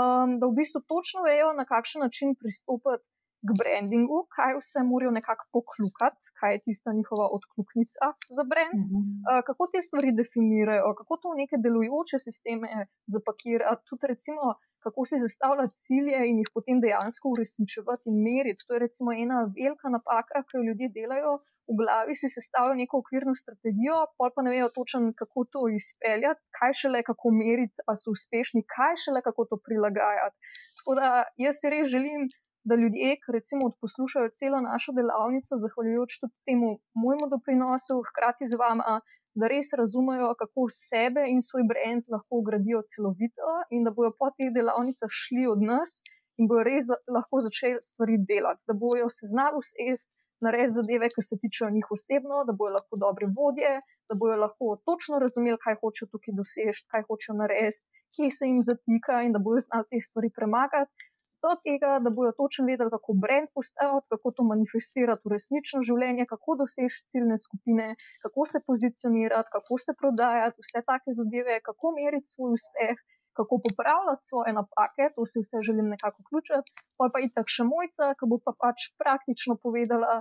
um, 0.00 0.38
da 0.40 0.48
v 0.48 0.56
bistvu 0.58 0.82
točno 0.94 1.22
vejo, 1.28 1.52
na 1.60 1.68
kakšen 1.68 2.02
način 2.06 2.34
pristopiti 2.40 3.06
k 3.46 3.50
brandingu, 3.60 4.18
kaj 4.36 4.52
vse 4.60 4.80
morajo 4.90 5.12
nekako 5.18 5.44
poklukati, 5.56 6.24
kaj 6.38 6.50
je 6.54 6.62
tista 6.66 6.90
njihova 6.98 7.26
odkluknica 7.36 8.06
za 8.36 8.44
brand, 8.52 8.78
uh 8.78 8.90
-huh. 8.90 9.02
uh, 9.30 9.40
kako 9.48 9.62
te 9.72 9.80
stvari 9.88 10.10
definirajo, 10.20 10.88
kako 11.00 11.12
to 11.20 11.26
v 11.32 11.38
neke 11.42 11.56
delujoče 11.64 12.16
sisteme 12.28 12.68
zapakirati, 13.14 13.84
tudi 13.88 14.04
recimo, 14.12 14.42
kako 14.84 15.00
si 15.08 15.22
zastavljati 15.26 15.74
cilje 15.84 16.18
in 16.28 16.36
jih 16.40 16.50
potem 16.56 16.76
dejansko 16.84 17.26
uresničevati 17.34 18.04
in 18.10 18.16
meriti. 18.28 18.64
To 18.66 18.70
je 18.74 18.84
recimo 18.86 19.10
ena 19.24 19.38
velika 19.60 19.88
napaka, 19.96 20.36
ki 20.46 20.52
jo 20.56 20.66
ljudje 20.68 20.88
delajo 20.98 21.32
v 21.70 21.72
glavi, 21.80 22.12
si 22.20 22.28
sestavljajo 22.36 22.80
neko 22.82 22.94
okvirno 23.02 23.34
strategijo, 23.42 23.98
pa 24.16 24.24
pa 24.34 24.40
ne 24.44 24.50
vejo 24.54 24.68
točno, 24.78 24.98
kako 25.20 25.38
to 25.52 25.60
izpeljati, 25.80 26.42
kaj 26.58 26.72
šele 26.80 27.00
kako 27.10 27.26
meriti, 27.42 27.76
ali 27.88 27.98
so 28.02 28.08
uspešni, 28.16 28.60
kaj 28.74 28.94
šele 29.02 29.20
kako 29.28 29.42
to 29.50 29.56
prilagajati. 29.66 30.36
Tako 30.76 30.92
da 30.98 31.08
jaz 31.44 31.54
si 31.60 31.66
res 31.74 31.86
želim, 31.94 32.20
da 32.68 32.74
ljudje, 32.82 33.10
ki 33.22 33.28
recimo 33.38 33.64
poslušajo 33.82 34.34
celo 34.40 34.58
našo 34.70 34.90
delavnico, 34.98 35.58
zahvaljujoč 35.64 36.12
tudi 36.20 36.36
temu 36.48 36.68
mojemu 37.02 37.26
doprinosu, 37.34 37.96
hkrati 38.08 38.44
z 38.52 38.54
vama, 38.62 38.94
da 39.40 39.48
res 39.52 39.68
razumejo, 39.80 40.32
kako 40.40 40.66
sebe 40.76 41.22
in 41.34 41.40
svoj 41.48 41.64
brand 41.70 42.02
lahko 42.14 42.32
ugradijo 42.42 42.82
celovito 42.92 43.52
in 43.74 43.86
da 43.86 43.94
bojo 43.98 44.10
po 44.18 44.28
teh 44.36 44.50
delavnicah 44.56 45.12
šli 45.22 45.44
od 45.54 45.60
nas 45.70 46.02
in 46.38 46.48
bojo 46.50 46.66
res 46.70 46.90
lahko 47.16 47.40
začeli 47.46 47.80
stvari 47.90 48.18
delati, 48.30 48.62
da 48.68 48.74
bojo 48.84 49.08
se 49.18 49.32
znali 49.34 49.62
usesti. 49.62 50.18
Narediti 50.44 50.74
zadeve, 50.74 51.06
ki 51.14 51.22
se 51.22 51.36
tičejo 51.42 51.68
njih 51.70 51.88
osebno, 51.96 52.40
da 52.46 52.52
bojo 52.60 52.72
lahko 52.76 52.96
dobre 53.02 53.28
vodje, 53.36 53.72
da 54.10 54.14
bojo 54.20 54.36
lahko 54.44 54.72
točno 54.88 55.20
razumeli, 55.24 55.58
kaj 55.64 55.76
hočejo 55.82 56.08
tukaj 56.14 56.34
doseči, 56.38 56.82
kaj 56.90 57.04
hočejo 57.08 57.36
narediti, 57.42 57.86
kje 58.14 58.30
se 58.36 58.48
jim 58.50 58.58
zatika 58.70 59.20
in 59.26 59.30
da 59.36 59.44
bojo 59.46 59.62
znali 59.68 59.86
te 59.90 60.00
stvari 60.08 60.30
premagati, 60.38 61.11
do 61.44 61.52
tega, 61.66 61.90
da 62.04 62.10
bojo 62.16 62.32
točno 62.40 62.62
vedeli, 62.70 62.90
kako 62.96 63.12
brand 63.24 63.48
postaviti, 63.56 64.10
kako 64.12 64.28
to 64.36 64.42
manifestirati 64.52 65.24
v 65.26 65.32
resnično 65.36 65.78
življenje, 65.88 66.24
kako 66.32 66.50
doseči 66.62 67.06
ciljne 67.10 67.38
skupine, 67.46 67.86
kako 68.24 68.42
se 68.52 68.58
pozicionirati, 68.68 69.52
kako 69.56 69.74
se 69.84 69.92
prodajati, 70.00 70.62
vse 70.64 70.80
take 70.90 71.10
zadeve, 71.20 71.54
kako 71.68 71.96
meriti 71.98 72.32
svoj 72.34 72.54
uspeh. 72.58 72.96
Kako 73.38 73.54
popravljati 73.64 74.28
svoje 74.28 74.50
napake, 74.52 75.04
to 75.16 75.22
si 75.30 75.40
vse 75.40 75.58
želim 75.66 75.86
nekako 75.94 76.18
vključiti, 76.20 76.68
pa 76.98 77.06
pa 77.12 77.18
itak 77.26 77.46
še 77.54 77.64
mojca, 77.64 78.10
ki 78.18 78.28
bo 78.28 78.36
pa 78.44 78.52
pač 78.62 78.90
praktično 79.00 79.56
povedala, 79.62 80.18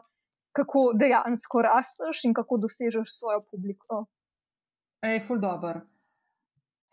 kako 0.58 0.84
dejansko 1.02 1.64
rasteš 1.68 2.24
in 2.28 2.34
kako 2.40 2.62
dosežeš 2.66 3.18
svojo 3.20 3.42
publiko. 3.52 4.06
Ej, 5.04 5.20
ful 5.28 5.44
dobr. 5.44 5.84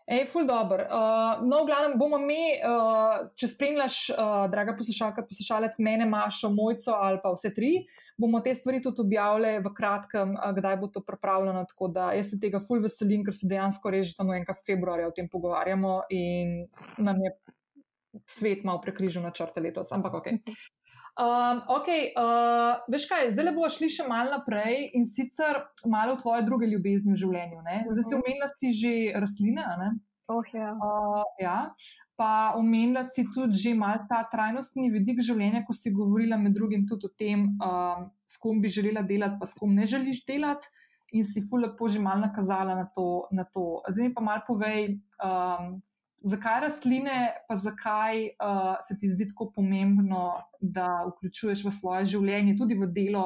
Ej, 0.09 0.23
ful 0.25 0.47
dobr. 0.49 0.81
Uh, 0.89 1.37
no, 1.45 1.61
v 1.61 1.69
glavnem 1.69 1.91
bomo 2.01 2.17
mi, 2.17 2.57
uh, 2.65 3.29
če 3.37 3.45
spremljaš, 3.51 3.97
uh, 4.09 4.47
draga 4.49 4.73
poslušalka, 4.73 5.21
poslušalec, 5.29 5.77
mene, 5.85 6.07
Mašo, 6.09 6.49
Mojco 6.49 6.95
ali 6.97 7.19
pa 7.21 7.29
vse 7.35 7.51
tri, 7.53 7.83
bomo 8.17 8.41
te 8.41 8.55
stvari 8.57 8.81
tudi 8.81 9.05
objavili 9.05 9.59
v 9.61 9.73
kratkem, 9.77 10.33
uh, 10.33 10.49
kdaj 10.57 10.79
bo 10.81 10.89
to 10.89 11.03
pripravljeno. 11.05 11.61
Tako 11.69 11.91
da 11.93 12.09
jaz 12.17 12.33
se 12.33 12.41
tega 12.41 12.57
ful 12.57 12.81
veselim, 12.81 13.21
ker 13.27 13.37
se 13.37 13.51
dejansko 13.51 13.93
tam 14.17 14.33
enega 14.33 14.57
februarja 14.57 15.11
o 15.11 15.13
tem 15.13 15.29
pogovarjamo 15.29 16.01
in 16.09 16.65
nam 16.97 17.21
je 17.21 17.35
svet 18.25 18.65
malo 18.65 18.81
prekrižil 18.81 19.21
na 19.21 19.29
črte 19.29 19.61
letos, 19.61 19.93
ampak 19.93 20.23
ok. 20.23 20.33
Um, 21.19 21.57
ok, 21.67 21.87
uh, 22.15 22.79
veš 22.87 23.09
kaj, 23.11 23.25
zdaj 23.35 23.51
boš 23.51 23.75
šli 23.75 23.89
še 23.91 24.05
malo 24.07 24.37
naprej 24.37 24.85
in 24.95 25.03
sicer 25.03 25.57
malo 25.83 26.15
v 26.15 26.21
tvoje 26.21 26.45
druge 26.47 26.69
ljubezni 26.71 27.11
v 27.11 27.19
življenju. 27.19 27.59
Ne? 27.65 27.81
Zdaj 27.89 28.05
si 28.07 28.15
omenila 28.15 28.47
mhm. 28.47 28.55
si 28.55 28.67
že 28.77 28.93
rastline. 29.19 29.65
Oh, 30.29 30.45
ja. 30.53 30.69
Uh, 30.77 31.25
ja. 31.41 31.57
Pa 32.15 32.53
omenila 32.55 33.03
si 33.03 33.25
tudi 33.33 33.59
že 33.59 33.73
malo 33.75 34.05
ta 34.07 34.21
trajnostni 34.31 34.87
vidik 34.93 35.19
življenja, 35.25 35.65
ko 35.67 35.75
si 35.75 35.91
govorila 35.91 36.39
med 36.39 36.55
drugim 36.55 36.87
tudi 36.87 37.09
o 37.09 37.11
tem, 37.11 37.49
um, 37.57 38.07
s 38.23 38.39
kom 38.39 38.61
bi 38.63 38.71
želela 38.71 39.03
delati, 39.03 39.39
pa 39.41 39.49
s 39.49 39.59
kom 39.59 39.75
ne 39.75 39.89
želiš 39.89 40.23
delati. 40.23 40.71
In 41.17 41.25
si 41.25 41.41
fulano 41.41 41.89
že 41.89 41.99
malo 41.99 42.21
nakazala 42.21 42.79
na 42.79 42.87
to. 42.87 43.27
Na 43.35 43.43
to. 43.43 43.81
Zdaj 43.89 44.07
mi 44.07 44.15
pa 44.15 44.23
malo 44.23 44.45
povej, 44.47 45.01
um, 45.19 45.81
zakaj 46.21 46.61
rastline, 46.65 47.17
pa 47.47 47.55
zakaj 47.55 48.23
uh, 48.27 48.75
se 48.81 48.97
ti 48.99 49.09
zdi 49.09 49.29
tako 49.31 49.51
pomembno, 49.55 50.31
da 50.61 50.87
vključuješ 51.11 51.65
v 51.65 51.73
svoje 51.73 52.09
življenje, 52.13 52.57
tudi 52.59 52.77
v 52.79 52.89
delo, 52.95 53.25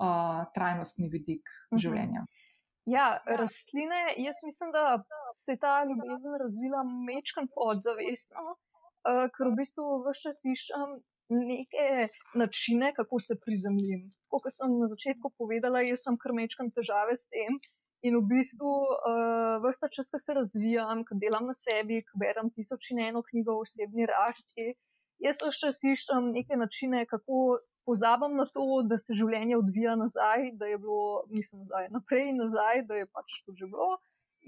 uh, 0.00 0.44
trajnostni 0.54 1.10
vidik 1.12 1.48
mhm. 1.72 1.80
življenja. 1.84 2.26
Ja, 2.86 3.06
rastline, 3.26 4.14
jaz 4.22 4.44
mislim, 4.46 4.70
da 4.70 5.02
se 5.42 5.56
je 5.56 5.62
ta 5.62 5.80
ljubezen 5.88 6.38
razvila 6.38 6.84
mečkam 6.86 7.48
podzavestno, 7.50 8.54
uh, 8.54 9.26
ker 9.34 9.50
v 9.50 9.58
bistvu 9.58 9.88
vse 10.06 10.28
čas 10.28 10.44
iščem 10.46 10.98
neke 11.28 12.06
načine, 12.38 12.92
kako 12.94 13.18
se 13.20 13.34
prizemljim. 13.42 14.06
Kot 14.30 14.46
sem 14.54 14.76
na 14.78 14.86
začetku 14.92 15.32
povedala, 15.38 15.82
jaz 15.82 16.06
sem 16.06 16.18
kar 16.22 16.36
mečkam 16.38 16.70
težave 16.70 17.18
s 17.18 17.26
tem, 17.32 17.58
In 18.04 18.18
v 18.20 18.26
bistvu, 18.28 18.72
uh, 19.12 19.62
vsta 19.64 19.88
čas, 19.88 20.10
ko 20.12 20.20
se 20.20 20.34
razvijam, 20.36 21.04
ko 21.08 21.16
delam 21.22 21.48
na 21.48 21.54
sebi, 21.56 22.02
ko 22.04 22.20
berem 22.20 22.52
tisoč 22.52 22.90
in 22.92 23.00
eno 23.08 23.22
knjigo 23.24 23.56
o 23.56 23.64
osebni 23.64 24.04
rasti, 24.10 24.74
jaz 25.24 25.40
vse 25.40 25.62
čas 25.62 25.80
iščem 25.92 26.28
neke 26.34 26.58
načine, 26.60 27.06
kako 27.08 27.58
pozabim 27.86 28.36
na 28.36 28.44
to, 28.50 28.66
da 28.90 28.98
se 28.98 29.16
življenje 29.16 29.56
odvija 29.56 29.94
nazaj, 29.96 30.50
da 30.60 30.68
je 30.70 30.78
bilo, 30.82 31.24
mislim, 31.30 31.64
nazaj, 31.64 31.88
naprej 31.94 32.30
in 32.32 32.40
nazaj, 32.42 32.82
da 32.90 33.00
je 33.00 33.06
pač 33.16 33.40
to 33.46 33.54
že 33.60 33.70
bilo. 33.72 33.90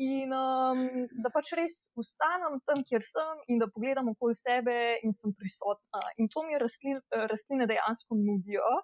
In 0.09 0.35
um, 0.35 0.83
da 1.25 1.31
pač 1.35 1.55
res 1.59 1.79
ostanem 1.99 2.59
tam, 2.69 2.85
kjer 2.91 3.07
sem, 3.07 3.41
in 3.51 3.63
da 3.63 3.71
pogledam 3.71 4.11
okoli 4.13 4.37
sebe 4.39 4.77
in 5.07 5.15
sem 5.21 5.35
prisotna. 5.39 6.03
In 6.23 6.31
to 6.35 6.45
mi 6.47 6.59
rastline, 6.63 7.03
rastline 7.33 7.67
dejansko 7.71 8.19
nudijo. 8.19 8.75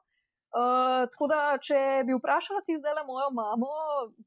Uh, 0.55 1.09
tako 1.11 1.27
da, 1.27 1.39
če 1.59 1.79
bi 2.07 2.15
vprašala 2.15 2.61
ti 2.63 2.77
zdaj 2.79 3.01
mojo 3.09 3.27
mamo, 3.35 3.71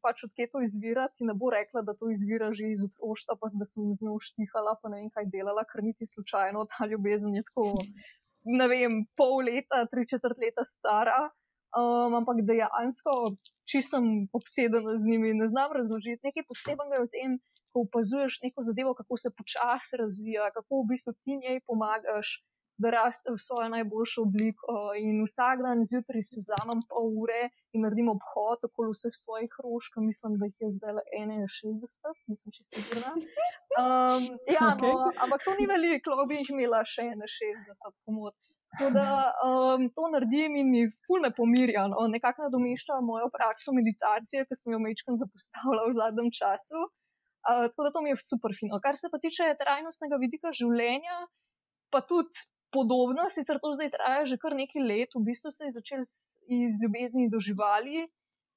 pač 0.03 0.25
odkje 0.27 0.49
to 0.51 0.59
izvira, 0.65 1.05
ti 1.15 1.23
ne 1.23 1.31
bo 1.31 1.47
rekla, 1.53 1.85
da 1.87 1.93
to 1.95 2.09
izvira 2.11 2.49
že 2.51 2.67
iz 2.73 2.83
otroštva, 2.83 3.37
pa 3.39 3.47
da 3.55 3.63
sem 3.63 3.93
z 3.95 4.03
njo 4.03 4.17
štihala, 4.19 4.73
pa 4.81 4.91
ne 4.91 4.99
vem 4.99 5.11
kaj 5.13 5.29
delala, 5.31 5.63
ker 5.69 5.85
niti 5.87 6.03
slučajno 6.11 6.65
ta 6.73 6.89
ljubezen 6.91 7.37
je 7.39 7.45
tako, 7.47 7.69
ne 8.59 8.67
vem, 8.67 8.97
pol 9.15 9.39
leta, 9.47 9.85
tri 9.87 10.03
četrt 10.11 10.43
leta 10.43 10.67
stara. 10.67 11.29
Um, 11.77 12.19
ampak 12.19 12.43
dejansko, 12.47 13.13
če 13.71 13.83
sem 13.83 14.05
obsedena 14.35 14.97
z 14.99 15.11
njimi, 15.11 15.33
ne 15.35 15.47
znam 15.51 15.71
razložiti 15.79 16.27
nekaj 16.27 16.47
posebnega 16.51 17.01
v 17.03 17.09
tem, 17.15 17.39
ko 17.71 17.83
opazuješ 17.87 18.39
neko 18.43 18.67
zadevo, 18.67 18.93
kako 18.99 19.19
se 19.23 19.31
počasi 19.31 19.99
razvija, 20.03 20.51
kako 20.55 20.83
v 20.83 20.87
bistvu 20.91 21.15
ti 21.23 21.39
njej 21.39 21.63
pomagaš 21.67 22.39
da 22.81 22.89
raste 22.93 23.33
v 23.33 23.39
svojo 23.47 23.69
najboljšo 23.75 24.21
obliko. 24.27 24.73
In 25.01 25.23
vsak 25.27 25.63
dan 25.65 25.79
zjutraj 25.91 26.23
si 26.29 26.41
vzamem 26.43 26.81
pol 26.91 27.07
ure 27.23 27.41
in 27.73 27.85
naredim 27.85 28.09
obhod 28.13 28.59
okoli 28.69 28.93
vseh 28.95 29.15
svojih 29.23 29.53
rožk, 29.65 29.97
mislim, 30.09 30.37
da 30.39 30.49
jih 30.49 30.57
je 30.65 30.69
zdaj 30.77 30.93
le 30.97 31.03
61, 31.13 32.21
nisem 32.31 32.49
čisto 32.55 32.73
sigurna. 32.77 33.13
Um, 33.77 34.23
ja, 34.49 34.73
no, 34.81 34.91
ampak 35.23 35.43
to 35.45 35.51
ni 35.59 35.67
veliko, 35.69 36.09
lahko 36.09 36.23
bi 36.29 36.39
jih 36.39 36.47
imela 36.49 36.79
še 36.81 37.03
61, 37.13 37.93
pomot. 38.09 38.33
Tako 38.73 38.89
da 38.95 39.09
um, 39.45 39.83
to 39.95 40.07
naredim 40.13 40.55
in 40.61 40.71
mi 40.73 40.81
fulno 41.05 41.29
pomirja, 41.39 41.83
no? 41.91 42.07
nekako 42.15 42.47
nadomešča 42.47 42.97
mojo 43.09 43.29
prakso 43.37 43.75
meditacije, 43.79 44.47
ki 44.49 44.57
sem 44.57 44.73
jo 44.73 44.79
mečkam 44.81 45.19
zapostavila 45.21 45.85
v 45.85 45.93
zadnjem 45.99 46.29
času. 46.39 46.81
Uh, 47.47 47.69
tako 47.69 47.85
da 47.85 47.93
to 47.93 48.01
mi 48.01 48.09
je 48.11 48.17
super 48.31 48.51
fino. 48.59 48.81
Kar 48.85 48.97
se 48.97 49.13
pa 49.13 49.21
tiče 49.23 49.53
trajnostnega 49.61 50.17
vidika 50.25 50.51
življenja, 50.59 51.17
pa 51.93 52.01
tudi 52.09 52.47
podobno, 52.73 53.27
sicer 53.33 53.59
to 53.63 53.73
zdaj 53.75 53.91
traja 53.95 54.25
že 54.29 54.37
kar 54.41 54.55
nekaj 54.55 54.83
let, 54.83 55.15
v 55.15 55.23
bistvu 55.29 55.51
se 55.55 55.69
je 55.69 55.75
začel 55.77 56.03
iz 56.61 56.81
ljubezni 56.83 57.29
do 57.31 57.39
živali 57.39 58.07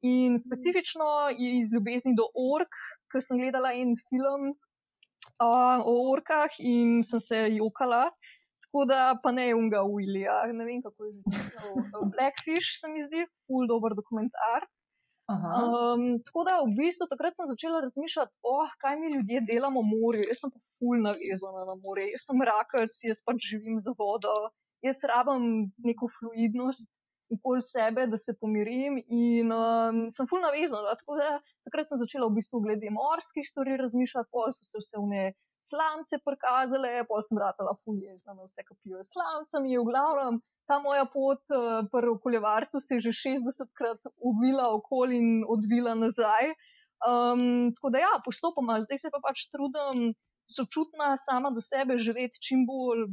in 0.02 0.38
specifično 0.38 1.06
iz 1.36 1.72
ljubezni 1.74 2.14
do 2.16 2.26
ork, 2.34 2.74
ker 3.12 3.24
sem 3.24 3.40
gledala 3.42 3.72
en 3.76 3.96
film 4.08 4.50
uh, 4.50 5.78
o 5.84 5.94
orkah 6.12 6.50
in 6.58 7.02
sem 7.04 7.20
se 7.20 7.40
jokala. 7.56 8.08
Tako 8.64 8.84
da 8.86 9.18
pa 9.22 9.32
ne 9.34 9.48
unga 9.54 9.82
Willija, 9.82 10.46
ne 10.54 10.64
vem 10.64 10.82
kako 10.82 11.04
je 11.04 11.12
že. 11.12 11.22
Blackfish 12.14 12.78
se 12.80 12.88
mi 12.88 13.02
zdi, 13.02 13.26
full 13.46 13.66
dober 13.66 13.96
dokumentarc. 13.98 14.86
Um, 15.31 16.18
tako 16.26 16.45
da 16.49 16.57
v 16.64 16.72
bistvu 16.78 17.07
takrat 17.11 17.37
sem 17.39 17.47
začela 17.51 17.81
razmišljati, 17.85 18.33
oh, 18.43 18.70
kaj 18.83 18.97
mi 19.01 19.12
ljudje 19.14 19.45
delamo 19.53 19.83
v 19.85 19.91
morju. 19.95 20.24
Jaz 20.31 20.43
sem 20.43 20.51
pa 20.55 20.59
ful 20.81 21.03
navezana 21.05 21.66
na 21.68 21.76
morje, 21.85 22.09
jaz 22.14 22.24
sem 22.28 22.47
rakalc, 22.53 22.97
jaz 23.11 23.20
pač 23.26 23.51
živim 23.53 23.78
za 23.85 23.95
vodo, 23.99 24.35
jaz 24.87 25.05
rabim 25.12 25.45
neko 25.87 26.11
fluidnost 26.16 26.89
okoli 27.31 27.62
sebe, 27.62 28.07
da 28.11 28.18
se 28.18 28.35
pomirim 28.41 28.99
in 29.07 29.53
um, 29.55 30.01
sem 30.11 30.26
ful 30.31 30.43
navezana. 30.43 30.97
Tako 30.99 31.20
da 31.20 31.39
takrat 31.68 31.91
sem 31.91 32.01
začela 32.03 32.26
v 32.26 32.41
bistvu 32.41 32.62
glede 32.66 32.91
morskih 32.91 33.47
stvari 33.47 33.78
razmišljati, 33.78 34.33
pol 34.35 34.51
so 34.57 34.66
se 34.66 34.83
vse 34.83 34.99
vne 35.05 35.24
slamce 35.62 36.18
prikazale, 36.26 37.05
pol 37.07 37.22
sem 37.22 37.39
ratala 37.39 37.76
ful 37.85 38.01
jezna 38.03 38.35
na 38.35 38.49
vse, 38.49 38.66
ki 38.66 38.74
pijo 38.83 39.05
slamcami, 39.14 39.78
v 39.78 39.87
glavnem 39.93 40.41
ta 40.70 40.78
moja 40.78 41.06
pot 41.10 41.42
uh, 41.50 41.82
pri 41.90 42.12
okoljevarstvu 42.14 42.80
se 42.80 42.98
je 42.98 43.06
že 43.08 43.12
60krat 43.26 44.10
uvila 44.30 44.70
okoli 44.78 45.18
in 45.18 45.30
odvila 45.54 45.96
nazaj. 45.98 46.54
Um, 47.00 47.72
tako 47.74 47.90
da 47.90 48.02
ja, 48.06 48.12
postopoma, 48.24 48.80
zdaj 48.84 48.98
se 49.02 49.10
pa 49.14 49.18
pač 49.24 49.48
trudim 49.50 50.12
sočutna 50.56 51.14
sama 51.16 51.50
do 51.56 51.62
sebe, 51.64 51.96
živeti 52.06 52.42
čim 52.46 52.66
bolj 52.70 53.06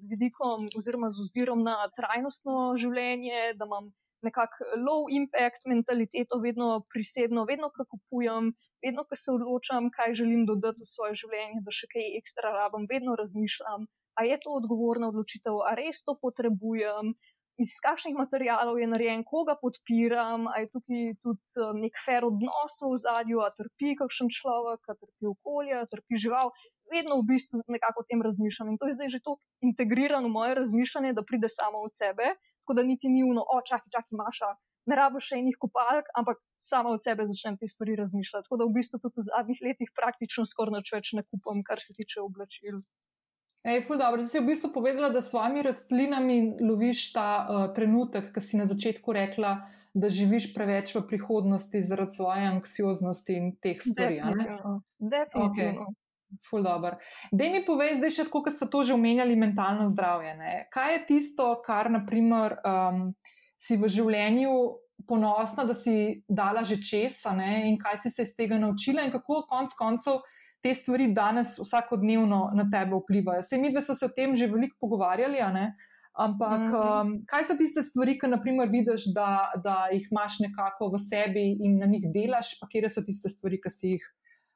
z 0.00 0.08
vidikom 0.10 0.68
oziroma 0.78 1.10
z 1.10 1.22
ozirom 1.26 1.62
na 1.68 1.76
trajnostno 1.98 2.74
življenje, 2.82 3.54
da 3.58 3.68
imam 3.68 3.92
nekako 4.26 4.70
low 4.86 5.02
impact 5.18 5.66
mentaliteto, 5.72 6.38
vedno 6.46 6.68
prisedno, 6.92 7.44
vedno 7.50 7.70
ko 7.74 7.86
kupujem, 7.92 8.54
vedno 8.86 9.04
ko 9.08 9.18
se 9.22 9.34
odločam, 9.36 9.90
kaj 9.96 10.16
želim 10.22 10.46
dodati 10.50 10.82
v 10.82 10.90
svoje 10.94 11.18
življenje, 11.22 11.62
da 11.66 11.74
še 11.78 11.90
kaj 11.92 12.08
ekstra 12.20 12.54
rabim, 12.56 12.88
vedno 12.90 13.18
razmišljam, 13.20 13.86
a 14.18 14.24
je 14.24 14.36
to 14.42 14.56
odgovorna 14.58 15.10
odločitev, 15.12 15.60
a 15.68 15.74
res 15.78 16.02
to 16.06 16.16
potrebujem, 16.20 17.14
iz 17.56 17.72
kakšnih 17.84 18.16
materijalov 18.16 18.78
je 18.80 18.86
narejen, 18.86 19.24
koga 19.24 19.56
podpiram, 19.60 20.44
ali 20.52 20.66
je 20.66 20.72
tukaj 20.74 21.04
tudi 21.24 21.62
um, 21.64 21.80
nek 21.84 21.94
fair 22.04 22.26
odnos 22.28 22.76
v 22.84 22.98
zadju, 23.04 23.40
ali 23.44 23.56
trpi 23.60 23.94
kakšen 24.00 24.28
človek, 24.38 24.84
ali 24.84 25.00
trpi 25.04 25.30
okolje, 25.32 25.74
ali 25.78 25.92
trpi 25.92 26.20
žival. 26.24 26.52
Vedno 26.92 27.18
v 27.20 27.26
bistvu 27.32 27.64
nekako 27.76 28.04
o 28.04 28.08
tem 28.08 28.20
razmišljam 28.22 28.70
in 28.70 28.78
to 28.78 28.90
je 28.90 28.96
zdaj 28.98 29.08
že 29.14 29.22
tako 29.24 29.40
integrirano 29.68 30.28
v 30.28 30.36
moje 30.36 30.58
razmišljanje, 30.60 31.16
da 31.16 31.26
pride 31.26 31.50
samo 31.50 31.80
od 31.88 31.96
sebe, 31.96 32.28
tako 32.62 32.76
da 32.78 32.86
niti 32.86 33.08
ni 33.08 33.24
uno, 33.24 33.42
o, 33.42 33.56
čakaj, 33.70 33.90
čakaj, 33.96 34.14
maša, 34.20 34.52
ne 34.90 35.00
rabo 35.00 35.22
še 35.28 35.40
enih 35.40 35.56
kopalk, 35.58 36.12
ampak 36.20 36.38
sama 36.60 36.92
od 36.94 37.02
sebe 37.02 37.26
začnem 37.26 37.56
te 37.58 37.68
stvari 37.72 37.96
razmišljati. 38.02 38.46
Tako 38.46 38.60
da 38.60 38.68
v 38.68 38.76
bistvu 38.78 39.00
tudi 39.02 39.18
v 39.18 39.26
zadnjih 39.32 39.64
letih 39.66 39.90
praktično 39.96 40.46
skoraj 40.46 40.76
nič 40.76 40.92
več 40.94 41.12
ne 41.18 41.24
kupam, 41.26 41.64
kar 41.66 41.82
se 41.82 41.96
tiče 41.96 42.22
oblačil. 42.22 42.84
Ej, 43.66 43.82
ful, 43.82 43.98
dobro. 43.98 44.22
Zdaj 44.22 44.30
si 44.30 44.38
v 44.44 44.46
bistvu 44.46 44.68
povedala, 44.70 45.10
da 45.10 45.18
s 45.18 45.34
svojimi 45.34 45.62
rastlinami 45.66 46.36
loviš 46.62 47.10
ta 47.12 47.30
uh, 47.42 47.74
trenutek, 47.74 48.30
ki 48.30 48.40
si 48.40 48.60
na 48.60 48.62
začetku 48.62 49.10
rekla, 49.10 49.66
da 49.90 50.06
živiš 50.06 50.52
preveč 50.54 50.94
v 50.94 51.02
prihodnosti 51.08 51.82
zaradi 51.82 52.14
svoje 52.14 52.46
anksioznosti 52.46 53.34
in 53.34 53.56
teh 53.58 53.82
stvari. 53.82 54.22
Definitivno. 54.22 54.82
Definitivno. 54.98 55.86
Okay. 55.90 56.38
Ful, 56.46 56.62
dobro. 56.62 56.94
Dej 57.34 57.50
mi 57.50 57.60
povej, 57.66 57.98
zdaj 57.98 58.14
še 58.14 58.28
tako, 58.30 58.46
kot 58.46 58.54
ste 58.54 58.70
to 58.70 58.86
že 58.86 58.94
omenjali, 58.94 59.34
mentalno 59.34 59.90
zdravje. 59.90 60.38
Ne? 60.38 60.54
Kaj 60.70 60.92
je 60.92 61.04
tisto, 61.10 61.50
kar 61.66 61.90
naprimer, 61.90 62.60
um, 62.62 63.10
si 63.58 63.74
v 63.74 63.90
življenju 63.90 64.54
ponosna, 65.10 65.66
da 65.66 65.74
si 65.74 66.22
dala 66.28 66.62
že 66.62 66.78
česa 66.78 67.34
ne? 67.34 67.66
in 67.66 67.78
kaj 67.82 67.98
si 68.04 68.14
se 68.14 68.22
iz 68.22 68.34
tega 68.38 68.58
naučila 68.62 69.02
in 69.02 69.10
kako 69.10 69.42
konc 69.50 69.74
koncev 69.74 70.22
te 70.66 70.74
stvari 70.74 71.12
danes 71.14 71.58
vsakodnevno 71.62 72.50
na 72.58 72.64
tebe 72.70 72.98
vplivajo. 72.98 73.42
Sej 73.46 73.60
mi 73.62 73.70
dve 73.70 73.82
smo 73.86 73.94
se 73.94 74.06
o 74.06 74.14
tem 74.16 74.34
že 74.34 74.48
veliko 74.50 74.74
pogovarjali, 74.80 75.38
ampak 76.16 76.60
mm 76.60 76.72
-hmm. 76.72 77.00
um, 77.02 77.12
kaj 77.26 77.44
so 77.44 77.54
tiste 77.56 77.82
stvari, 77.82 78.18
ki 78.18 78.26
naprimer 78.26 78.68
vidiš, 78.72 79.12
da, 79.14 79.52
da 79.64 79.76
jih 79.92 80.08
imaš 80.10 80.40
nekako 80.40 80.88
v 80.94 80.98
sebi 80.98 81.44
in 81.60 81.78
na 81.78 81.86
njih 81.86 82.08
delaš, 82.14 82.58
pa 82.60 82.66
kje 82.66 82.90
so 82.90 83.02
tiste 83.06 83.28
stvari, 83.28 83.60
ki 83.62 83.70
si 83.70 83.88
jih 83.88 84.04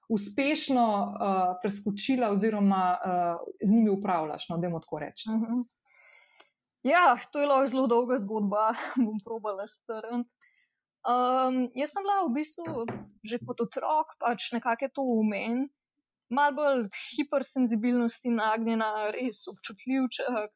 uspešno 0.08 0.86
uh, 1.02 1.54
preskočila 1.62 2.30
oziroma 2.30 2.98
uh, 2.98 3.36
z 3.68 3.70
njimi 3.74 3.90
upravljaš, 3.90 4.48
no, 4.48 4.58
da 4.58 4.66
jim 4.66 4.80
tako 4.80 4.98
rečem. 4.98 5.34
Mm 5.34 5.44
-hmm. 5.44 5.62
Ja, 6.82 7.18
to 7.32 7.40
je 7.40 7.46
lahko 7.46 7.66
zelo 7.66 7.86
dolga 7.86 8.18
zgodba, 8.18 8.74
bom 9.06 9.18
probala 9.24 9.68
strniti. 9.68 10.30
Um, 11.00 11.70
jaz 11.74 11.90
sem 11.92 12.02
bila 12.04 12.28
v 12.28 12.32
bistvu 12.34 12.64
že 13.24 13.38
kot 13.46 13.60
otrok, 13.60 14.06
pač 14.20 14.52
nekako 14.52 14.88
to 14.94 15.02
umen, 15.02 15.68
malo 16.30 16.56
bolj 16.56 16.86
hipersenzibilnosti 17.02 18.32
nagnjena, 18.34 19.10
res 19.16 19.42
občutljivček, 19.52 20.50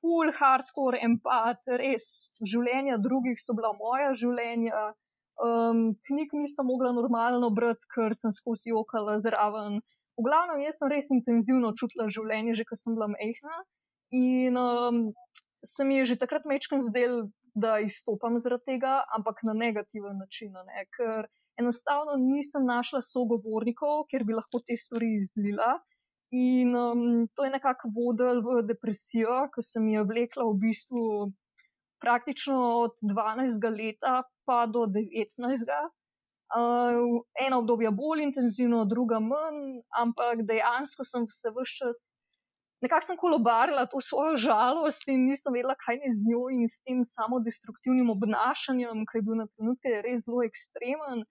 full 0.00 0.32
hardcore 0.36 1.00
empat, 1.04 1.60
res 1.82 2.32
življenja 2.52 2.98
drugih 3.04 3.40
so 3.40 3.56
bila 3.56 3.72
moja 3.78 4.12
življenja. 4.16 4.90
Um, 5.40 5.94
knjig 6.08 6.34
nisem 6.36 6.68
mogla 6.68 6.92
normalno 6.96 7.48
brati, 7.56 7.86
ker 7.94 8.16
sem 8.22 8.32
skozi 8.36 8.74
okala 8.76 9.18
zraven. 9.24 9.80
V 10.20 10.24
glavnem, 10.26 10.60
jaz 10.66 10.80
sem 10.80 10.92
res 10.92 11.08
intenzivno 11.14 11.72
čutila 11.80 12.10
življenje, 12.12 12.58
že 12.60 12.66
ko 12.68 12.76
sem 12.76 12.96
bila 12.96 13.08
mehna. 13.12 13.62
In 14.16 14.58
um, 14.60 15.04
se 15.64 15.86
mi 15.88 16.00
je 16.00 16.10
že 16.12 16.20
takrat 16.20 16.48
mečken 16.48 16.84
zdel, 16.84 17.30
da 17.54 17.78
izstopam 17.82 18.38
zaradi 18.38 18.74
tega, 18.74 19.00
ampak 19.16 19.40
na 19.42 19.54
negativen 19.56 20.18
način. 20.18 20.52
Ne? 20.52 20.84
Ker 20.96 21.26
enostavno 21.60 22.16
nisem 22.20 22.66
našla 22.66 23.02
sogovornikov, 23.04 24.04
ker 24.10 24.24
bi 24.28 24.36
lahko 24.36 24.60
te 24.66 24.76
stvari 24.84 25.12
izlila. 25.18 25.76
In 26.40 26.70
um, 26.78 27.04
to 27.34 27.46
je 27.46 27.52
nekako 27.56 27.90
vodilo 27.96 28.42
v 28.46 28.64
depresijo, 28.68 29.38
ki 29.54 29.64
se 29.66 29.82
mi 29.82 29.96
je 29.96 30.04
vlekla 30.06 30.46
v 30.46 30.58
bistvu 30.64 31.04
praktično 32.00 32.58
od 32.84 32.94
12. 33.02 33.66
leta 33.76 34.22
pa 34.46 34.60
do 34.66 34.86
19. 34.86 35.74
Uh, 36.50 37.20
eno 37.46 37.58
obdobje 37.62 37.90
bolj 37.94 38.24
intenzivno, 38.28 38.84
druga 38.92 39.20
manj, 39.22 39.82
ampak 40.04 40.46
dejansko 40.46 41.06
sem 41.06 41.26
se 41.30 41.52
vse 41.54 41.78
čas 41.78 42.00
nekako 42.80 43.06
sem 43.06 43.16
kolobarila 43.16 43.86
to 43.86 44.00
svojo 44.00 44.36
žalost 44.36 45.08
in 45.08 45.26
nisem 45.30 45.52
vedela, 45.56 45.76
kaj 45.84 46.00
ne 46.02 46.12
z 46.16 46.28
njo 46.30 46.44
in 46.54 46.68
s 46.68 46.80
tem 46.84 47.02
samodestruktivnim 47.04 48.10
obnašanjem, 48.16 49.04
ki 49.08 49.18
je 49.18 49.24
bil 49.26 49.36
na 49.42 49.46
trenutke 49.52 50.00
res 50.06 50.24
zelo 50.26 50.44
ekstremen. 50.48 51.24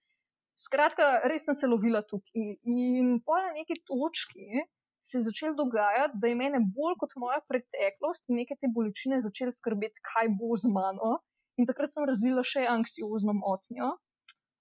Skratka, 0.60 1.06
res 1.32 1.46
sem 1.48 1.56
se 1.56 1.70
lovila 1.72 2.02
tukaj. 2.04 2.50
In 2.68 3.20
po 3.24 3.38
neki 3.56 3.80
točki 3.88 4.66
se 5.08 5.18
je 5.18 5.24
začelo 5.30 5.56
dogajati, 5.56 6.20
da 6.22 6.28
je 6.28 6.36
mene 6.36 6.60
bolj 6.76 6.98
kot 7.02 7.16
moja 7.22 7.40
preteklost 7.48 8.34
neke 8.36 8.58
te 8.60 8.68
bolečine 8.76 9.22
začele 9.24 9.56
skrbeti, 9.56 10.04
kaj 10.12 10.30
bo 10.42 10.58
z 10.60 10.72
mano. 10.76 11.20
In 11.60 11.68
takrat 11.70 11.96
sem 11.96 12.08
razvila 12.08 12.44
še 12.44 12.68
anksiozno 12.72 13.36
motnjo. 13.40 13.96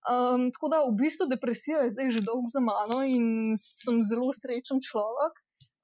Um, 0.09 0.49
tako 0.55 0.71
da 0.73 0.79
v 0.87 0.95
bistvu 1.03 1.27
depresija 1.29 1.83
je 1.85 1.93
zdaj 1.93 2.15
že 2.15 2.23
dolgo 2.25 2.49
za 2.55 2.63
mano 2.65 3.03
in 3.05 3.59
sem 3.61 3.99
zelo 4.07 4.31
srečen 4.33 4.81
človek. 4.81 5.35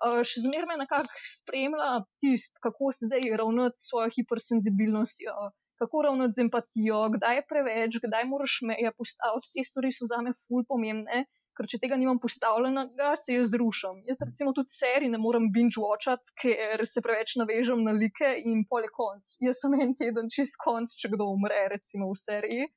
Uh, 0.04 0.22
še 0.26 0.44
zmeraj 0.46 0.70
me 0.70 0.78
nekako 0.80 1.10
spremlja 1.34 1.90
tisto, 2.22 2.62
kako 2.64 2.94
se 2.94 3.10
zdaj 3.10 3.34
ravnati 3.40 3.82
s 3.82 3.90
svojo 3.90 4.14
hipersenzibilnostjo, 4.16 5.34
kako 5.80 6.02
ravnati 6.06 6.36
z 6.36 6.44
empatijo, 6.46 7.00
kdaj 7.16 7.40
je 7.40 7.46
preveč, 7.50 7.96
kdaj 8.04 8.28
moraš 8.30 8.58
meje 8.68 8.92
postaviti. 8.98 9.50
Te 9.54 9.64
stvari 9.70 9.90
so 9.92 10.08
za 10.10 10.20
me 10.24 10.34
ful 10.46 10.64
pomembne, 10.68 11.24
ker 11.54 11.68
če 11.70 11.80
tega 11.82 11.98
nimam 12.00 12.18
postavljenega, 12.22 13.12
se 13.18 13.36
jaz 13.36 13.52
zrušam. 13.54 14.00
Jaz 14.08 14.22
recimo 14.26 14.54
tudi 14.56 14.74
serij 14.74 15.10
ne 15.12 15.20
morem 15.22 15.50
binge-watchati, 15.54 16.34
ker 16.42 16.84
se 16.90 17.02
preveč 17.04 17.36
navežem 17.40 17.84
na 17.86 17.94
like 17.96 18.30
in 18.42 18.64
pole 18.70 18.90
konc. 18.94 19.36
Jaz 19.44 19.62
sem 19.62 19.76
en 19.78 19.94
teden 19.98 20.30
čez 20.34 20.56
konc, 20.60 20.94
če 21.00 21.12
kdo 21.14 21.28
umre, 21.34 21.66
recimo 21.74 22.10
v 22.12 22.20
seriji. 22.22 22.70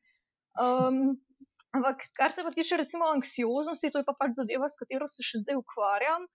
Um, 0.62 1.18
ampak 1.78 2.06
kar 2.18 2.34
se 2.34 2.45
pa 2.45 2.54
tiče 2.54 2.82
recimo 2.82 3.10
anksioznosti, 3.14 3.93
to 3.93 4.02
je 4.02 4.08
pa 4.08 4.18
pač 4.18 4.38
zadeva, 4.38 4.70
s 4.70 4.82
katero 4.82 5.10
se 5.10 5.26
še 5.26 5.43
zdaj 5.45 5.62
ukvarjam. 5.62 6.30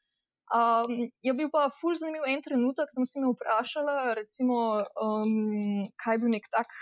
Um, 0.53 1.09
je 1.25 1.33
bil 1.39 1.49
pa 1.53 1.69
ful 1.81 1.95
zanimiv 1.97 2.27
en 2.29 2.43
trenutek, 2.45 2.91
tam 2.93 3.07
si 3.09 3.23
me 3.23 3.31
vprašala, 3.33 4.13
recimo, 4.19 4.59
um, 5.07 5.87
kaj 6.03 6.19
je 6.19 6.23
bil 6.25 6.35
nek 6.35 6.49
tak, 6.53 6.75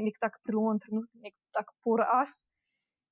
nek 0.00 0.18
tak 0.24 0.40
prelomen 0.46 0.80
trenutek, 0.82 1.14
nek 1.28 1.36
tak 1.54 1.70
poraz. 1.86 2.48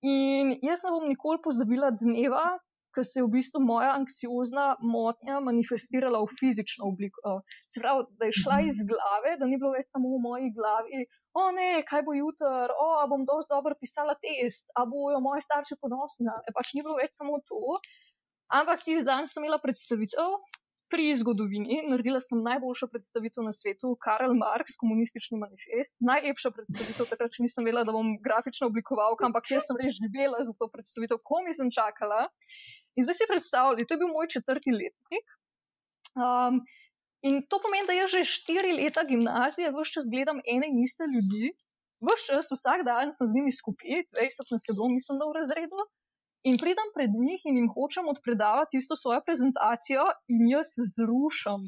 In 0.02 0.56
jaz 0.66 0.82
ne 0.82 0.90
bom 0.96 1.06
nikoli 1.06 1.38
pozabila 1.44 1.92
dneva, 1.94 2.46
ko 2.94 3.04
se 3.04 3.20
je 3.20 3.24
v 3.24 3.32
bistvu 3.36 3.60
moja 3.64 3.92
anksiozna 3.96 4.64
motnja 4.94 5.40
manifestirala 5.40 6.20
v 6.22 6.34
fizično 6.40 6.90
obliko. 6.90 7.40
Se 7.70 7.80
pravi, 7.80 8.04
da 8.18 8.28
je 8.28 8.38
šla 8.42 8.58
iz 8.68 8.82
glave, 8.90 9.36
da 9.40 9.48
ni 9.48 9.58
bilo 9.60 9.72
več 9.76 9.94
samo 9.94 10.12
v 10.12 10.20
moji 10.26 10.50
glavi, 10.58 11.06
o 11.38 11.46
ne, 11.56 11.70
kaj 11.88 12.04
bo 12.08 12.16
jutr, 12.18 12.74
o, 12.84 12.88
bom 13.12 13.24
dosti 13.28 13.54
dobro 13.54 13.78
pisala 13.80 14.16
test, 14.24 14.68
a 14.76 14.84
bojo 14.88 15.22
moji 15.24 15.46
starši 15.46 15.78
ponosni. 15.80 16.28
Pač 16.58 16.74
ni 16.76 16.84
bilo 16.84 16.98
več 17.00 17.16
samo 17.16 17.40
to, 17.48 17.78
Ampak 18.52 18.84
tisti 18.84 19.04
dan 19.08 19.24
sem 19.30 19.40
imela 19.40 19.56
predstavitev 19.62 20.36
pri 20.92 21.08
zgodovini, 21.16 21.78
naredila 21.88 22.20
sem 22.20 22.42
najboljšo 22.44 22.90
predstavitev 22.92 23.46
na 23.46 23.52
svetu, 23.56 23.94
Karl 23.96 24.34
Marx, 24.36 24.76
komunistični 24.76 25.38
manifest. 25.40 25.96
Najlepša 26.04 26.52
predstavitev, 26.52 27.08
takrat 27.08 27.32
še 27.32 27.46
nisem 27.46 27.64
vedela, 27.64 27.86
da 27.88 27.94
bom 27.96 28.10
grafično 28.20 28.68
oblikovalka, 28.68 29.24
ampak 29.24 29.48
jaz 29.54 29.70
sem 29.70 29.80
res 29.80 29.96
živela 29.96 30.42
za 30.44 30.52
to 30.52 30.68
predstavitev, 30.68 31.22
komi 31.24 31.56
sem 31.56 31.72
čakala. 31.72 32.26
In 33.00 33.08
zdaj 33.08 33.16
si 33.22 33.30
predstavljali, 33.30 33.88
to 33.88 33.96
je 33.96 34.02
bil 34.04 34.12
moj 34.12 34.28
četrti 34.36 34.76
letnik. 34.76 35.32
Um, 36.12 36.60
in 37.24 37.40
to 37.48 37.56
pomeni, 37.64 37.88
da 37.88 37.96
jaz 37.96 38.12
že 38.12 38.26
štiri 38.28 38.76
leta 38.82 39.06
gimnazije 39.08 39.72
vse 39.72 39.96
čas 39.96 40.12
gledam 40.12 40.44
ene 40.44 40.68
in 40.68 40.84
iste 40.84 41.08
ljudi, 41.08 41.54
vse 42.04 42.28
čas, 42.28 42.52
vsak 42.52 42.84
dan 42.84 43.16
sem 43.16 43.32
z 43.32 43.40
njimi 43.40 43.56
skupaj, 43.56 44.04
20 44.20 44.52
nas 44.52 44.68
je 44.68 44.76
bilo, 44.76 44.92
mislim, 44.92 45.24
da 45.24 45.32
v 45.32 45.40
razredu. 45.40 45.88
In 46.48 46.56
pridem 46.58 46.88
pred 46.94 47.12
njih 47.24 47.42
in 47.46 47.58
jim 47.58 47.68
hočem 47.74 48.08
odpredavati 48.12 48.78
isto 48.82 48.96
svojo 49.02 49.20
prezentacijo, 49.26 50.04
in 50.34 50.48
jaz 50.50 50.72
se 50.76 50.84
zrušam. 50.94 51.60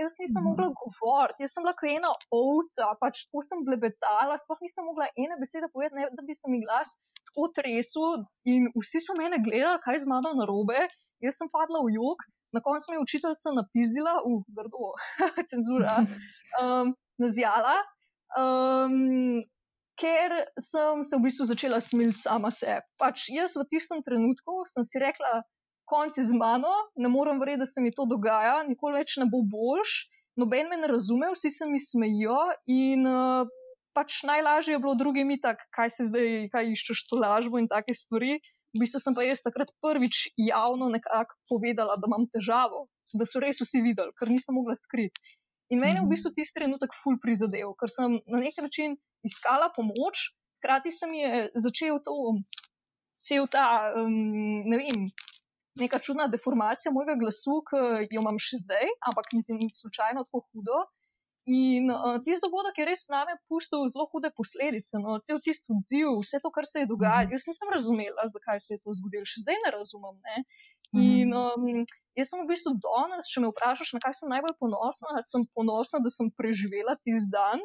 Jaz 0.00 0.18
nisem 0.22 0.42
mm. 0.42 0.48
mogla 0.48 0.66
govoriti, 0.80 1.44
jaz 1.44 1.52
sem 1.54 1.62
bila 1.62 1.74
kot 1.78 1.90
ena 1.92 2.10
ovca, 2.40 2.88
pač 3.02 3.22
tako 3.26 3.44
sem 3.48 3.62
blebetala, 3.68 4.38
sploh 4.42 4.64
nisem 4.66 4.88
mogla 4.90 5.06
ene 5.24 5.38
besede 5.42 5.70
povedati, 5.74 6.16
da 6.18 6.26
bi 6.26 6.34
se 6.40 6.50
mi 6.50 6.58
glas 6.64 6.96
tako 7.28 7.46
tresel. 7.58 8.08
In 8.52 8.66
vsi 8.80 9.04
so 9.06 9.14
mene 9.20 9.38
gledali, 9.46 9.82
kaj 9.86 10.02
z 10.02 10.10
mano 10.10 10.34
narobe, 10.40 10.80
jaz 11.26 11.38
sem 11.38 11.52
padla 11.54 11.84
v 11.86 11.94
jug, 11.94 12.26
na 12.56 12.60
koncu 12.66 12.90
mi 12.90 12.98
je 12.98 13.04
učiteljica 13.06 13.54
napizdila, 13.60 14.14
uf, 14.26 14.42
uh, 14.42 14.54
grdo, 14.58 14.90
cenzura, 15.50 16.00
um, 16.62 16.96
nazjala. 17.22 17.76
Um, 18.34 19.38
ker 20.00 20.32
sem 20.60 21.02
se 21.04 21.16
v 21.16 21.24
bistvu 21.26 21.48
začela 21.48 21.80
smiliti 21.80 22.20
sama 22.20 22.52
sebe. 22.52 22.84
Pač 23.00 23.28
jaz 23.32 23.56
v 23.56 23.64
tistem 23.70 24.04
trenutku 24.04 24.64
sem 24.68 24.84
si 24.84 25.00
rekla, 25.00 25.42
konci 25.88 26.24
z 26.26 26.36
mano, 26.36 26.72
ne 26.98 27.08
morem 27.08 27.40
verjeti, 27.40 27.62
da 27.64 27.66
se 27.66 27.80
mi 27.80 27.94
to 27.94 28.04
dogaja, 28.10 28.62
nikoli 28.68 29.00
več 29.00 29.16
ne 29.22 29.28
bo 29.30 29.40
boljš, 29.46 30.06
noben 30.36 30.68
me 30.68 30.80
ne 30.82 30.90
razume, 30.90 31.30
vsi 31.32 31.50
se 31.50 31.68
mi 31.70 31.80
smejijo 31.80 32.36
in 32.68 33.06
uh, 33.06 33.48
pač 33.96 34.20
najlažje 34.28 34.76
je 34.76 34.82
bilo 34.82 34.94
drugim 34.98 35.30
itak, 35.32 35.62
kaj 35.72 35.94
se 35.94 36.08
zdaj, 36.10 36.50
kaj 36.52 36.74
iščeš 36.74 37.06
to 37.08 37.22
lažbo 37.22 37.62
in 37.62 37.70
take 37.70 37.96
stvari. 37.96 38.36
V 38.76 38.82
bistvu 38.82 39.00
sem 39.00 39.14
pa 39.16 39.24
jaz 39.24 39.40
takrat 39.40 39.70
prvič 39.80 40.26
javno 40.36 40.90
nekako 40.92 41.32
povedala, 41.48 41.96
da 41.96 42.10
imam 42.10 42.26
težavo, 42.28 42.90
da 43.16 43.24
so 43.24 43.40
res 43.40 43.62
vsi 43.64 43.80
videli, 43.80 44.12
ker 44.18 44.28
nisem 44.28 44.58
mogla 44.58 44.76
skriti. 44.76 45.22
In 45.72 45.80
meni 45.80 45.96
je 45.96 46.04
v 46.04 46.10
bistvu 46.12 46.34
tisti 46.36 46.60
trenutek 46.60 46.92
ful 46.94 47.16
prizadev, 47.22 47.72
ker 47.80 47.90
sem 47.90 48.20
na 48.28 48.42
nek 48.42 48.58
način 48.62 48.98
iskala 49.28 49.68
pomoč, 49.76 50.30
hkrati 50.58 50.92
se 50.94 51.06
mi 51.10 51.22
je 51.22 51.48
začel 51.54 52.00
to, 52.04 52.16
cel 53.26 53.46
ta, 53.50 53.66
um, 53.98 54.62
ne 54.70 54.78
vem, 54.80 55.06
neka 55.80 55.98
čudna 55.98 56.26
deformacija 56.32 56.92
mojega 56.92 57.16
glasu, 57.20 57.60
ki 57.68 58.14
jo 58.14 58.22
imam 58.22 58.38
še 58.40 58.62
zdaj, 58.64 58.92
ampak 59.10 59.34
niti 59.36 59.58
ni 59.58 59.68
slučajno 59.80 60.24
tako 60.28 60.46
hudo. 60.50 60.84
In 61.46 61.92
uh, 61.94 62.16
tisti 62.26 62.42
dogodek 62.42 62.78
je 62.80 62.84
res 62.88 63.04
name 63.12 63.36
pustil 63.46 63.84
zelo 63.94 64.08
hude 64.10 64.32
posledice, 64.34 64.98
no, 64.98 65.20
cel 65.22 65.38
tisti 65.38 65.70
odziv, 65.70 66.08
vse 66.24 66.40
to, 66.42 66.50
kar 66.50 66.66
se 66.66 66.82
je 66.82 66.88
dogajalo. 66.90 67.28
Mhm. 67.28 67.36
Jaz 67.36 67.46
nisem 67.50 67.70
razumela, 67.76 68.26
zakaj 68.32 68.64
se 68.64 68.74
je 68.74 68.80
to 68.82 68.96
zgodilo, 68.98 69.28
še 69.30 69.44
zdaj 69.44 69.60
ne 69.62 69.72
razumem. 69.76 70.16
Ne? 70.26 70.42
In 71.04 71.30
um, 71.38 71.86
jaz 72.18 72.32
sem 72.32 72.42
v 72.42 72.50
bistvu 72.50 72.74
danes, 72.82 73.30
če 73.30 73.44
me 73.44 73.52
vprašaš, 73.52 73.94
na 73.94 74.02
kaj 74.02 74.18
sem 74.18 74.32
najbolj 74.34 74.56
ponosna, 74.58 75.22
sem 75.30 75.46
ponosna, 75.54 76.02
da 76.02 76.10
sem 76.10 76.32
preživela 76.34 76.98
tisti 77.06 77.30
dan 77.30 77.62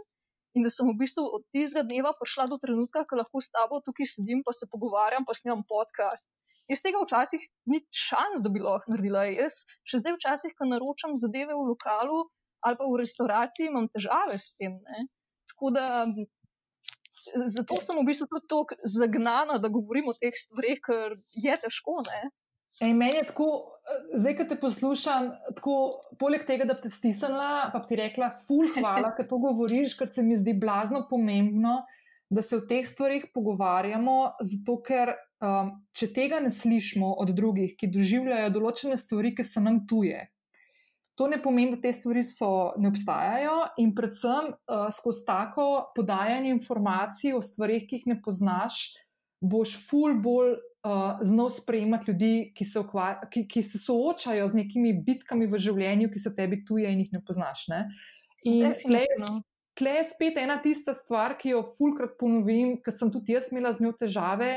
in 0.58 0.66
da 0.66 0.72
sem 0.74 0.89
v 0.89 0.97
bistvu 0.99 1.24
od 1.38 1.43
tistega 1.56 1.86
dneva 1.88 2.12
prišla 2.18 2.47
do 2.52 2.58
trenutka, 2.62 3.06
ko 3.08 3.20
lahko 3.20 3.41
s 3.43 3.52
tabo 3.54 3.80
tukaj 3.86 4.10
sedim, 4.14 4.43
pa 4.45 4.54
se 4.56 4.68
pogovarjam, 4.72 5.28
pa 5.28 5.38
snemam 5.38 5.64
podcast. 5.68 6.32
Jaz 6.72 6.84
tega 6.86 7.02
včasih 7.04 7.41
ni 7.72 7.82
šans, 7.91 8.43
da 8.43 8.52
bi 8.52 8.62
lahko 8.64 8.93
naredila. 8.93 9.26
Jaz 9.32 9.64
še 9.88 10.04
zdaj 10.04 10.18
včasih, 10.20 10.56
ko 10.58 10.70
naročam 10.70 11.18
zadeve 11.20 11.56
v 11.56 11.72
lokalu 11.74 12.28
ali 12.62 12.78
pa 12.78 12.86
v 12.86 12.99
restauraciji, 13.02 13.72
imam 13.72 13.88
težave 13.89 14.38
s 14.38 14.54
tem. 14.54 14.76
Ne? 14.86 15.08
Tako 15.49 15.72
da 15.74 15.86
zato 17.56 17.80
sem 17.82 17.97
v 17.97 18.06
bistvu 18.06 18.28
tudi 18.30 18.47
tako 18.54 18.78
zagnana, 18.86 19.58
da 19.58 19.72
govorim 19.74 20.12
o 20.12 20.14
teh 20.14 20.36
stvareh, 20.38 20.78
ker 20.86 21.16
je 21.45 21.56
težko. 21.64 21.97
Ne? 22.06 22.30
Ej, 22.82 22.94
meni 22.98 23.20
je 23.20 23.28
tako, 23.30 23.48
zdaj, 24.18 24.36
ko 24.40 24.46
te 24.50 24.56
poslušam, 24.58 25.28
tako, 25.56 25.76
poleg 26.20 26.46
tega, 26.50 26.66
da 26.66 26.74
bi 26.74 26.88
te 26.88 26.90
stisnila, 26.94 27.70
pa 27.74 27.82
bi 27.84 27.92
ti 27.92 27.98
rekla, 28.00 28.32
ful, 28.48 28.72
hvala, 28.74 29.12
ker 29.18 29.28
to 29.30 29.38
govoriš, 29.42 29.94
ker 30.00 30.10
se 30.10 30.24
mi 30.26 30.38
zdi 30.40 30.56
blazno 30.58 31.04
pomembno, 31.10 31.82
da 32.32 32.42
se 32.42 32.58
o 32.58 32.64
teh 32.66 32.88
stvarih 32.88 33.28
pogovarjamo, 33.36 34.18
zato 34.42 34.78
ker 34.88 35.14
um, 35.44 35.74
če 35.94 36.10
tega 36.16 36.40
ne 36.42 36.50
slišimo 36.54 37.12
od 37.22 37.34
drugih, 37.38 37.76
ki 37.78 37.92
doživljajo 37.92 38.54
določene 38.56 38.98
stvari, 38.98 39.36
ki 39.38 39.46
so 39.46 39.62
nam 39.62 39.84
tuje. 39.86 40.24
To 41.20 41.28
ne 41.30 41.38
pomeni, 41.44 41.76
da 41.76 41.82
te 41.84 41.92
stvari 41.94 42.24
so, 42.26 42.72
ne 42.82 42.90
obstajajo, 42.90 43.58
in 43.84 43.94
predvsem 43.94 44.50
uh, 44.56 44.88
skozi 44.96 45.26
tako 45.28 45.68
podajanje 45.94 46.56
informacij 46.56 47.36
o 47.38 47.44
stvarih, 47.46 47.86
ki 47.86 48.00
jih 48.00 48.10
ne 48.16 48.18
poznaš, 48.26 48.88
boš 49.42 49.76
ful 49.86 50.18
bolj 50.24 50.56
uh, 50.84 51.18
znal 51.22 51.50
sprejemati 51.50 52.12
ljudi, 52.12 52.52
ki 52.56 52.66
se, 52.66 52.80
ukvar, 52.80 53.20
ki, 53.32 53.46
ki 53.48 53.64
se 53.64 53.80
soočajo 53.80 54.48
z 54.48 54.58
nekimi 54.58 54.94
bitkami 55.06 55.48
v 55.48 55.60
življenju, 55.62 56.10
ki 56.14 56.20
so 56.22 56.34
tebi 56.38 56.64
tuje 56.66 56.90
in 56.90 57.06
jih 57.06 57.14
ne 57.14 57.24
poznaš. 57.26 57.68
Ne? 57.72 57.86
In 58.50 58.76
tle 59.78 59.96
je 59.98 60.04
spet 60.10 60.38
ena 60.42 60.58
tista 60.62 60.94
stvar, 60.98 61.38
ki 61.40 61.54
jo 61.54 61.64
fulkrat 61.78 62.18
ponovim, 62.20 62.76
ker 62.84 62.94
sem 62.96 63.12
tudi 63.14 63.38
jaz 63.38 63.52
imela 63.52 63.74
z 63.74 63.86
njo 63.86 63.96
težave. 63.98 64.54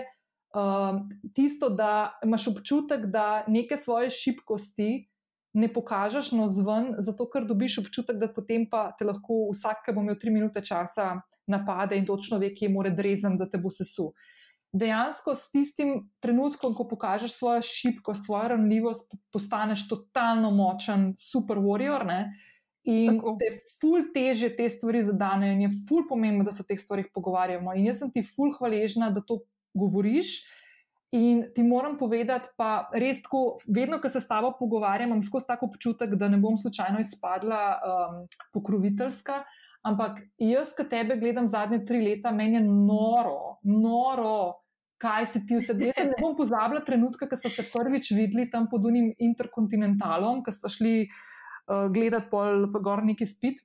Uh, 0.55 1.03
tisto, 1.35 1.66
da 1.68 2.14
imaš 2.22 2.47
občutek, 2.53 3.09
da 3.11 3.43
neke 3.51 3.77
svoje 3.77 4.12
šibkosti 4.14 5.09
ne 5.55 5.68
pokažeš 5.70 6.33
na 6.35 6.47
zven, 6.51 6.93
zato 7.03 7.27
ker 7.31 7.47
dobiš 7.47 7.81
občutek, 7.83 8.18
da 8.18 8.29
potem 8.31 8.62
pa 8.70 8.89
te 8.99 9.07
lahko 9.07 9.49
vsak, 9.51 9.83
ki 9.87 9.95
bo 9.95 10.03
imel 10.03 10.18
tri 10.18 10.31
minute 10.35 10.62
časa, 10.62 11.12
napade 11.51 11.99
in 11.99 12.07
točno 12.07 12.39
ve, 12.43 12.53
kje 12.55 12.70
more 12.70 12.91
drezen, 12.95 13.37
da 13.39 13.47
te 13.51 13.59
bo 13.59 13.70
sesul 13.70 14.14
dejansko 14.75 15.35
s 15.39 15.53
tistim 15.55 15.95
trenutkom, 16.20 16.75
ko 16.75 16.87
pokažeš 16.89 17.37
svojo 17.39 17.62
šibkost, 17.62 18.27
svojo 18.27 18.49
ranljivost, 18.49 19.14
postaneš 19.33 19.87
totalno 19.89 20.51
močen, 20.51 21.12
super 21.18 21.61
warrior. 21.62 22.07
Ne? 22.07 22.35
In 22.85 23.16
Tako. 23.16 23.37
te 23.41 23.49
ful 23.79 24.11
teže 24.14 24.51
te 24.57 24.66
stvari 24.68 25.03
zadanejo, 25.03 25.55
in 25.55 25.62
je 25.66 25.70
ful 25.89 26.05
pomembno, 26.09 26.45
da 26.45 26.53
se 26.53 26.64
o 26.64 26.68
teh 26.68 26.81
stvarih 26.81 27.07
pogovarjamo. 27.14 27.72
In 27.79 27.87
jaz 27.89 28.03
sem 28.03 28.11
ti 28.12 28.25
ful 28.27 28.53
hvaležna, 28.59 29.12
da 29.14 29.22
to 29.25 29.41
govoriš. 29.75 30.43
In 31.14 31.45
ti 31.55 31.62
moram 31.62 31.95
povedati, 31.99 32.51
pa 32.59 32.89
res 32.91 33.20
tako, 33.22 33.55
vedno, 33.70 34.01
ko 34.03 34.11
se 34.11 34.18
s 34.20 34.27
tabo 34.27 34.51
pogovarjam, 34.59 35.12
imam 35.12 35.22
skozi 35.22 35.47
tako 35.47 35.68
občutek, 35.70 36.16
da 36.18 36.27
ne 36.29 36.41
bom 36.43 36.59
slučajno 36.59 36.99
izpadla 36.99 37.61
um, 37.79 38.16
pokroviteljska, 38.53 39.45
ampak 39.87 40.25
jaz, 40.43 40.75
ki 40.75 40.89
tebe 40.91 41.14
gledam 41.20 41.47
zadnje 41.47 41.85
tri 41.87 42.03
leta, 42.03 42.35
meni 42.35 42.59
je 42.59 42.64
noro, 42.66 43.61
noro, 43.62 44.63
kaj 44.99 45.26
si 45.26 45.45
ti 45.47 45.59
vse. 45.59 45.76
Jaz 45.80 46.01
ne 46.07 46.18
bom 46.20 46.34
pozabila 46.38 46.82
trenutka, 46.84 47.28
ko 47.28 47.36
smo 47.38 47.51
se 47.51 47.66
prvič 47.72 48.12
videli 48.16 48.49
tam 48.51 48.68
pod 48.70 48.86
unim 48.86 49.11
interkontinentalom, 49.18 50.42
ko 50.45 50.55
smo 50.55 50.70
šli 50.70 50.97
uh, 51.05 51.86
gledati 51.92 52.30
pol 52.30 52.68
po 52.72 52.82
gorniki 52.84 53.26
spit, 53.26 53.62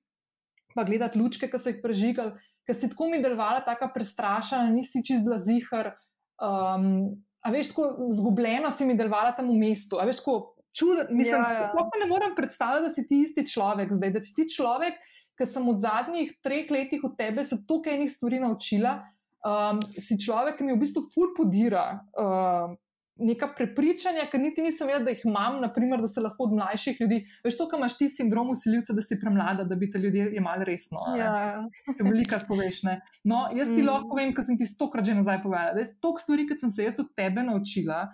pa 0.76 0.86
gledati 0.88 1.20
lučke, 1.20 1.50
ki 1.50 1.62
so 1.62 1.72
jih 1.72 1.82
prežigali, 1.84 2.36
ker 2.68 2.78
si 2.78 2.90
tako 2.92 3.10
mi 3.12 3.22
delovala, 3.24 3.64
tako 3.66 3.92
prestrašena, 3.94 4.70
nisi 4.74 5.04
čist 5.06 5.26
bila 5.26 5.40
zihar. 5.42 5.94
Um, 6.40 7.10
a 7.44 7.52
veš, 7.54 7.74
tako 7.74 8.10
zgubljeno 8.14 8.72
si 8.72 8.88
mi 8.88 8.98
delovala 8.98 9.34
tam 9.38 9.52
v 9.52 9.60
mestu. 9.60 10.00
A 10.00 10.08
veš, 10.10 10.24
tako 10.24 10.56
čudno, 10.76 11.08
mislim, 11.10 11.42
ja, 11.42 11.70
ja. 11.70 11.72
da 11.74 12.04
ne 12.04 12.10
morem 12.10 12.36
predstavljati, 12.38 12.86
da 12.88 12.92
si 12.94 13.08
ti 13.08 13.24
isti 13.26 13.48
človek 13.48 13.94
zdaj, 13.94 14.14
da 14.18 14.24
si 14.24 14.36
ti 14.36 14.50
človek. 14.50 15.00
Ker 15.40 15.48
sem 15.48 15.64
od 15.72 15.78
zadnjih 15.80 16.34
treh 16.44 16.68
letih 16.68 17.04
od 17.08 17.14
tebe 17.16 17.46
se 17.48 17.62
toliko 17.64 17.94
enih 17.94 18.10
stvari 18.12 18.42
naučila, 18.44 18.98
um, 19.46 19.82
si 19.94 20.20
človek, 20.20 20.60
ki 20.60 20.68
mi 20.68 20.76
v 20.76 20.84
bistvu 20.84 21.04
ful 21.14 21.34
podira. 21.38 21.98
Uh, 22.14 22.78
Neka 23.20 23.50
prepričanja, 23.52 24.30
ki 24.32 24.40
niti 24.40 24.64
nisem 24.64 24.88
vedela, 24.88 25.04
da 25.04 25.12
jih 25.12 25.26
imam, 25.28 25.58
naprimer, 25.60 26.00
da 26.00 26.08
se 26.08 26.22
lahko 26.24 26.46
od 26.46 26.54
mlajših 26.56 27.02
ljudi, 27.02 27.18
veš, 27.44 27.58
to, 27.60 27.66
kar 27.68 27.82
imaš 27.82 27.98
ti 28.00 28.08
sindrom 28.08 28.54
usiljivca, 28.54 28.96
da 28.96 29.04
si 29.04 29.18
premlada, 29.20 29.66
da 29.68 29.76
bi 29.76 29.90
te 29.92 30.00
ljudje 30.00 30.30
jemali 30.38 30.64
resno. 30.70 31.04
Ja, 31.20 31.66
veliko 32.00 32.40
poveš. 32.48 32.86
Ne? 32.88 33.02
No, 33.28 33.42
jaz 33.52 33.74
ti 33.74 33.82
mm. 33.82 33.90
lahko 33.90 34.14
povem, 34.14 34.32
ker 34.32 34.48
sem 34.48 34.56
ti 34.56 34.64
stokrat 34.64 35.04
že 35.04 35.18
nazaj 35.20 35.42
povedala, 35.44 35.76
da 35.76 35.84
je 35.84 35.90
stok 35.92 36.24
stvari, 36.24 36.48
ki 36.48 36.62
sem 36.64 36.72
se 36.72 36.88
jaz 36.88 37.04
od 37.04 37.12
tebe 37.12 37.44
naučila. 37.44 38.06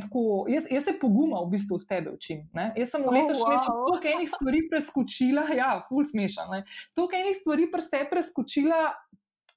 Tako, 0.00 0.46
jaz, 0.48 0.66
jaz 0.70 0.84
se 0.84 0.98
poguma 1.00 1.44
v 1.44 1.50
bistvu 1.52 1.76
od 1.76 1.86
tebe 1.86 2.10
učim. 2.10 2.48
Ne? 2.54 2.72
Jaz 2.76 2.96
sem 2.96 3.02
v 3.04 3.12
oh, 3.12 3.14
letošnjem 3.14 3.50
letu 3.52 3.70
wow. 3.70 3.86
toliko 3.86 4.08
enih 4.16 4.30
stvari 4.30 4.60
preskočila, 4.70 5.44
ja, 5.54 5.70
ful 5.88 6.04
smešane. 6.04 6.64
Toliko 6.96 7.20
enih 7.20 7.36
stvari 7.36 7.70
pre 7.70 7.84
se 7.84 8.00
preskočila, 8.10 8.88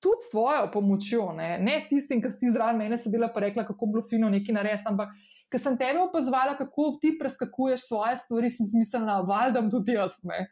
tudi 0.07 0.23
s 0.23 0.31
tvojo 0.31 0.69
pomočjo, 0.71 1.25
ne, 1.35 1.49
ne 1.59 1.81
tistim, 1.89 2.21
ki 2.23 2.31
ti 2.39 2.51
zraven 2.53 2.79
mene 2.79 2.97
sedela 3.01 3.27
pa 3.33 3.43
rekla, 3.43 3.65
kako 3.67 3.89
bilo 3.91 4.03
fino 4.07 4.31
nekaj 4.31 4.55
narediti, 4.55 4.87
ampak 4.87 5.11
ker 5.51 5.61
sem 5.61 5.75
tebe 5.79 5.99
opazovala, 6.05 6.55
kako 6.59 6.93
ti 7.01 7.17
preskakuješ 7.19 7.89
svoje 7.89 8.15
stvari, 8.23 8.51
sem 8.53 8.69
zmislila, 8.71 9.19
valjda 9.27 9.65
tudi 9.71 9.97
jaz. 9.99 10.21
Ne. 10.23 10.45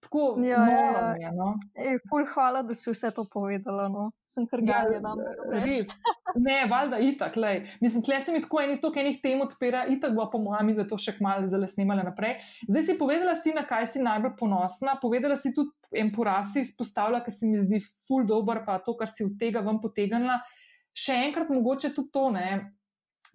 Tako 0.00 0.36
ja, 0.44 0.62
ja, 0.70 0.84
ja. 0.90 1.14
je. 1.20 1.32
No. 1.36 1.54
Ej, 1.74 1.98
hvala, 2.34 2.62
da 2.62 2.74
si 2.74 2.90
vse 2.90 3.10
to 3.14 3.26
povedala. 3.32 3.88
No. 3.88 4.10
Sem 4.30 4.46
kar 4.46 4.62
galjena. 4.62 5.12
Ja, 5.52 5.60
ne, 6.38 6.58
valjda, 6.70 7.00
itak. 7.02 7.36
Lej. 7.36 7.64
Mislim, 7.80 8.04
tle 8.06 8.20
se 8.20 8.32
mi 8.32 8.40
tako 8.40 8.60
eni 8.62 8.78
toliko 8.80 9.02
enih 9.02 9.18
tem 9.22 9.42
odpira, 9.42 9.84
itak 9.90 10.14
bo 10.14 10.28
po 10.30 10.38
mojem, 10.38 10.70
da 10.78 10.86
to 10.86 10.98
še 11.00 11.16
kmalo 11.18 11.48
zelo 11.50 11.66
snimala 11.68 12.04
naprej. 12.06 12.38
Zdaj 12.68 12.86
si 12.86 12.98
povedala, 12.98 13.34
si, 13.36 13.54
na 13.56 13.66
kaj 13.66 13.88
si 13.90 14.04
najbolj 14.06 14.36
ponosna, 14.38 14.96
povedala 15.02 15.36
si 15.36 15.50
tudi 15.56 15.74
en 15.98 16.12
poraz 16.14 16.54
izpostavlja, 16.62 17.24
ki 17.26 17.34
se 17.34 17.50
mi 17.50 17.58
zdi 17.58 17.82
ful 18.06 18.22
dobr, 18.26 18.62
pa 18.66 18.78
to, 18.86 18.94
kar 18.98 19.10
si 19.10 19.26
od 19.26 19.34
tega 19.40 19.64
vam 19.66 19.82
potegnila. 19.82 20.38
Še 20.94 21.18
enkrat, 21.26 21.50
mogoče 21.50 21.90
tudi 21.96 22.14
to 22.14 22.28
ne. 22.34 22.48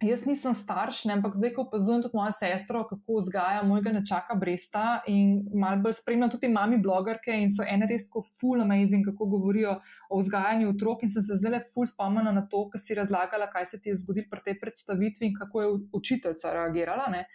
Jaz 0.04 0.26
nisem 0.28 0.52
starš, 0.52 1.06
ne, 1.08 1.14
ampak 1.16 1.38
zdaj, 1.38 1.54
ko 1.56 1.64
opazujem 1.64 2.02
tudi 2.04 2.18
mojo 2.18 2.34
sestro, 2.36 2.82
kako 2.90 3.16
vzgaja 3.22 3.62
mojega 3.64 3.94
nečaka 3.96 4.36
Bresta 4.36 5.00
in 5.08 5.38
malo 5.56 5.80
bolj 5.86 5.96
spremljam 6.02 6.34
tudi 6.34 6.50
mami 6.52 6.82
blogerke 6.84 7.32
in 7.40 7.48
so 7.54 7.64
ene 7.64 7.88
res 7.88 8.10
tako 8.10 8.26
full 8.28 8.62
amazing, 8.62 9.08
kako 9.08 9.30
govorijo 9.32 9.78
o 10.10 10.20
vzgajanju 10.20 10.74
otrok 10.74 11.08
in 11.08 11.14
sem 11.16 11.24
se 11.24 11.40
zdaj 11.40 11.54
le 11.54 11.62
full 11.74 11.88
spomnila 11.88 12.36
na 12.36 12.44
to, 12.52 12.66
kar 12.74 12.84
si 12.84 12.98
razlagala, 13.00 13.48
kaj 13.54 13.72
se 13.72 13.82
ti 13.82 13.94
je 13.94 13.96
zgodilo 14.04 14.28
pri 14.32 14.44
tej 14.50 14.60
predstavitvi 14.60 15.32
in 15.32 15.40
kako 15.40 15.62
je 15.62 15.74
učiteljica 16.02 16.54
reagirala. 16.60 17.08
Ne 17.16 17.26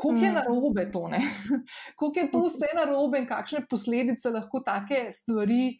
kako 0.00 0.14
je 0.24 0.30
mm. 0.30 0.34
narobe 0.34 0.92
to, 0.92 1.10
kako 2.00 2.18
je 2.18 2.30
to 2.30 2.42
vse 2.46 2.72
narobe 2.76 3.18
in 3.18 3.26
kakšne 3.26 3.66
posledice 3.70 4.30
lahko 4.30 4.62
take 4.64 5.08
stvari 5.12 5.76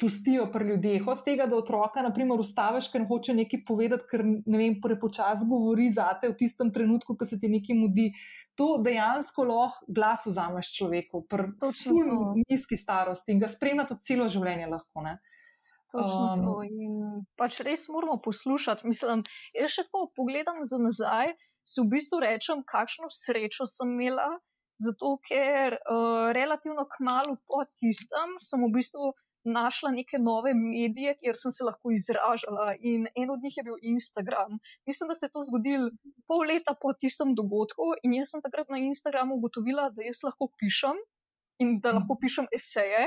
pustijo 0.00 0.46
pri 0.52 0.68
ljudeh. 0.68 1.06
Od 1.08 1.22
tega, 1.24 1.46
da 1.46 1.56
otroka, 1.56 2.02
naprimer, 2.04 2.40
ustaviš, 2.40 2.90
ker 2.92 3.06
hoče 3.08 3.34
nekaj 3.34 3.62
povedati, 3.68 4.08
ker 4.10 4.24
ne 4.24 4.58
vem, 4.58 4.76
prepočasno 4.82 5.48
govori 5.50 5.88
za 5.92 6.08
te 6.20 6.30
v 6.32 6.36
tistem 6.38 6.72
trenutku, 6.72 7.16
ko 7.16 7.28
se 7.28 7.38
ti 7.40 7.50
nekaj 7.52 7.78
mudi. 7.78 8.10
To 8.56 8.76
dejansko 8.84 9.44
lahko 9.44 9.84
glas 9.88 10.26
vzameš 10.26 10.72
človeku, 10.78 11.22
pri 11.30 11.50
nizki 12.44 12.76
starosti 12.76 13.34
in 13.34 13.42
ga 13.42 13.50
spremljati 13.52 13.98
celo 14.02 14.28
življenje. 14.32 14.70
Lahko, 14.72 15.04
Točno 15.92 16.32
um, 16.32 16.44
to. 16.44 16.54
In 16.66 17.26
pač 17.38 17.60
res 17.66 17.86
moramo 17.92 18.18
poslušati. 18.24 18.88
Mislim, 18.88 19.22
jaz 19.54 19.76
še 19.76 19.86
tako 19.88 20.08
pogledam 20.16 20.64
za 20.66 20.80
nazaj 20.82 21.30
si 21.66 21.82
v 21.82 21.90
bistvu 21.96 22.20
rečem, 22.22 22.62
kakšno 22.66 23.10
srečo 23.10 23.66
sem 23.70 23.94
imela, 23.96 24.28
zato 24.82 25.16
ker 25.26 25.78
uh, 25.78 26.30
relativno 26.36 26.86
kmalo 26.96 27.38
po 27.48 27.64
tistem 27.80 28.36
sem 28.42 28.62
v 28.66 28.70
bistvu 28.76 29.14
našla 29.46 29.90
neke 29.94 30.18
nove 30.18 30.54
medije, 30.54 31.14
kjer 31.20 31.38
sem 31.38 31.54
se 31.54 31.64
lahko 31.64 31.92
izražala. 31.94 32.74
In 32.80 33.06
en 33.14 33.30
od 33.30 33.42
njih 33.42 33.56
je 33.56 33.64
bil 33.68 33.78
Instagram. 33.82 34.58
Mislim, 34.86 35.08
da 35.08 35.14
se 35.14 35.26
je 35.26 35.32
to 35.34 35.42
zgodilo 35.48 35.90
pol 36.26 36.44
leta 36.50 36.74
po 36.82 36.92
tistem 36.92 37.34
dogodku, 37.38 37.94
in 38.02 38.18
jaz 38.18 38.34
sem 38.34 38.42
takrat 38.42 38.68
na 38.68 38.82
Instagramu 38.82 39.38
ugotovila, 39.38 39.90
da 39.94 40.02
jaz 40.06 40.24
lahko 40.26 40.50
pišem 40.60 40.98
in 41.62 41.78
da 41.80 41.94
lahko 41.96 42.18
pišem 42.20 42.50
eseje, 42.52 43.06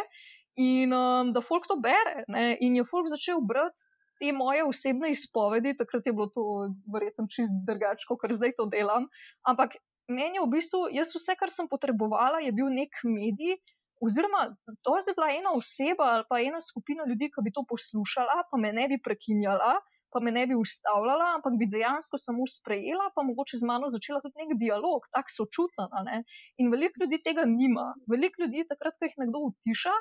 in 0.58 0.94
um, 0.94 1.34
da 1.34 1.42
folk 1.42 1.68
to 1.68 1.78
bere. 1.84 2.24
Ne? 2.28 2.58
In 2.66 2.76
je 2.76 2.88
folk 2.88 3.12
začel 3.12 3.42
brati. 3.42 3.76
Te 4.20 4.34
moje 4.36 4.66
osebne 4.68 5.14
izpovedi, 5.14 5.78
takrat 5.80 6.08
je 6.08 6.12
bilo 6.12 6.28
to 6.36 6.44
verjetno 6.92 7.24
čist 7.32 7.56
drugače, 7.68 8.04
kot 8.10 8.26
zdaj 8.36 8.52
to 8.58 8.66
delam. 8.68 9.06
Ampak 9.48 9.78
meni 10.12 10.36
je 10.36 10.44
v 10.44 10.50
bistvu, 10.58 10.82
jaz 10.92 11.14
vse, 11.16 11.38
kar 11.40 11.54
sem 11.54 11.70
potrebovala, 11.72 12.42
je 12.44 12.52
bil 12.52 12.68
nek 12.74 13.00
medij, 13.08 13.56
Oziroma, 14.00 14.42
to 14.86 14.96
je 14.98 15.14
bila 15.16 15.30
ena 15.36 15.52
oseba 15.60 16.06
ali 16.16 16.26
pa 16.30 16.40
ena 16.50 16.62
skupina 16.64 17.04
ljudi, 17.10 17.28
ki 17.34 17.44
bi 17.46 17.52
to 17.56 17.66
poslušala, 17.72 18.44
pa 18.52 18.58
me 18.64 18.72
ne 18.74 18.86
bi 18.92 18.98
prekinjala, 19.08 19.74
pa 20.14 20.20
me 20.24 20.32
ne 20.32 20.46
bi 20.50 20.56
ustavljala, 20.56 21.26
ampak 21.38 21.58
bi 21.60 21.68
dejansko 21.74 22.18
samo 22.18 22.48
sprejela, 22.58 23.10
pa 23.16 23.26
mogoče 23.30 23.60
z 23.62 23.68
mano 23.72 23.90
začela 23.96 24.22
tudi 24.24 24.40
nek 24.42 24.56
dialog, 24.64 25.10
tako 25.16 25.36
sočutna. 25.38 25.90
Ne? 26.08 26.24
In 26.58 26.72
veliko 26.74 27.04
ljudi 27.04 27.20
tega 27.28 27.46
nima. 27.46 27.92
Veliko 28.14 28.44
ljudi, 28.44 28.66
takrat, 28.72 28.96
ko 28.98 29.10
jih 29.10 29.20
nekdo 29.24 29.44
utiša, 29.52 29.96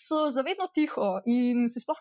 so 0.00 0.20
zavedno 0.32 0.66
tiho 0.74 1.08
in 1.28 1.66
si 1.68 1.82
sploh 1.82 2.00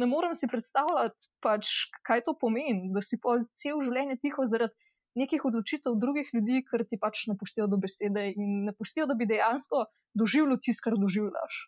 ne 0.00 0.06
morem 0.08 0.32
si 0.38 0.48
predstavljati, 0.48 1.28
pač, 1.44 1.72
kaj 2.08 2.24
to 2.28 2.36
pomeni, 2.40 2.92
da 2.94 3.02
si 3.04 3.18
pa 3.20 3.36
cel 3.60 3.82
življenje 3.84 4.16
tiho 4.22 4.46
zaradi 4.52 4.83
nekih 5.18 5.44
odločitev 5.44 5.94
drugih 6.00 6.30
ljudi, 6.34 6.64
ker 6.70 6.84
ti 6.88 6.98
pač 7.00 7.26
ne 7.30 7.38
pustijo 7.38 7.68
do 7.70 7.78
besede 7.80 8.30
in 8.34 8.64
ne 8.68 8.74
pustijo, 8.74 9.06
da 9.06 9.14
bi 9.14 9.28
dejansko 9.30 9.86
doživljal 10.14 10.58
tisto, 10.62 10.88
kar 10.88 10.98
doživljaš. 11.00 11.64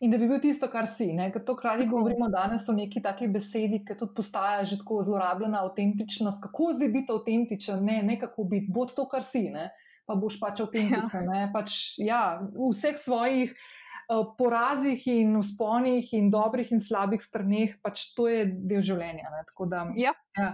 In 0.00 0.10
da 0.10 0.18
bi 0.18 0.28
bil 0.28 0.40
tisto, 0.40 0.68
kar 0.72 0.86
si. 0.88 1.10
Ker 1.32 1.42
to, 1.44 1.54
kar 1.56 1.80
govorimo 1.88 2.28
danes, 2.32 2.64
so 2.66 2.72
neki 2.76 3.02
taki 3.04 3.28
besedi, 3.32 3.82
ki 3.84 3.96
tudi 4.00 4.16
postajajo 4.16 4.70
že 4.72 4.80
tako 4.80 5.02
zlorabljena, 5.04 5.60
avtentičnost. 5.64 6.42
Kako 6.44 6.72
zdaj 6.78 6.88
biti 6.96 7.12
avtentičen, 7.12 7.84
ne, 7.84 8.00
ne 8.02 8.18
kako 8.20 8.48
biti, 8.48 8.72
bod 8.72 8.94
to, 8.96 9.06
kar 9.08 9.24
si. 9.24 9.48
Ne? 9.52 9.70
Pa 10.08 10.16
boš 10.18 10.40
pač 10.40 10.62
avtentičen. 10.64 11.28
Ja. 11.36 11.50
Pač, 11.52 11.76
ja, 12.00 12.22
v 12.40 12.70
vseh 12.72 12.96
svojih 12.98 13.52
uh, 13.52 14.24
porazih 14.38 15.04
in 15.12 15.36
usponih 15.38 16.12
in 16.16 16.32
dobrih 16.32 16.72
in 16.72 16.80
slabih 16.80 17.22
straneh, 17.22 17.76
pač 17.84 18.10
to 18.16 18.28
je 18.28 18.48
del 18.48 18.84
življenja. 18.84 19.32
Da, 19.68 19.84
ja. 20.00 20.16
Ja. 20.40 20.50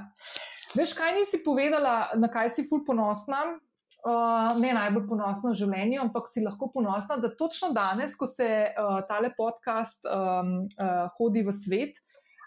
Veš, 0.75 0.97
kaj 0.99 1.14
nisi 1.14 1.45
povedala, 1.45 2.11
na 2.19 2.29
kaj 2.33 2.51
si 2.51 2.67
ful 2.69 2.83
ponosna? 2.87 3.45
Uh, 4.07 4.53
ne 4.61 4.73
najbolj 4.75 5.07
ponosna 5.09 5.53
v 5.53 5.59
življenju, 5.59 6.01
ampak 6.03 6.27
si 6.29 6.43
lahko 6.45 6.69
ponosna, 6.75 7.17
da 7.23 7.31
točno 7.33 7.71
danes, 7.75 8.17
ko 8.19 8.27
se 8.29 8.49
uh, 8.69 8.99
tale 9.09 9.31
podcast 9.35 10.05
um, 10.05 10.67
uh, 10.67 11.07
hodi 11.17 11.43
v 11.47 11.55
svet, 11.55 12.01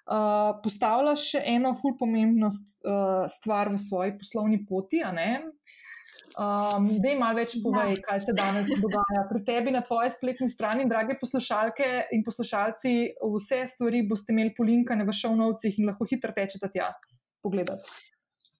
uh, 0.05 0.59
postavljaš 0.63 1.25
še 1.33 1.43
eno 1.55 1.73
ful 1.79 1.95
pomembno 1.99 2.51
uh, 2.51 3.25
stvar 3.31 3.71
v 3.73 3.81
svoji 3.81 4.15
poslovni 4.19 4.61
poti. 4.67 5.01
Um, 6.37 6.89
Dej 7.01 7.17
malo 7.19 7.39
več 7.39 7.57
povej, 7.63 7.95
ja. 7.97 8.03
kaj 8.05 8.23
se 8.27 8.35
danes 8.37 8.69
dogaja 8.69 9.25
pri 9.31 9.43
tebi 9.47 9.73
na 9.73 9.81
tvoji 9.83 10.11
spletni 10.13 10.47
strani, 10.51 10.87
drage 10.91 11.17
poslušalke 11.19 12.11
in 12.15 12.23
poslušalci. 12.27 12.93
Vse 13.35 13.63
stvari 13.73 14.03
boste 14.07 14.35
imeli 14.35 14.53
polinkane 14.55 15.07
v 15.07 15.15
šovnovcih 15.23 15.79
in 15.81 15.89
lahko 15.89 16.07
hitro 16.07 16.35
tečete 16.35 16.69
tja 16.71 16.91
pogledati. 17.43 18.09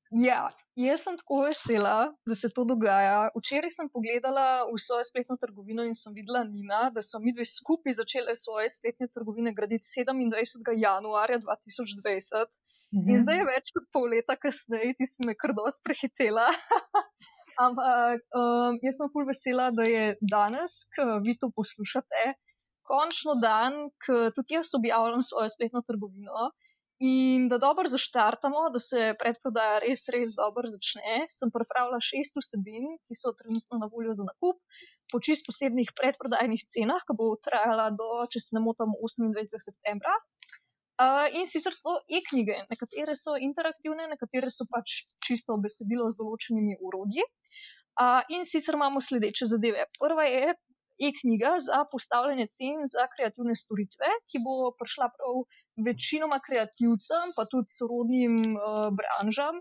Ja, 0.10 0.48
jaz 0.74 1.04
sem 1.06 1.18
tako 1.20 1.44
vesela, 1.46 2.14
da 2.26 2.36
se 2.36 2.50
to 2.50 2.64
dogaja. 2.66 3.30
Včeraj 3.38 3.74
sem 3.76 3.90
pogledala 3.94 4.66
v 4.66 4.80
svojo 4.82 5.06
spletno 5.06 5.38
trgovino 5.38 5.86
in 5.86 5.94
sem 5.94 6.16
videla 6.18 6.42
Nina, 6.44 6.88
da 6.96 7.04
so 7.06 7.22
mi 7.22 7.34
dve 7.36 7.46
skupaj 7.46 7.94
začele 8.00 8.34
svoje 8.36 8.72
spletne 8.74 9.08
trgovine 9.14 9.54
graditi 9.54 9.86
27. 9.86 10.74
januarja 10.82 11.38
2020. 11.46 12.50
Mhm. 12.90 13.06
In 13.06 13.20
zdaj 13.22 13.38
je 13.38 13.50
več 13.52 13.70
kot 13.76 13.86
pol 13.94 14.10
leta 14.16 14.34
kasneje, 14.34 14.96
ti 14.98 15.06
si 15.06 15.28
me 15.28 15.36
kar 15.38 15.54
dosti 15.54 15.86
prehitela. 15.86 16.48
Ampak 17.66 18.24
um, 18.40 18.80
jaz 18.82 18.98
sem 18.98 19.12
pol 19.14 19.28
vesela, 19.30 19.70
da 19.70 19.86
je 19.86 20.16
danes, 20.34 20.88
ko 20.96 21.20
vi 21.22 21.36
to 21.38 21.52
poslušate, 21.54 22.34
končno 22.90 23.36
dan, 23.44 23.78
ko 24.02 24.32
tudi 24.34 24.58
jaz 24.58 24.74
objavljam 24.80 25.22
svojo 25.22 25.54
spletno 25.54 25.84
trgovino. 25.86 26.50
In 27.00 27.48
da 27.48 27.58
dobro 27.58 27.88
zaštartamo, 27.88 28.70
da 28.76 28.80
se 28.84 29.14
predprodaja 29.20 29.78
res, 29.80 30.02
res 30.12 30.34
dobro 30.36 30.68
začne, 30.68 31.22
sem 31.32 31.52
pripravila 31.56 32.00
šest 32.04 32.36
vsebin, 32.36 32.90
ki 33.08 33.16
so 33.16 33.32
trenutno 33.40 33.80
na 33.80 33.88
voljo 33.94 34.16
za 34.20 34.26
nakup, 34.28 34.60
po 35.12 35.22
čist 35.24 35.48
posebnih 35.48 35.94
predprodajnih 35.96 36.66
cenah, 36.76 37.06
ki 37.08 37.16
bo 37.22 37.30
trajala 37.48 37.88
do, 37.96 38.10
če 38.34 38.44
se 38.44 38.58
ne 38.58 38.64
motim, 38.66 38.92
28. 39.00 39.64
septembra. 39.70 40.18
Uh, 41.00 41.32
in 41.40 41.48
sicer 41.48 41.72
so 41.72 41.96
e-knjige, 42.12 42.58
nekatere 42.68 43.16
so 43.16 43.38
interaktivne, 43.40 44.10
nekatere 44.12 44.52
so 44.52 44.68
pač 44.68 45.06
čisto 45.24 45.56
besedilo 45.64 46.10
z 46.12 46.20
določenimi 46.20 46.76
urodji. 46.84 47.24
Uh, 47.96 48.28
in 48.36 48.44
sicer 48.44 48.76
imamo 48.76 49.00
sledeče 49.00 49.48
zadeve. 49.48 49.88
Prva 49.96 50.28
je 50.28 50.52
e-knjiga 51.08 51.54
za 51.64 51.80
postavljanje 51.92 52.48
cen 52.58 52.84
za 52.96 53.08
kreativne 53.14 53.56
storitve, 53.56 54.12
ki 54.28 54.44
bo 54.44 54.74
prišla 54.80 55.08
prav 55.16 55.40
večinoma 55.88 56.40
kreativcem, 56.48 57.36
pa 57.38 57.44
tudi 57.52 57.70
sorodnim 57.78 58.36
uh, 58.56 58.88
branžam, 59.00 59.56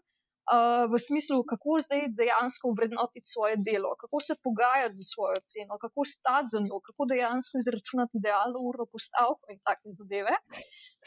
uh, 0.49 0.85
v 0.93 0.95
smislu, 1.07 1.39
kako 1.51 1.71
zdaj 1.85 2.03
dejansko 2.21 2.67
vrednotiti 2.79 3.31
svoje 3.35 3.55
delo, 3.69 3.91
kako 4.03 4.19
se 4.27 4.35
pogajati 4.47 4.99
za 5.01 5.05
svojo 5.13 5.39
ceno, 5.51 5.75
kako 5.85 6.01
stati 6.15 6.49
za 6.53 6.59
njo, 6.67 6.79
kako 6.89 7.03
dejansko 7.13 7.55
izračunati 7.63 8.13
idealno 8.21 8.59
urno 8.71 8.85
postavko 8.95 9.45
in 9.53 9.59
take 9.67 9.89
zadeve. 10.01 10.35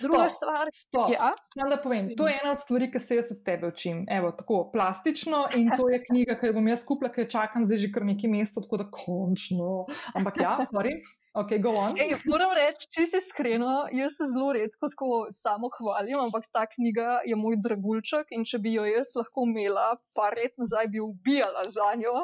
Druga 0.03 0.29
stop, 0.29 0.37
stvar, 0.37 0.65
stop. 0.83 1.09
Ja? 1.17 1.29
da 1.71 1.77
povem, 1.85 2.03
to 2.17 2.27
je 2.27 2.33
ena 2.41 2.51
od 2.55 2.59
stvari, 2.65 2.91
ki 2.91 2.99
se 2.99 3.11
jaz 3.19 3.27
od 3.35 3.41
tebe 3.47 3.65
učim. 3.73 3.97
Evo, 4.17 4.31
tako 4.39 4.57
plastično 4.73 5.39
in 5.59 5.67
to 5.77 5.89
je 5.93 5.97
knjiga, 6.07 6.37
ki 6.39 6.49
jo 6.49 6.57
bom 6.57 6.67
jaz 6.67 6.85
kupila, 6.85 7.11
ki 7.11 7.25
jo 7.25 7.33
čakam 7.37 7.65
zdaj 7.65 7.77
že 7.83 7.91
kar 7.93 8.05
nekaj 8.05 8.29
mesecev, 8.29 8.67
tako 8.67 8.77
da 8.83 8.91
končno. 9.03 9.69
Ampak 10.17 10.35
ja, 10.45 10.53
stvari. 10.69 10.93
Okay, 11.31 11.63
Ej, 11.63 12.25
moram 12.27 12.51
reči, 12.51 12.89
če 12.91 13.05
si 13.07 13.19
iskreno, 13.21 13.85
jaz 13.95 14.17
se 14.19 14.25
zelo 14.33 14.49
redko 14.51 14.89
tako 14.91 15.19
samo 15.31 15.69
hvalim, 15.77 16.17
ampak 16.25 16.49
ta 16.51 16.65
knjiga 16.67 17.21
je 17.23 17.37
moj 17.39 17.55
dragulček 17.63 18.33
in 18.35 18.43
če 18.43 18.59
bi 18.59 18.73
jo 18.73 18.83
jaz 18.83 19.13
lahko 19.15 19.45
imela, 19.47 19.85
par 20.11 20.35
let 20.35 20.51
nazaj 20.59 20.89
bi 20.91 20.99
ubijala 20.99 21.63
za 21.71 21.87
njo. 22.01 22.17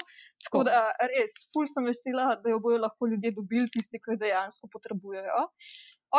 Tako 0.44 0.66
da 0.68 0.82
res, 1.14 1.38
ful 1.56 1.70
sem 1.72 1.88
vesela, 1.88 2.34
da 2.44 2.52
jo 2.52 2.60
bojo 2.60 2.82
lahko 2.84 3.08
ljudje 3.08 3.32
dobili, 3.40 3.72
tisti, 3.72 4.02
ki 4.04 4.18
jo 4.18 4.20
dejansko 4.26 4.68
potrebujejo. 4.76 5.46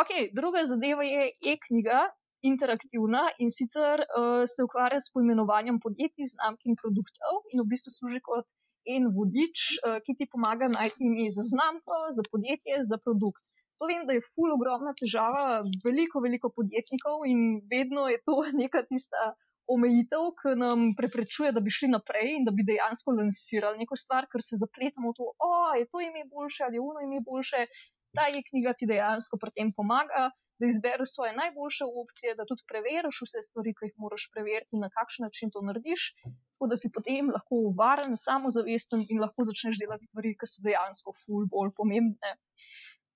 Ok, 0.01 0.15
druga 0.33 0.65
zadeva 0.65 1.05
je 1.05 1.29
e-knjiga, 1.53 2.01
interaktivna 2.41 3.21
in 3.37 3.53
sicer 3.53 4.01
uh, 4.01 4.47
se 4.49 4.65
ukvarja 4.65 4.97
s 4.97 5.13
poimenovanjem 5.13 5.77
podjetij, 5.85 6.33
znamk 6.33 6.65
in 6.65 6.77
produktov 6.81 7.43
in 7.53 7.61
v 7.61 7.69
bistvu 7.69 7.93
služi 7.99 8.25
kot 8.25 8.49
en 8.95 9.09
vodič, 9.15 9.65
eh, 9.87 9.99
ki 10.05 10.15
ti 10.19 10.29
pomaga 10.31 10.69
najti 10.71 11.03
ime 11.07 11.27
za 11.37 11.43
znamko, 11.51 11.97
za 12.17 12.23
podjetje, 12.31 12.79
za 12.91 12.97
produkt. 12.97 13.45
To 13.79 13.87
vem, 13.87 14.03
da 14.07 14.15
je 14.15 14.25
ful 14.31 14.51
ogromna 14.51 14.91
težava, 15.01 15.61
veliko, 15.85 16.19
veliko 16.19 16.51
podjetnikov 16.55 17.23
in 17.31 17.61
vedno 17.71 18.07
je 18.11 18.19
to 18.27 18.35
neka 18.63 18.83
tista 18.91 19.31
omejitev, 19.69 20.31
ki 20.39 20.55
nam 20.57 20.89
preprečuje, 20.97 21.53
da 21.55 21.61
bi 21.63 21.71
šli 21.71 21.91
naprej 21.93 22.33
in 22.39 22.47
da 22.47 22.51
bi 22.55 22.65
dejansko 22.65 23.13
lansirali 23.19 23.83
neko 23.83 23.95
stvar, 24.03 24.27
ker 24.31 24.43
se 24.43 24.57
zapletamo 24.63 25.13
v 25.13 25.17
to, 25.19 25.31
o, 25.47 25.51
je 25.77 25.85
to 25.91 26.01
ime 26.01 26.25
boljše 26.33 26.65
ali 26.65 26.79
je 26.79 26.85
uno 26.89 27.05
ime 27.05 27.21
boljše. 27.29 27.67
Ta 28.17 28.25
je 28.33 28.41
knjiga 28.49 28.73
ti 28.73 28.89
dejansko 28.89 29.37
pri 29.37 29.53
tem 29.57 29.69
pomaga, 29.77 30.31
da 30.59 30.67
izbereš 30.67 31.09
svoje 31.15 31.33
najboljše 31.41 31.85
opcije, 32.03 32.35
da 32.39 32.47
tudi 32.49 32.67
preveriš 32.71 33.21
vse 33.25 33.41
stvari, 33.47 33.75
ki 33.77 33.89
jih 33.89 33.95
moraš 34.03 34.27
preveriti, 34.33 34.81
na 34.83 34.89
kakšen 34.97 35.23
način 35.27 35.53
to 35.53 35.63
narediš, 35.69 36.09
tako 36.23 36.69
da 36.71 36.75
si 36.81 36.91
potem 36.95 37.31
lahko 37.35 37.61
varen, 37.81 38.13
samozavesten 38.27 39.05
in 39.13 39.23
lahko 39.25 39.47
začneš 39.49 39.79
delati 39.83 40.09
stvari, 40.09 40.35
ki 40.39 40.51
so 40.51 40.65
dejansko 40.67 41.15
ful 41.23 41.47
bolj 41.55 41.71
pomembne. 41.79 42.35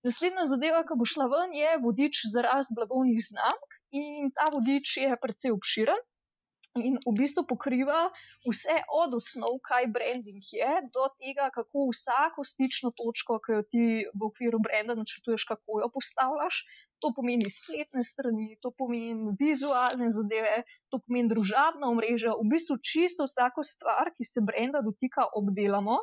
Naslednja 0.07 0.43
zadeva, 0.51 0.81
ki 0.87 0.97
bo 0.99 1.05
šla 1.07 1.27
ven, 1.31 1.53
je 1.55 1.75
vodič 1.83 2.23
za 2.31 2.41
rast 2.47 2.75
blagovnih 2.75 3.19
znamk 3.29 3.77
in 3.99 4.33
ta 4.35 4.49
vodič 4.55 4.97
je 5.03 5.19
precej 5.25 5.55
obširen. 5.55 6.01
In 6.81 6.97
v 7.05 7.11
bistvu 7.13 7.43
pokriva 7.45 8.09
vse 8.49 8.75
od 8.99 9.13
osnov, 9.13 9.59
kaj 9.67 9.85
branding 9.93 10.41
je, 10.57 10.69
do 10.95 11.05
tega, 11.21 11.51
kako 11.53 11.85
vsako 11.91 12.43
stično 12.51 12.89
točko, 12.97 13.37
ki 13.43 13.57
jo 13.57 13.61
ti 13.75 13.85
v 14.09 14.25
okviru 14.27 14.59
brenda 14.63 14.95
načrtuješ, 14.97 15.45
kako 15.51 15.83
jo 15.83 15.89
postavljaš, 15.93 16.63
to 17.03 17.11
pomeni 17.15 17.51
spletne 17.51 18.03
strani, 18.07 18.55
to 18.63 18.71
pomeni 18.79 19.35
vizualne 19.39 20.07
zadeve, 20.17 20.63
to 20.87 21.01
pomeni 21.03 21.27
družabna 21.33 21.91
omrežja, 21.91 22.37
v 22.39 22.47
bistvu 22.55 22.79
čisto 22.79 23.27
vsako 23.27 23.67
stvar, 23.67 24.15
ki 24.15 24.23
se 24.33 24.45
brenda 24.49 24.79
dotika, 24.87 25.27
obdelamo. 25.35 25.99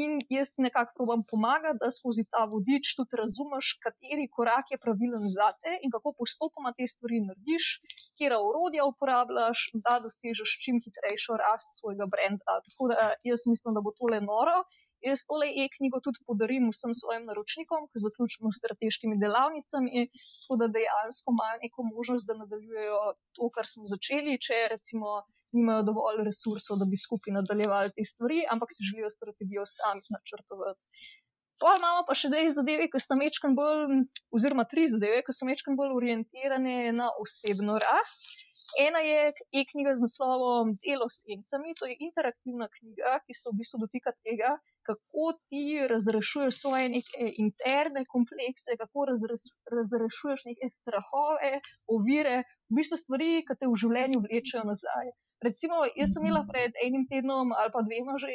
In 0.00 0.14
jaz 0.32 0.50
ti 0.56 0.64
nekako 0.64 0.94
probam 0.96 1.22
pomagati, 1.30 1.78
da 1.82 1.90
skozi 1.92 2.22
ta 2.34 2.46
vodič 2.52 2.94
tudi 2.96 3.18
razumeš, 3.20 3.74
kateri 3.84 4.24
korak 4.36 4.70
je 4.72 4.78
pravilen 4.84 5.26
za 5.34 5.48
te 5.60 5.74
in 5.84 5.92
kako 5.94 6.14
postopoma 6.20 6.72
te 6.78 6.86
stvari 6.94 7.18
narediš, 7.26 7.66
kje 8.16 8.30
orodja 8.38 8.86
uporabljaš, 8.88 9.66
da 9.84 9.98
dosežeš 10.04 10.54
čim 10.64 10.80
hitrejšo 10.84 11.36
rast 11.42 11.76
svojega 11.80 12.08
brenda. 12.14 12.56
Tako 12.68 12.88
da 12.92 13.10
jaz 13.30 13.44
mislim, 13.52 13.76
da 13.76 13.84
bo 13.84 13.92
tole 14.00 14.22
noro. 14.32 14.56
Jaz 15.02 15.24
tole 15.26 15.48
e-knjigo 15.64 15.98
tudi 16.06 16.20
podarim 16.30 16.68
vsem 16.70 16.92
svojim 16.94 17.24
naročnikom, 17.30 17.88
ko 17.90 18.02
zaključimo 18.04 18.52
s 18.52 18.60
strateškimi 18.60 19.18
delavnicami, 19.22 20.04
tako 20.14 20.58
da 20.60 20.68
dejansko 20.76 21.34
imajo 21.34 21.62
neko 21.64 21.86
možnost, 21.88 22.28
da 22.28 22.38
nadaljujejo 22.42 23.00
to, 23.38 23.48
kar 23.56 23.66
smo 23.72 23.88
začeli, 23.94 24.38
če 24.46 24.60
recimo 24.74 25.16
nimajo 25.58 25.88
dovolj 25.90 26.22
resursov, 26.28 26.78
da 26.82 26.86
bi 26.92 27.02
skupaj 27.06 27.34
nadaljevali 27.40 27.94
te 27.96 28.06
stvari, 28.12 28.44
ampak 28.54 28.70
si 28.74 28.88
želijo 28.90 29.10
strategijo 29.18 29.66
sami 29.76 30.06
načrtovati. 30.14 30.80
Pol 31.62 31.76
imamo 31.78 32.00
pa 32.06 32.14
še 32.18 32.28
dve 32.32 32.42
zadeve, 32.50 32.88
ki 32.90 33.00
so 33.02 33.16
mečkan 33.18 33.52
bolj, 33.54 34.00
oziroma 34.34 34.64
tri 34.70 34.88
zadeve, 34.90 35.20
ki 35.26 35.34
so 35.36 35.46
mečkan 35.46 35.76
bolj 35.78 35.92
orientirane 35.98 36.90
na 36.96 37.10
osebno 37.22 37.76
rast. 37.84 38.26
Ena 38.82 39.02
je 39.06 39.28
e-knjiga 39.60 39.94
z 39.98 40.06
naslovom 40.06 40.72
Delo 40.82 41.06
s 41.06 41.22
sencami, 41.22 41.76
to 41.78 41.86
je 41.90 41.94
interaktivna 42.08 42.66
knjiga, 42.78 43.20
ki 43.26 43.38
se 43.38 43.52
v 43.52 43.60
bistvu 43.60 43.82
dotika 43.84 44.14
tega, 44.26 44.56
kako 44.88 45.26
ti 45.48 45.64
razrešuješ 45.92 46.60
svoje 46.60 46.88
neke 46.96 47.30
interne 47.44 48.04
komplekse, 48.14 48.78
kako 48.82 49.06
razrešuješ 49.78 50.46
neke 50.50 50.70
strahove, 50.78 51.52
ovire, 51.96 52.42
v 52.70 52.80
bistvu 52.80 52.98
stvari, 53.04 53.32
ki 53.46 53.58
te 53.58 53.68
v 53.68 53.78
življenju 53.84 54.24
vlečejo 54.26 54.64
nazaj. 54.68 55.12
Recimo, 55.42 55.80
jaz 55.98 56.12
sem 56.14 56.22
imela 56.22 56.44
pred 56.46 56.76
enim 56.86 57.02
tednom 57.10 57.50
ali 57.58 57.70
pa 57.74 57.80
dvema 57.82 58.14
že, 58.22 58.30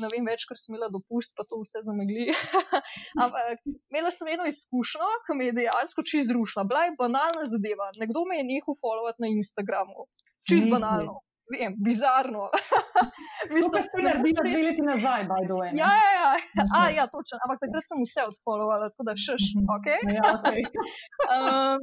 ne 0.00 0.08
vem 0.12 0.24
več, 0.30 0.46
ker 0.48 0.56
sem 0.56 0.72
imela 0.72 0.88
dopust, 0.94 1.34
pa 1.36 1.44
to 1.44 1.60
vse 1.60 1.82
zamegli. 1.84 2.30
Ampak 3.24 3.60
imela 3.92 4.12
sem 4.18 4.32
eno 4.32 4.48
izkušnjo, 4.48 5.10
ki 5.26 5.36
me 5.36 5.50
je 5.50 5.56
dejansko 5.60 6.06
čez 6.12 6.30
zrušila. 6.32 6.64
Bila 6.70 6.86
je 6.86 6.96
banalna 7.02 7.44
zadeva. 7.52 7.90
Nekdo 8.00 8.24
me 8.30 8.40
je 8.40 8.48
nehal 8.48 8.78
followati 8.80 9.26
na 9.26 9.32
Instagramu. 9.36 10.08
Čez 10.48 10.64
banalno. 10.72 11.20
Vem, 11.52 11.72
bizarno. 11.86 12.42
Mislim, 13.54 13.72
da 13.76 13.82
ste 13.86 13.96
naredili 14.06 14.32
dve 14.50 14.62
leti 14.66 14.82
nazaj, 14.92 15.22
by 15.32 15.42
the 15.50 15.56
way. 15.60 15.70
Ja, 15.82 15.92
ja, 16.02 16.12
ja. 16.18 16.32
A, 16.78 16.80
ja, 16.98 17.04
točno. 17.14 17.34
Ampak 17.44 17.58
takrat 17.64 17.84
sem 17.90 17.98
vse 18.06 18.22
odfollovala, 18.30 18.86
tako 18.92 19.04
da 19.08 19.12
šeš, 19.26 19.44
ok. 19.76 19.86
Ja, 20.18 20.24
okay. 20.36 20.60
um, 21.34 21.82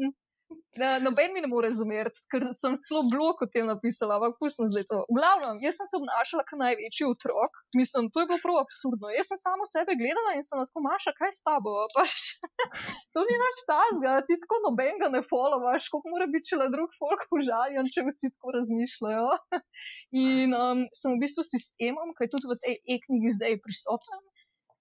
Noben 1.05 1.33
mi 1.33 1.41
ne 1.43 1.49
more 1.51 1.69
razumeti, 1.69 2.21
ker 2.33 2.45
sem 2.57 2.75
celo 2.87 3.03
blok 3.11 3.43
o 3.45 3.47
tem 3.53 3.67
napisala, 3.69 4.17
ampak 4.17 4.39
pustimo 4.41 4.65
zdaj 4.71 4.85
to. 4.89 4.99
V 5.09 5.17
glavnem, 5.19 5.59
jaz 5.61 5.77
sem 5.79 5.89
se 5.89 5.99
obnašala 5.99 6.45
kot 6.49 6.59
največji 6.61 7.07
otrok, 7.11 7.59
mislim, 7.77 8.09
to 8.09 8.23
je 8.23 8.29
bilo 8.31 8.39
prav 8.41 8.57
absurdno. 8.63 9.11
Jaz 9.13 9.29
sem 9.31 9.39
samo 9.41 9.67
sebe 9.69 9.95
gledala 9.99 10.33
in 10.37 10.45
sem 10.47 10.63
tako 10.63 10.83
maša, 10.87 11.13
kaj 11.19 11.31
s 11.37 11.45
tabo. 11.45 11.75
Pač, 11.93 12.25
to 13.13 13.25
ni 13.29 13.37
več 13.43 13.63
tazga, 13.69 14.17
ti 14.27 14.39
tako 14.41 14.61
noben 14.65 14.97
ga 15.03 15.11
ne 15.13 15.21
followaš, 15.29 15.91
koliko 15.93 16.15
mora 16.15 16.29
biti 16.33 16.53
če 16.53 16.61
le 16.63 16.69
drug 16.73 16.97
folk 16.97 17.37
užaljen, 17.37 17.93
če 17.93 18.07
vsi 18.09 18.33
tako 18.33 18.57
razmišljajo. 18.57 19.29
In 20.25 20.57
um, 20.57 20.85
sem 20.97 21.15
v 21.15 21.21
bistvu 21.27 21.45
sistemom, 21.47 22.17
ki 22.17 22.25
je 22.25 22.33
tudi 22.33 22.49
v 22.49 22.61
tej 22.65 22.79
e-knjigi 22.97 23.37
zdaj 23.37 23.61
prisoten 23.61 24.21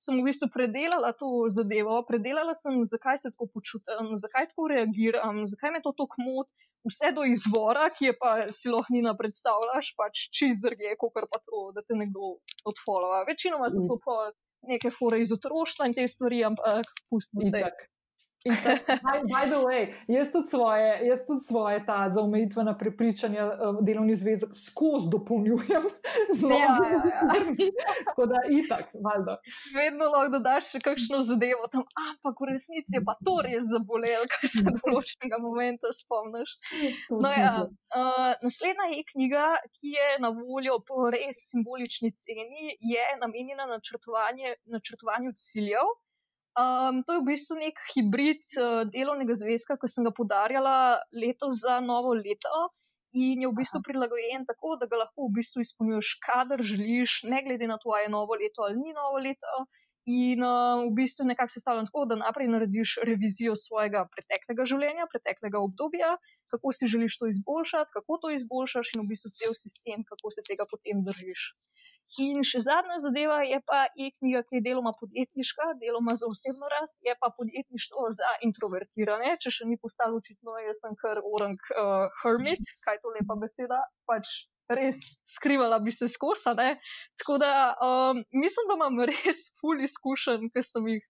sem 0.03 0.19
v 0.19 0.27
bistvu 0.27 0.49
predelala 0.55 1.13
to 1.19 1.31
zadevo, 1.55 2.01
predelala 2.09 2.55
sem, 2.59 2.83
zakaj 2.91 3.23
se 3.23 3.31
tako 3.33 3.49
počutim, 3.55 4.13
zakaj 4.25 4.51
tako 4.51 4.69
reagiram, 4.75 5.43
zakaj 5.53 5.75
me 5.77 5.83
to 5.85 5.95
tako 5.99 6.27
moti, 6.27 6.69
vse 6.91 7.13
do 7.17 7.25
izvora, 7.29 7.87
ki 7.95 8.11
je 8.11 8.15
pa 8.19 8.33
si 8.51 8.73
lahko 8.73 8.95
nina 8.97 9.15
predstavljaš, 9.19 9.93
pač 9.99 10.27
čist 10.35 10.63
drge, 10.65 10.97
kot 11.01 11.15
pa 11.15 11.39
to, 11.39 11.69
da 11.77 11.85
te 11.87 11.99
nekdo 11.99 12.37
odfollowa. 12.69 13.23
Večinoma 13.29 13.71
so 13.71 13.87
to 13.91 13.99
pa 14.03 14.17
neke 14.73 14.91
fore 14.95 15.21
iz 15.23 15.35
otroštva 15.35 15.91
in 15.91 15.95
te 15.99 16.07
stvari, 16.09 16.43
ampak 16.51 16.91
pustimo 17.11 17.47
zdaj. 18.43 18.79
By 19.33 19.45
the 19.51 19.61
way, 19.63 19.93
jaz 20.09 20.33
tudi 20.33 20.47
svoje, 20.47 21.07
jaz 21.07 21.27
tudi 21.27 21.41
svoje 21.41 21.87
ta 21.87 22.09
zaumejitvena 22.11 22.79
prepričanja 22.79 23.45
um, 23.45 23.79
delovni 23.81 24.15
zvezek 24.15 24.51
skozi 24.67 25.11
dopolnjujem 25.13 25.83
z 26.37 26.43
novimi 26.43 26.61
ja, 26.61 27.03
ja, 27.05 27.35
ja. 27.35 27.71
Tako 28.09 28.27
da, 28.27 28.39
itak, 28.51 28.85
valjda. 29.05 29.39
Vedno 29.77 30.05
lahko 30.15 30.33
dodaš 30.37 30.71
še 30.75 30.81
kakšno 30.85 31.23
zadevo 31.27 31.69
tam, 31.73 31.87
ampak 32.09 32.41
v 32.41 32.51
resnici 32.53 32.99
je 32.99 33.03
pa 33.07 33.15
to 33.25 33.39
res 33.47 33.69
zabolelo, 33.71 34.29
kar 34.35 34.51
se 34.51 34.65
določenega 34.83 35.41
momenta 35.43 35.93
spomniš. 35.95 36.57
No, 37.11 37.31
ja, 37.31 37.55
uh, 37.69 38.31
naslednja 38.45 38.91
je 38.97 39.03
knjiga, 39.13 39.49
ki 39.79 39.97
je 39.97 40.09
na 40.25 40.33
voljo 40.35 40.81
po 40.87 41.09
res 41.15 41.47
simbolični 41.53 42.13
ceni, 42.17 42.77
je 42.81 43.05
namenjena 43.23 43.69
načrtovanju 43.71 45.37
ciljev. 45.37 45.95
Um, 46.53 47.01
to 47.09 47.17
je 47.17 47.21
v 47.23 47.29
bistvu 47.33 47.57
nek 47.57 47.79
hibrid 47.95 48.43
uh, 48.61 48.85
delovnega 48.85 49.33
zvezka, 49.41 49.79
ki 49.81 49.89
sem 49.89 50.05
ga 50.05 50.13
podarjala 50.13 51.01
letos 51.17 51.63
za 51.65 51.79
novo 51.81 52.13
leto 52.13 52.67
in 53.17 53.41
je 53.45 53.49
v 53.49 53.57
bistvu 53.57 53.81
prilagojen 53.85 54.45
tako, 54.49 54.77
da 54.81 54.89
ga 54.89 55.01
lahko 55.05 55.29
v 55.29 55.39
bistvu 55.39 55.65
izpolnjuješ, 55.65 56.11
kadar 56.27 56.61
želiš, 56.61 57.23
ne 57.33 57.41
glede 57.45 57.69
na 57.69 57.79
to, 57.81 57.93
ali 57.97 58.05
je 58.05 58.13
novo 58.13 58.37
leto 58.37 58.65
ali 58.69 58.77
ni 58.81 58.93
novo 58.93 59.21
leto. 59.21 59.65
In 60.11 60.43
uh, 60.43 60.83
v 60.91 60.95
bistvu 60.99 61.25
nekako 61.29 61.55
sestavljam 61.55 61.87
tako, 61.87 62.05
da 62.11 62.19
najprej 62.19 62.49
narediš 62.51 62.97
revizijo 63.07 63.55
svojega 63.55 64.03
preteklega 64.15 64.67
življenja, 64.67 65.07
preteklega 65.13 65.61
obdobja, 65.63 66.17
kako 66.51 66.73
si 66.75 66.91
želiš 66.95 67.19
to 67.21 67.29
izboljšati, 67.31 67.95
kako 67.95 68.19
to 68.23 68.33
izboljšaš 68.35 68.97
in 68.97 69.05
v 69.05 69.11
bistvu 69.13 69.31
cel 69.39 69.55
sistem, 69.55 70.03
kako 70.09 70.35
se 70.35 70.43
tega 70.49 70.67
potem 70.73 71.05
držiš. 71.07 71.45
In 72.21 72.43
še 72.45 72.61
zadnja 72.67 72.99
zadeva 73.01 73.39
je 73.47 73.63
pa 73.65 73.85
e-knjiga, 73.95 74.43
ki 74.49 74.59
je 74.59 74.65
deloma 74.67 74.91
podjetniška, 74.99 75.69
deloma 75.81 76.17
za 76.19 76.29
osebno 76.29 76.69
rast, 76.75 76.99
je 77.07 77.15
pa 77.23 77.31
podjetništvo 77.39 78.11
za 78.19 78.35
introvertirane. 78.49 79.37
Če 79.41 79.55
še 79.57 79.69
ni 79.71 79.79
postalo 79.81 80.19
očitno, 80.19 80.59
jaz 80.67 80.83
sem 80.83 80.99
kar 80.99 81.23
orang 81.23 81.57
uh, 81.73 82.11
hermit, 82.21 82.75
kaj 82.85 83.01
to 83.07 83.15
lepa 83.15 83.39
beseda, 83.41 83.81
pač 84.11 84.35
res 84.79 85.01
skrivala 85.29 85.79
bi 85.85 85.95
se 85.95 86.09
skosa. 86.09 86.55
Tako 87.21 87.39
da 87.43 87.53
um, 87.89 88.23
mislim, 88.33 88.71
da 88.71 88.79
imam 88.79 89.03
res 89.13 89.45
ful 89.61 89.83
izkušen, 89.85 90.49
ker 90.55 90.67
sem 90.67 90.89
jih 90.95 91.05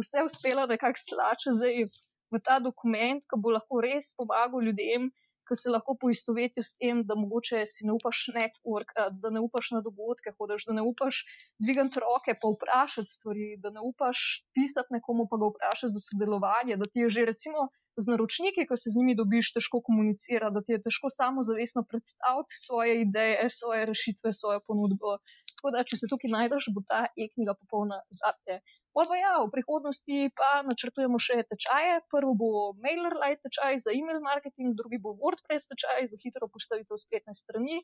vse 0.00 0.24
uspela 0.26 0.66
nekako 0.70 1.04
slače 1.06 1.56
zdaj 1.58 1.84
v 2.30 2.42
ta 2.44 2.60
dokument, 2.62 3.24
ki 3.26 3.40
bo 3.42 3.56
lahko 3.56 3.82
res 3.84 4.14
pomagal 4.18 4.64
ljudem 4.68 5.10
ki 5.50 5.56
se 5.58 5.72
lahko 5.74 5.96
poistovetijo 5.98 6.62
s 6.62 6.76
tem, 6.78 7.02
da 7.08 7.16
mogoče 7.18 7.64
si 7.66 7.86
ne 7.88 7.96
upaš 7.96 8.20
network, 8.36 8.94
da 9.22 9.32
ne 9.34 9.42
upaš 9.42 9.72
na 9.74 9.80
dogodke, 9.86 10.30
hodiš, 10.38 10.68
da 10.68 10.76
ne 10.78 10.84
upaš 10.86 11.24
dvigati 11.58 12.02
roke, 12.04 12.36
pa 12.42 12.52
vprašati 12.54 13.14
stvari, 13.16 13.48
da 13.64 13.74
ne 13.74 13.82
upaš 13.90 14.22
pisati 14.54 14.94
nekomu, 14.94 15.26
pa 15.30 15.40
ga 15.42 15.50
vprašati 15.50 15.94
za 15.96 16.02
sodelovanje, 16.06 16.78
da 16.78 16.86
ti 16.92 17.02
je 17.02 17.10
že 17.16 17.26
recimo 17.32 17.66
z 17.96 18.04
naročniki, 18.10 18.66
ko 18.68 18.76
se 18.76 18.92
z 18.92 18.98
njimi 18.98 19.16
dobiš, 19.18 19.52
težko 19.56 19.80
komunicirati, 19.88 20.54
da 20.54 20.62
ti 20.62 20.72
je 20.76 20.82
težko 20.86 21.10
samozavestno 21.10 21.84
predstaviti 21.90 22.60
svoje 22.66 23.00
ideje, 23.02 23.50
svoje 23.50 23.86
rešitve, 23.92 24.32
svojo 24.32 24.60
ponudbo. 24.66 25.18
Tako 25.56 25.72
da, 25.74 25.84
če 25.84 25.96
se 26.00 26.10
tukaj 26.12 26.34
najdeš, 26.36 26.70
bo 26.74 26.84
ta 26.88 27.06
e-knjiga 27.16 27.54
popolna 27.62 28.02
zate. 28.20 28.60
Pa 28.90 29.06
ja, 29.14 29.38
v 29.46 29.52
prihodnosti 29.54 30.16
pa 30.34 30.66
načrtujemo 30.66 31.18
še 31.22 31.44
tečaje. 31.46 32.00
Prvo 32.10 32.34
bo 32.34 32.48
MailerLite 32.82 33.46
tečaj 33.46 33.78
za 33.86 33.94
e-mail 33.94 34.18
marketing, 34.24 34.74
drugi 34.74 34.98
bo 34.98 35.14
WordPress 35.14 35.70
tečaj 35.70 36.10
za 36.10 36.18
hitro 36.18 36.50
postavitev 36.50 36.98
spletne 36.98 37.34
strani 37.38 37.78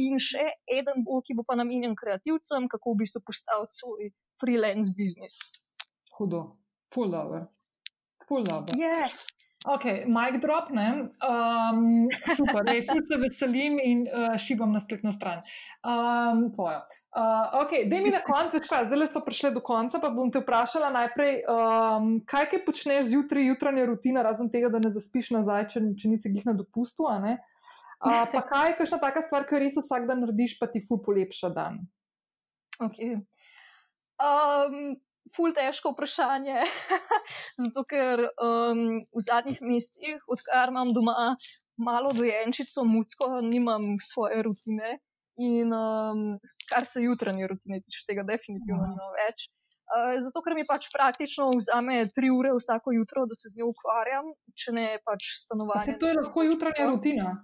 in 0.00 0.16
še 0.16 0.46
eden 0.64 1.04
bo, 1.04 1.20
ki 1.20 1.36
bo 1.36 1.44
pa 1.44 1.58
namenjen 1.60 1.92
kreativcem, 1.98 2.70
kako 2.72 2.96
v 2.96 3.04
bistvu 3.04 3.20
postaviti 3.28 3.76
svoj 3.76 4.10
freelance 4.40 4.96
biznis. 4.96 5.36
Hudo, 6.16 6.56
full 6.94 7.12
lover. 7.12 7.50
Full 8.24 8.48
lover. 8.48 8.72
Yes. 8.80 9.36
Ok, 9.66 9.84
mic 10.06 10.38
drop, 10.42 10.68
ne. 10.70 11.10
Um, 11.26 12.06
super, 12.36 12.62
res 12.68 12.86
se 12.86 13.16
veselim 13.18 13.80
in 13.82 14.04
uh, 14.06 14.36
šibam 14.38 14.70
na 14.70 14.78
spletno 14.80 15.10
stran. 15.10 15.40
Um, 15.82 16.44
uh, 16.54 16.76
ok, 17.62 17.74
da 17.90 17.98
mi 18.04 18.12
na 18.14 18.20
koncu, 18.22 18.60
zdaj 18.62 19.08
smo 19.10 19.24
prišli 19.26 19.50
do 19.56 19.62
konca, 19.66 19.98
pa 19.98 20.12
bom 20.14 20.30
te 20.30 20.38
vprašala 20.44 20.92
najprej, 20.94 21.40
um, 21.50 22.12
kaj 22.30 22.46
kaj 22.52 22.62
počneš 22.68 23.10
zjutraj, 23.10 23.48
jutranja 23.50 23.88
rutina, 23.90 24.22
razen 24.22 24.52
tega, 24.54 24.70
da 24.70 24.78
ne 24.82 24.92
zaspiš 24.94 25.32
nazaj, 25.34 25.66
če, 25.74 25.82
če 25.98 26.14
nisi 26.14 26.30
jih 26.30 26.46
na 26.46 26.54
dopustu. 26.54 27.08
Uh, 27.10 27.34
pa 28.30 28.44
kaj 28.46 28.70
je 28.70 28.76
kakšna 28.78 29.00
taka 29.02 29.24
stvar, 29.26 29.48
ki 29.50 29.64
res 29.64 29.80
vsak 29.82 30.06
dan 30.06 30.22
narediš, 30.22 30.60
pa 30.62 30.70
ti 30.70 30.78
fu 30.84 31.00
polepša 31.02 31.50
dan? 31.58 31.82
Ok. 32.86 33.02
Um, 34.22 34.94
ful 35.36 35.52
težko 35.56 35.92
vprašanje, 35.94 36.64
zato 37.64 37.84
ker 37.90 38.26
um, 38.26 39.02
v 39.04 39.24
zadnjih 39.28 39.60
mesecih, 39.62 40.22
odkar 40.32 40.72
imam 40.72 40.94
doma 40.96 41.34
malo 41.76 42.12
dojenčico, 42.16 42.84
mucko, 42.88 43.40
nimam 43.44 43.94
svoje 44.00 44.42
rutine 44.46 44.98
in 45.36 45.72
um, 45.72 46.38
kar 46.72 46.86
se 46.88 47.04
jutranje 47.04 47.46
rutine 47.46 47.82
tiče, 47.84 48.06
tega 48.08 48.24
definitivno 48.24 48.88
nimam 48.88 49.12
več. 49.20 49.50
Uh, 49.86 50.16
zato, 50.18 50.40
ker 50.42 50.56
mi 50.58 50.64
pač 50.66 50.88
praktično 50.90 51.52
vzame 51.60 52.00
tri 52.14 52.32
ure 52.34 52.50
vsako 52.56 52.96
jutro, 52.96 53.26
da 53.30 53.36
se 53.38 53.52
z 53.52 53.60
njo 53.60 53.68
ukvarjam, 53.70 54.32
če 54.58 54.74
ne 54.74 54.86
pač 55.06 55.28
stanovanje. 55.44 55.92
Se 55.92 55.98
to 56.00 56.10
je 56.10 56.16
lahko 56.16 56.42
jutranja 56.42 56.88
rutina? 56.90 57.36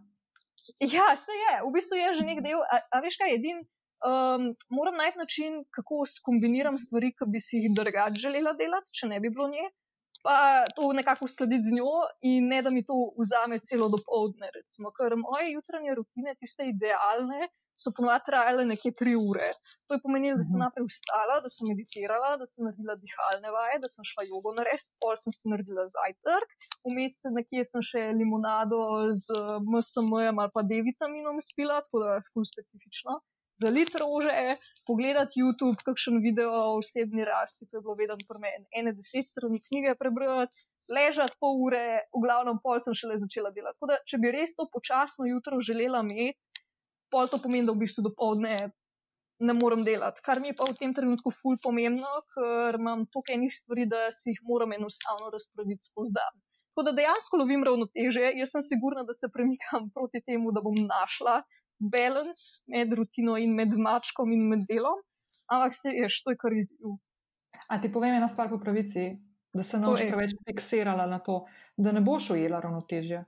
Ja, 0.81 1.13
se 1.19 1.37
je, 1.37 1.55
v 1.63 1.71
bistvu 1.75 2.01
je 2.01 2.09
že 2.19 2.27
nek 2.27 2.43
del. 2.43 2.59
A, 2.63 2.81
a 2.97 3.03
veš 3.05 3.21
kaj, 3.21 3.37
edin, 3.37 3.63
um, 4.09 4.43
moram 4.71 4.97
najti 4.97 5.19
način, 5.19 5.65
kako 5.71 6.03
skombiniram 6.07 6.79
stvari, 6.79 7.13
ki 7.19 7.25
bi 7.33 7.41
si 7.41 7.57
jih 7.63 7.73
drugače 7.77 8.21
želela 8.27 8.53
delati, 8.53 8.93
če 8.99 9.07
ne 9.13 9.21
bi 9.21 9.31
bilo 9.31 9.49
nje. 9.49 9.71
Pa 10.23 10.63
to 10.77 10.93
nekako 10.95 11.25
uskladiti 11.25 11.67
z 11.67 11.75
njo, 11.81 11.95
in 12.23 12.47
ne 12.53 12.61
da 12.63 12.71
mi 12.71 12.85
to 12.87 12.95
vzame 13.19 13.59
celo 13.69 13.89
dopoledne. 13.91 14.51
Ker 14.99 15.17
moje 15.19 15.49
jutranje 15.53 15.97
rutine, 15.99 16.35
tiste 16.39 16.69
idealne, 16.71 17.49
so 17.75 17.91
ponovadi 17.97 18.29
trajale 18.29 18.65
nekje 18.69 18.93
tri 19.01 19.15
ure. 19.19 19.49
To 19.89 19.97
je 19.97 20.01
pomenilo, 20.05 20.37
da 20.39 20.45
sem 20.47 20.59
Mhm. 20.61 20.63
najprej 20.65 20.87
vstala, 20.93 21.41
da 21.45 21.49
sem 21.55 21.67
meditirala, 21.73 22.31
da 22.43 22.47
sem 22.47 22.65
naredila 22.67 22.95
dihalne 23.03 23.51
vaje, 23.57 23.81
da 23.83 23.89
sem 23.95 24.05
šla 24.11 24.23
jogo 24.29 24.53
narediti, 24.59 24.93
pol 25.01 25.17
sem 25.25 25.33
si 25.37 25.49
naredila 25.51 25.85
zajtrk, 25.97 26.51
vmes 26.87 27.15
se 27.23 27.29
nekje 27.39 27.65
sem 27.73 27.83
še 27.91 28.03
limonado 28.21 28.79
z 29.25 29.27
MSM-jem 29.73 30.39
ali 30.39 30.51
pa 30.55 30.63
D-vitaminom 30.71 31.41
spila, 31.41 31.81
tako 31.83 32.05
da 32.05 32.09
je 32.15 32.27
ful 32.31 32.45
specifično. 32.55 33.19
Zaliti 33.61 33.99
rože, 34.01 34.57
pogledati 34.87 35.41
YouTube, 35.41 35.79
kakšen 35.85 36.21
video 36.25 36.51
o 36.51 36.79
osebni 36.79 37.25
rasti, 37.25 37.67
to 37.67 37.77
je 37.77 37.83
bilo 37.85 37.95
vedno 37.95 38.17
pri 38.29 38.41
meni. 38.43 38.65
Ene 38.79 38.93
deset 38.97 39.29
strani 39.29 39.61
knjige 39.67 39.95
prebrati, 40.01 40.65
ležati 40.91 41.39
pol 41.41 41.61
ure, 41.67 41.85
v 42.15 42.23
glavnem 42.25 42.59
pol 42.65 42.81
sem 42.81 42.97
šele 42.97 43.19
začela 43.23 43.53
delati. 43.55 43.77
Tako 43.79 43.91
da, 43.93 43.99
če 44.09 44.21
bi 44.23 44.33
res 44.35 44.57
to 44.59 44.67
počasno 44.73 45.29
jutro 45.29 45.61
želela 45.61 46.03
imeti, 46.07 46.39
pol 47.13 47.29
to 47.29 47.39
pomeni, 47.43 47.69
da 47.69 47.77
v 47.77 47.85
bistvu 47.85 48.07
dopoledne 48.09 48.73
ne 49.43 49.55
morem 49.59 49.83
delati. 49.87 50.23
Kar 50.25 50.41
mi 50.41 50.53
je 50.53 50.57
pa 50.59 50.67
v 50.71 50.79
tem 50.79 50.95
trenutku 50.95 51.33
ful 51.35 51.59
pomembno, 51.63 52.11
ker 52.35 52.79
imam 52.79 53.07
toliko 53.11 53.37
enih 53.37 53.55
stvari, 53.55 53.87
da 53.91 54.09
si 54.15 54.33
jih 54.33 54.43
moram 54.49 54.75
enostavno 54.79 55.31
razporediti 55.35 55.91
skozi 55.91 56.15
dan. 56.17 56.43
Tako 56.73 56.87
da 56.89 56.95
dejansko 56.97 57.37
lovim 57.37 57.65
ravnoteže, 57.69 58.31
jaz 58.39 58.55
sem 58.55 58.63
sigurna, 58.65 59.03
da 59.05 59.13
se 59.13 59.29
premikam 59.35 59.91
proti 59.95 60.23
temu, 60.25 60.55
da 60.57 60.63
bom 60.65 60.79
našla 60.79 61.43
balans 61.83 62.63
med 62.67 62.93
rutino 62.99 63.37
in 63.37 63.57
med 63.57 63.75
mačkom 63.77 64.33
in 64.33 64.49
med 64.49 64.65
delom, 64.69 65.01
ampak 65.51 65.77
se 65.77 65.95
je, 65.97 66.09
to 66.25 66.35
je 66.35 66.41
kar 66.41 66.55
izziv. 66.57 66.97
A 67.69 67.81
ti 67.81 67.91
povem 67.93 68.15
ena 68.15 68.29
stvar 68.29 68.49
po 68.51 68.59
pravici, 68.61 69.11
da 69.53 69.63
se 69.63 69.81
ne 69.81 69.87
boš 69.87 70.07
preveč 70.09 70.37
fiksirala 70.49 71.07
na 71.07 71.19
to, 71.19 71.43
da 71.77 71.93
ne 71.93 72.01
boš 72.01 72.31
ujela 72.37 72.61
ravnotežja. 72.61 73.25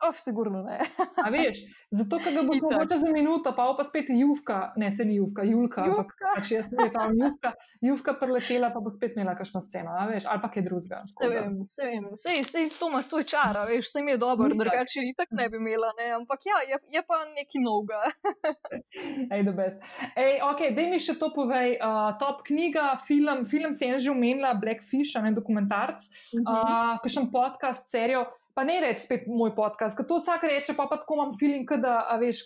Oh, 0.00 0.14
sigurno 0.16 0.62
ne. 0.62 0.78
A 1.16 1.26
veš, 1.28 1.58
zato, 1.90 2.18
ker 2.18 2.30
ga 2.30 2.40
Itak. 2.40 2.62
mogoče 2.62 2.96
za 2.96 3.10
minuto, 3.10 3.50
pa 3.50 3.66
pa 3.72 3.82
spet 3.82 4.06
juvka, 4.10 4.72
ne 4.76 4.90
se 4.90 5.04
ni 5.04 5.16
juvka, 5.16 5.42
julka, 5.42 5.82
ampak 5.82 6.06
Juvka. 6.08 6.34
pač 6.36 6.50
jaz 6.50 6.68
ne 6.70 6.86
vem, 6.86 7.16
juvka, 7.18 7.50
juvka 7.82 8.12
preletela, 8.14 8.70
pa 8.70 8.78
bo 8.78 8.90
spet 8.90 9.16
imela 9.16 9.34
kakšno 9.34 9.58
sceno, 9.60 9.90
a 9.92 10.06
veš, 10.06 10.24
ali 10.24 10.38
pa 10.38 10.48
kaj 10.48 10.62
drugega. 10.62 11.02
Se 11.02 11.14
Tako 11.14 11.26
da- 11.26 11.40
vem, 11.40 11.56
se 11.66 11.82
vem, 11.84 12.04
sej, 12.14 12.44
sej 12.44 12.64
to 12.72 12.88
ima 12.88 13.02
svoj 13.02 13.24
čar, 13.26 13.56
a 13.56 13.64
veš, 13.64 13.90
se 13.90 13.98
mi 14.00 14.10
je 14.10 14.18
dobro, 14.18 14.48
drugače 14.50 15.02
itak 15.04 15.28
ne 15.32 15.48
bi 15.48 15.56
imela, 15.56 15.90
ne, 15.96 16.12
ampak 16.12 16.40
ja, 16.44 16.62
je, 16.64 16.78
je 16.90 17.02
pa 17.02 17.18
nekaj 17.28 17.60
novega. 17.60 18.00
Ej, 19.32 19.42
the 19.42 19.52
best. 19.52 19.82
Ej, 20.16 20.40
ok, 20.42 20.60
daj 20.72 20.86
mi 20.86 20.98
še 21.00 21.14
to 21.16 21.30
povej. 21.30 21.76
Uh, 21.78 22.14
top 22.16 22.42
knjiga, 22.44 22.94
film, 22.98 23.42
film 23.44 23.72
je 23.72 23.98
že 23.98 24.10
omenila, 24.10 24.54
Blackfish, 24.54 25.16
a 25.16 25.22
ne 25.22 25.32
dokumentarc, 25.32 26.06
Mhm. 26.32 26.44
uh, 26.44 26.94
kakšen 26.98 27.30
podcast, 27.30 27.90
serijo. 27.90 28.26
Pa 28.58 28.64
ne 28.66 28.80
reči 28.82 29.04
spet 29.04 29.28
moj 29.30 29.52
podcast, 29.54 29.94
ker 29.94 30.02
to 30.10 30.16
vsak 30.18 30.42
reče, 30.50 30.74
pa, 30.74 30.88
pa 30.90 30.96
tako 30.98 31.14
imam 31.14 31.28
feeling, 31.38 31.68
da, 31.78 32.00
a 32.10 32.16
veš. 32.18 32.40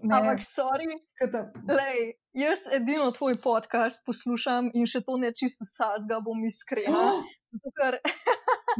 Ne, 0.00 0.14
Ampak, 0.16 0.40
sorry, 0.46 0.86
da, 1.32 1.42
lej, 1.68 2.14
jaz 2.38 2.62
edino 2.72 3.10
tvoj 3.12 3.34
podcast 3.42 4.00
poslušam 4.06 4.70
in 4.72 4.88
še 4.88 5.02
to 5.04 5.18
ne 5.20 5.34
čisto 5.36 5.66
sazga, 5.68 6.22
bom 6.24 6.40
iskrena. 6.48 7.02
Zato, 7.52 7.74
ker, 7.76 7.98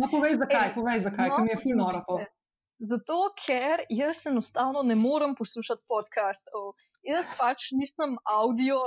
no, 0.00 0.08
povej 0.08 0.38
zakaj, 0.40 0.64
Ej, 0.70 0.72
povej 0.78 1.04
zakaj, 1.10 1.28
no, 1.28 1.36
ker 1.36 1.44
mi 1.44 1.52
je 1.52 1.60
fino 1.60 1.90
to. 1.92 2.00
poslušajte. 2.08 2.32
Zato, 2.78 3.20
ker 3.44 3.84
jaz 3.92 4.24
enostavno 4.32 4.86
ne 4.88 4.96
morem 4.96 5.36
poslušati 5.36 5.84
podcastov. 5.88 6.72
Jaz 7.04 7.36
pač 7.36 7.70
nisem 7.76 8.16
audio, 8.24 8.80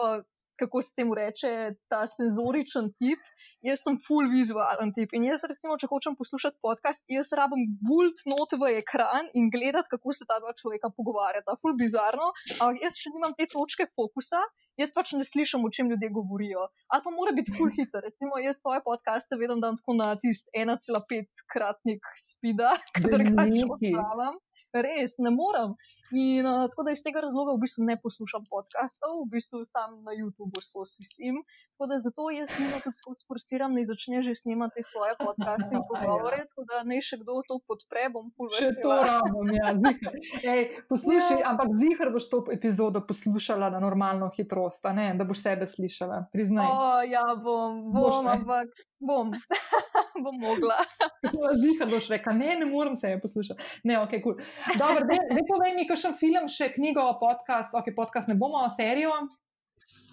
kako 0.58 0.82
se 0.82 0.98
temu 0.98 1.22
reče, 1.22 1.54
ta 1.90 2.08
senzoričen 2.08 2.92
tip. 2.98 3.22
Jaz 3.60 3.82
sem 3.84 3.98
full 4.08 4.30
vizualen 4.32 4.94
tip 4.96 5.12
in 5.18 5.26
jaz, 5.28 5.44
recimo, 5.52 5.76
če 5.76 5.90
hočem 5.92 6.16
poslušati 6.16 6.62
podcast, 6.64 7.04
jaz 7.12 7.34
rabim 7.36 7.66
bult 7.84 8.22
not 8.32 8.54
v 8.56 8.70
ekran 8.80 9.28
in 9.36 9.50
gledati, 9.52 9.92
kako 9.92 10.16
se 10.16 10.24
ta 10.30 10.38
dva 10.40 10.54
človeka 10.56 10.88
pogovarjata. 10.96 11.58
Full 11.60 11.76
bizarno, 11.76 12.32
ampak 12.62 12.80
jaz 12.86 12.96
še 13.02 13.12
nimam 13.12 13.36
te 13.36 13.50
točke 13.52 13.90
fokusa, 14.00 14.40
jaz 14.80 14.96
pač 14.96 15.12
ne 15.20 15.28
slišim, 15.28 15.66
o 15.68 15.72
čem 15.76 15.92
ljudje 15.92 16.08
govorijo. 16.16 16.70
Ali 16.88 17.04
pa 17.04 17.12
mora 17.12 17.36
biti 17.36 17.52
full 17.58 17.74
hiter. 17.76 18.08
Recimo, 18.08 18.40
jaz 18.40 18.62
svoje 18.64 18.80
podcaste 18.86 19.36
vedem, 19.36 19.60
da 19.60 19.74
tako 19.76 19.98
na 20.00 20.14
tist 20.16 20.48
1,5 20.56 21.28
kratnik 21.52 22.08
spida, 22.16 22.78
Da 23.04 23.10
ker 23.12 23.28
ga 23.28 23.44
neki. 23.44 23.66
odpravljam. 23.68 24.40
Res, 24.74 25.18
ne 25.18 25.32
morem. 25.34 25.74
In 26.12 26.46
uh, 26.46 26.66
tako 26.70 26.84
da 26.86 26.92
iz 26.94 27.02
tega 27.06 27.22
razloga 27.22 27.54
v 27.54 27.62
bistvu 27.62 27.86
ne 27.86 27.96
poslušam 28.02 28.44
podcastov, 28.50 29.26
v 29.26 29.38
bistvu 29.38 29.62
sam 29.70 30.02
na 30.06 30.14
YouTubu 30.14 30.62
skozi 30.62 31.02
visim. 31.02 31.42
Tako 31.74 31.86
da 31.90 31.98
zato 32.02 32.30
jaz 32.34 32.54
njima 32.60 32.78
tudi 32.84 32.98
skozi 32.98 33.26
forsiram, 33.30 33.74
da 33.78 33.84
začne 33.86 34.22
že 34.26 34.34
snemati 34.36 34.82
svoje 34.86 35.14
podcaste 35.20 35.70
in 35.74 35.82
Ja. 35.82 35.86
pogovore, 35.90 36.40
tako 36.50 36.66
da 36.70 36.84
naj 36.86 37.02
še 37.02 37.18
kdo 37.22 37.42
to 37.50 37.58
podpre, 37.66 38.10
bom 38.14 38.30
full 38.38 38.50
Še 38.54 38.70
to 38.82 38.90
rabim, 38.94 39.54
ja, 39.58 39.74
zihar. 39.78 40.14
Ej, 40.54 40.62
poslušaj, 40.90 41.40
Ja. 41.42 41.54
ampak 41.54 41.70
zihar 41.78 42.10
boš 42.14 42.30
to 42.30 42.42
epizodo 42.54 43.02
poslušala 43.06 43.70
na 43.70 43.80
normalno 43.82 44.30
hitrost, 44.34 44.86
ne, 44.94 45.14
da 45.14 45.26
boš 45.26 45.46
sebe 45.46 45.66
slišala, 45.70 46.26
priznaj. 46.34 46.66
O, 46.70 46.90
ja, 47.06 47.26
bom, 47.38 47.90
Boš, 47.94 48.18
bom, 48.18 48.26
ne? 48.26 48.32
ampak 48.38 48.68
bom, 49.00 49.34
bom 50.24 50.38
mogla. 50.40 50.78
Zihar 51.64 51.90
boš 51.92 52.10
rekla, 52.14 52.34
ne, 52.38 52.56
ne 52.62 52.70
morem 52.70 52.96
sebe 53.00 53.22
poslušati. 53.22 53.82
Ne, 53.84 54.00
ok, 54.04 54.16
kul. 54.24 54.38
Cool. 54.40 54.80
Dobro, 54.82 55.20
ne 55.36 55.44
povej 55.48 55.76
mi, 55.78 55.88
kakšen 55.90 56.16
film, 56.20 56.48
še 56.52 56.72
knjigo, 56.76 57.06
podcast, 57.22 57.76
ok, 57.80 57.94
podcast 57.98 58.32
ne 58.32 58.38
bomo, 58.40 58.64
serijo. 58.74 59.16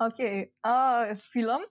Ok, 0.05 0.21
uh, 0.67 1.15
film. 1.33 1.65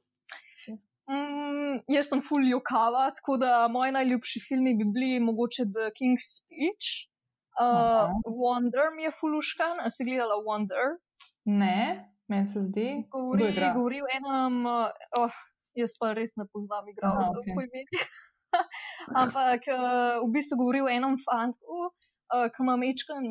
Mm, 1.06 1.84
jaz 1.94 2.10
sem 2.10 2.22
full 2.26 2.48
jokava, 2.50 3.12
tako 3.14 3.38
da 3.38 3.68
moji 3.70 3.94
najljubši 3.94 4.42
filmi 4.48 4.74
bi 4.78 4.88
bili 4.94 5.20
mogoče 5.22 5.68
The 5.76 5.92
King's 5.98 6.32
Speech. 6.40 7.06
Uh, 7.56 7.68
Aha. 7.68 8.14
Wonder 8.26 8.90
mi 8.96 9.04
je 9.04 9.12
fuluškan, 9.20 9.78
a 9.86 9.90
si 9.90 10.04
gledala 10.04 10.36
Wonder? 10.48 10.98
Ne, 11.46 12.10
meni 12.28 12.48
se 12.48 12.62
zdi. 12.62 12.88
Govori, 13.12 13.54
govori 13.76 14.02
o 14.02 14.10
enem, 14.18 14.66
uh, 14.66 14.90
oh, 15.22 15.38
jaz 15.78 15.94
pa 16.00 16.12
res 16.18 16.36
ne 16.42 16.48
poznam 16.52 16.90
igralcev 16.90 17.44
okej. 17.44 17.54
po 17.56 17.68
imenu. 17.68 18.04
Ampak 19.22 19.70
uh, 19.72 20.24
v 20.26 20.30
bistvu 20.34 20.60
govori 20.60 20.82
o 20.86 20.90
enem 20.92 21.18
fantu, 21.22 21.90
uh, 21.90 22.48
ki 22.54 22.64
ima 22.66 22.76
mečken 22.82 23.28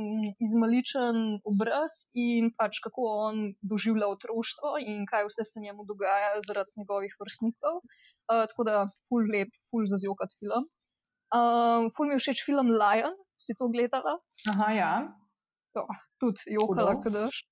izmaličen 0.46 1.40
obraz 1.50 2.06
in 2.14 2.52
pač 2.58 2.80
kako 2.84 3.08
on 3.28 3.42
doživlja 3.62 4.10
otroštvo 4.16 4.76
in 4.84 5.04
kaj 5.10 5.28
vse 5.30 5.46
se 5.50 5.64
njemu 5.64 5.86
dogaja 5.88 6.36
zaradi 6.46 6.72
njegovih 6.80 7.16
vrstnikov. 7.20 7.82
Uh, 8.30 8.46
tako 8.50 8.68
da 8.68 8.86
ful 9.08 9.26
lep, 9.34 9.52
ful 9.70 9.84
za 9.90 10.00
zjokat 10.00 10.32
film. 10.38 10.68
Um, 11.34 11.90
ful 11.96 12.06
mi 12.06 12.14
je 12.14 12.22
všeč 12.22 12.44
film 12.46 12.70
Lion, 12.78 13.16
si 13.40 13.56
to 13.58 13.68
gledala? 13.68 14.18
Aha, 14.54 14.70
ja. 14.72 14.94
tudi 16.22 16.40
jokala, 16.54 16.94
kadaš. 17.02 17.42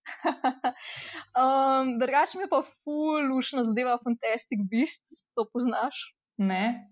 um, 1.34 1.96
Drugače 2.00 2.38
mi 2.38 2.46
je 2.46 2.52
pa 2.52 2.62
ful 2.62 3.32
ušna 3.38 3.64
zadeva 3.66 3.98
Fantastic 4.04 4.62
Beasts, 4.70 5.26
to 5.34 5.48
poznaš. 5.52 6.14
Ne. 6.38 6.91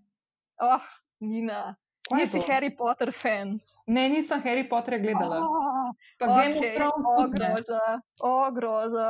Oh, 0.61 0.83
Nina, 1.19 1.75
Kaj 2.03 2.19
nisi? 2.19 2.39
Harry 2.43 2.69
Potter 2.71 3.11
fan. 3.11 3.55
Ne, 3.87 4.09
nisem 4.09 4.41
Harry 4.41 4.63
Potter 4.63 4.99
gledala. 4.99 5.39
Oh, 5.39 5.89
Pa 6.19 6.25
Game 6.35 6.59
of 6.59 6.69
Thrones 6.71 7.05
o, 7.07 7.15
tudi 7.17 7.33
ne. 7.33 7.49
groza, 7.49 7.81
o, 8.21 8.51
groza. 8.51 9.07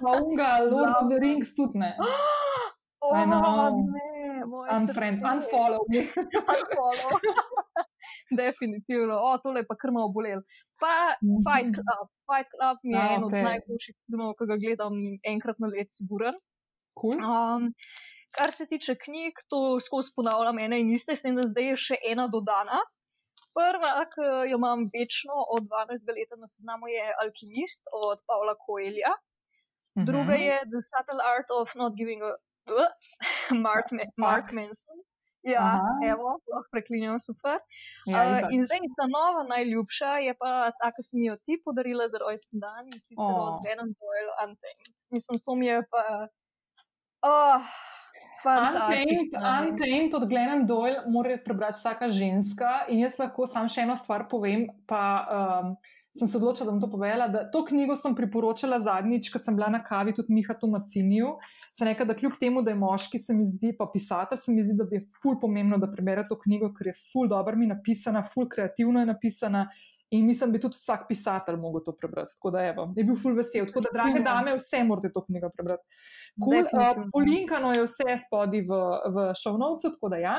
Pa 0.00 0.10
unga 0.14 0.50
Lord 0.64 0.92
of 0.92 1.08
the. 1.08 1.18
Rings 1.18 1.54
tudi 1.54 1.78
ne. 1.78 1.92
Oh, 3.00 3.14
I 3.16 3.24
know. 3.24 3.72
ne, 3.86 4.08
moje 4.44 4.70
Unfriend, 4.72 5.22
unfollow 5.24 5.82
me. 5.88 6.04
Unfollow. 6.52 7.12
Definitivno, 8.32 9.14
o, 9.18 9.38
tole 9.38 9.60
je 9.60 9.66
pa 9.66 9.76
krmo 9.76 10.04
obolel. 10.04 10.40
Pa 10.76 10.92
Mhm. 11.20 11.42
Fight 11.42 11.68
Club. 11.74 12.06
Fight 12.26 12.48
Club 12.50 12.76
mi 12.82 12.92
je 12.92 13.00
A, 13.00 13.08
en 13.10 13.24
od 13.24 13.28
okej. 13.28 13.42
najboljših 13.44 13.94
filmov, 14.00 14.34
ki 14.34 14.44
ga 14.46 14.56
gledam 14.58 14.94
enkrat 15.24 15.56
na 15.58 15.68
let, 15.68 15.88
siguren. 15.90 16.36
Cool. 16.94 17.16
Um, 17.18 17.72
kar 18.30 18.52
se 18.52 18.66
tiče 18.66 18.94
knjig, 18.96 19.34
to 19.48 19.58
skozi 19.80 20.12
ponavljam 20.16 20.58
ene 20.60 20.80
in 20.80 20.90
iste, 20.90 21.12
s 21.12 21.22
tem, 21.22 21.34
da 21.34 21.42
zdaj 21.44 21.66
je 21.66 21.76
še 21.78 21.96
ena 22.06 22.28
dodana. 22.28 22.80
Prva, 23.50 24.04
ki 24.06 24.22
jo 24.46 24.56
imam 24.56 24.84
večno 24.88 25.34
od 25.48 25.62
12 25.64 25.90
leta 26.10 26.36
na 26.36 26.46
seznamu, 26.46 26.86
je 26.88 27.04
Alkimist 27.18 27.84
od 27.94 28.18
Pavla 28.24 28.54
Koelja. 28.56 29.12
Druga 30.00 30.34
Mhm. 30.34 30.42
je 30.42 30.56
The 30.66 30.80
Subtle 30.84 31.22
Art 31.26 31.48
of 31.52 31.74
Not 31.74 31.92
Giving 31.94 32.22
a 32.22 32.30
uh, 32.68 32.90
Mark, 33.66 33.86
Ma- 33.90 34.12
Mark 34.18 34.52
Manson. 34.52 34.98
Ja, 35.42 35.60
Aha. 35.66 35.92
evo, 36.04 36.28
lahko 36.46 36.68
preklinjam 36.70 37.16
super. 37.20 37.58
Ja, 38.06 38.20
Uh, 38.20 38.52
in 38.52 38.60
zdaj 38.60 38.78
ta 38.94 39.06
nova 39.08 39.42
najljubša 39.48 40.10
je 40.20 40.34
pa 40.36 40.50
ta, 40.72 40.90
ki 40.90 41.02
si 41.02 41.16
mi 41.16 41.26
jo 41.26 41.36
ti 41.38 41.56
podarila 41.64 42.04
za 42.08 42.18
rojsten 42.18 42.60
dan 42.60 42.84
in 42.86 42.98
sicer 43.00 43.24
Oh. 43.26 43.40
od 43.46 43.54
Glennon 43.62 43.90
Doyle 43.96 44.32
Untamed. 44.44 44.92
Mislim, 45.10 45.36
to 45.40 45.54
mi 45.54 45.66
je 45.66 45.78
pa. 45.90 46.02
Oh, 47.22 47.60
Fantastično. 48.42 49.40
Untamed 49.62 50.14
od 50.16 50.28
Glennon 50.28 50.66
Doyle 50.66 51.04
mora 51.08 51.36
prebrati 51.44 51.78
vsaka 51.78 52.08
ženska. 52.08 52.84
In 52.88 53.04
jaz 53.04 53.18
lahko 53.20 53.46
samo 53.46 53.68
še 53.68 53.84
eno 53.84 53.96
stvar 53.96 54.26
povem. 54.30 54.66
Pa, 54.88 55.02
um, 55.62 55.74
sem 56.16 56.28
se 56.28 56.36
odločila, 56.38 56.66
da 56.66 56.72
bom 56.72 56.80
to 56.80 56.90
povedala. 56.90 57.28
Da, 57.28 57.44
to 57.50 57.62
knjigo 57.64 57.94
sem 57.96 58.14
priporočala 58.18 58.80
zadnjič, 58.82 59.30
ko 59.30 59.38
sem 59.38 59.56
bila 59.56 59.70
na 59.70 59.82
kavi 59.84 60.14
tudi 60.16 60.34
Miha 60.34 60.56
Tomaciniju. 60.58 61.36
Sem 61.72 61.90
rekla, 61.90 62.08
da 62.10 62.16
kljub 62.18 62.34
temu, 62.40 62.64
da 62.66 62.74
je 62.74 62.80
moški, 62.80 63.20
se 63.22 63.36
mi 63.36 63.46
zdi, 63.46 63.72
pa 63.78 63.86
pisatelj, 63.92 64.42
se 64.42 64.54
mi 64.56 64.64
zdi, 64.66 64.76
da 64.78 64.88
bi 64.90 64.98
je 64.98 65.06
ful 65.22 65.38
pomembno, 65.40 65.78
da 65.78 65.90
prebere 65.90 66.26
to 66.28 66.38
knjigo, 66.40 66.72
ker 66.74 66.90
je 66.90 66.98
ful 66.98 67.30
dobro 67.30 67.56
mi 67.56 67.70
napisana, 67.70 68.24
ful 68.26 68.48
kreativno 68.50 69.04
je 69.04 69.12
napisana. 69.12 69.68
In 70.10 70.26
mislim, 70.26 70.50
da 70.50 70.58
bi 70.58 70.60
tudi 70.60 70.74
vsak 70.74 71.04
pisatelj 71.08 71.56
lahko 71.62 71.80
to 71.86 71.92
prebral. 71.96 72.26
Tako 72.26 72.50
da 72.50 72.64
evo, 72.66 72.86
je 72.96 73.04
bil 73.04 73.16
full 73.16 73.36
vesel. 73.38 73.66
Tako 73.66 73.80
da, 73.84 73.92
drage 73.94 74.22
dame, 74.26 74.54
vse 74.58 74.82
morate 74.84 75.12
to 75.14 75.22
knjigo 75.22 75.50
prebrati. 75.54 75.86
Cool. 76.44 76.64
Uh, 76.64 77.04
polinkano 77.14 77.72
je 77.72 77.84
vse 77.86 78.16
spodaj 78.24 78.64
v, 78.70 78.80
v 79.14 79.26
šovnovcu, 79.42 79.92
tako 79.94 80.10
da 80.10 80.18
ja. 80.18 80.36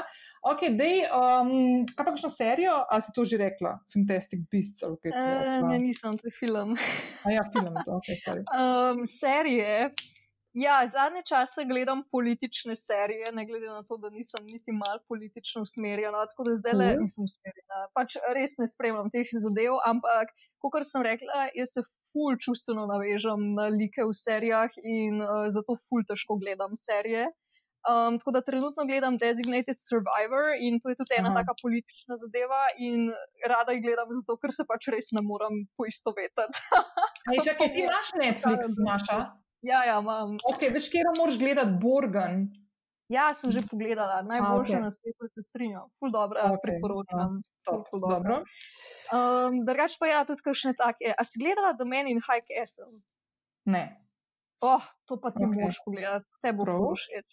Ok, 0.51 0.65
dej, 0.76 1.05
um, 1.15 1.53
kaj 1.88 2.03
pa 2.03 2.09
kakšno 2.11 2.30
serijo, 2.30 2.76
ali 2.89 3.05
si 3.05 3.15
to 3.15 3.26
že 3.26 3.39
rekla? 3.39 3.78
Fantastic 3.93 4.43
Beasts. 4.51 4.84
Okay, 4.84 5.15
uh, 5.15 5.63
ne, 5.69 5.80
nisem, 5.80 6.19
to 6.19 6.28
je 6.28 6.36
film. 6.36 6.76
A 7.24 7.32
ja, 7.32 7.47
film, 7.53 7.78
to 7.86 8.01
je 8.03 8.19
okay, 8.19 8.43
um, 8.51 9.05
serije. 9.22 9.91
Ja, 10.53 10.83
zadnje 10.87 11.21
čase 11.23 11.63
gledam 11.67 12.03
politične 12.11 12.75
serije, 12.75 13.31
ne 13.31 13.45
glede 13.45 13.67
na 13.67 13.83
to, 13.87 13.97
da 13.97 14.09
nisem 14.09 14.45
niti 14.45 14.71
malo 14.71 14.99
politično 15.07 15.61
usmerjena, 15.61 16.25
tako 16.31 16.43
da 16.43 16.55
zdaj 16.55 16.73
le 16.73 16.89
mhm. 16.93 17.01
nisem 17.05 17.23
usmerjena. 17.29 17.79
Pač 17.95 18.17
res 18.35 18.57
ne 18.59 18.67
spremljam 18.67 19.07
teh 19.13 19.31
zadev, 19.45 19.79
ampak, 19.91 20.33
kot 20.59 20.83
sem 20.87 21.05
rekla, 21.07 21.47
jaz 21.55 21.77
se 21.77 21.85
ful 22.11 22.35
čustveno 22.45 22.83
navežem 22.91 23.53
na 23.55 23.69
like 23.71 24.03
v 24.03 24.15
serijah 24.23 24.71
in 24.83 25.23
uh, 25.23 25.47
zato 25.55 25.77
ful 25.87 26.03
težko 26.07 26.35
gledam 26.43 26.75
serije. 26.75 27.29
Um, 27.81 28.19
tako 28.19 28.31
da 28.35 28.41
trenutno 28.45 28.83
gledam 28.85 29.15
Designated 29.17 29.79
Survivor 29.81 30.51
in 30.65 30.77
to 30.81 30.91
je 30.91 30.95
tudi 30.99 31.15
ena 31.17 31.31
Aha. 31.31 31.39
taka 31.39 31.53
politična 31.63 32.17
zadeva 32.23 32.63
in 32.77 33.07
rada 33.53 33.73
jih 33.73 33.81
gledam 33.87 34.11
zato, 34.17 34.37
ker 34.41 34.53
se 34.53 34.67
pač 34.69 34.91
res 34.93 35.09
ne 35.17 35.23
morem 35.25 35.63
poistovetiti. 35.79 36.45
Čakaj, 37.47 37.71
ti 37.73 37.81
imaš 37.87 38.13
Netflix, 38.21 38.77
Maša? 38.85 39.17
Ja, 39.62 39.84
ja, 39.86 39.99
imam. 40.01 40.36
Ok, 40.49 40.66
veš, 40.74 40.89
kje 40.89 41.05
moraš 41.20 41.38
gledati 41.38 41.78
Borgen? 41.82 42.49
Ja, 43.12 43.34
sem 43.36 43.51
že 43.51 43.62
pogledala, 43.68 44.22
najboljše 44.24 44.74
okay. 44.74 44.82
na 44.82 44.91
svetu, 44.91 45.28
se 45.28 45.43
strinjam. 45.43 45.89
Ful 45.99 46.12
dobro, 46.12 46.39
okay. 46.39 46.62
priporočam. 46.64 47.41
Um, 49.12 49.66
Drugač 49.68 49.97
pa 49.99 50.07
ja, 50.07 50.24
tudi 50.26 50.41
kakšne 50.45 50.74
take. 50.80 51.12
A 51.12 51.22
si 51.28 51.41
gledala 51.43 51.76
The 51.76 51.86
Man 51.86 52.07
in 52.07 52.24
High 52.24 52.45
Castle? 52.47 53.03
Ne. 53.68 53.99
Oh, 54.64 54.82
to 55.05 55.20
pa 55.20 55.34
ti 55.36 55.43
okay. 55.43 55.59
moraš 55.59 55.78
pogledati, 55.86 56.28
te 56.41 56.53
bo 56.55 56.64
prav 56.64 56.88
všeč. 56.95 57.30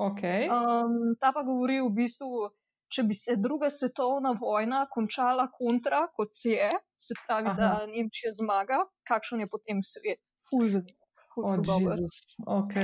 Okay. 0.00 0.48
Um, 0.50 1.14
ta 1.20 1.30
pa 1.36 1.44
govori 1.46 1.78
v 1.84 1.92
bistvu, 1.94 2.50
če 2.90 3.06
bi 3.06 3.14
se 3.14 3.36
druga 3.38 3.70
svetovna 3.70 4.34
vojna 4.40 4.86
končala 4.90 5.46
kontra, 5.52 6.08
kot 6.16 6.34
se 6.34 6.56
je, 6.56 6.70
se 6.98 7.14
pravi, 7.22 7.52
Aha. 7.52 7.58
da 7.60 7.68
Nemčija 7.86 8.34
zmaga, 8.34 8.82
kakšen 9.06 9.44
je 9.44 9.48
potem 9.52 9.84
svet. 9.86 10.18
Ful 10.50 10.66
zanimivo. 10.66 10.99
Oh, 11.36 11.54
Jezus, 11.54 12.36
ok, 12.46 12.74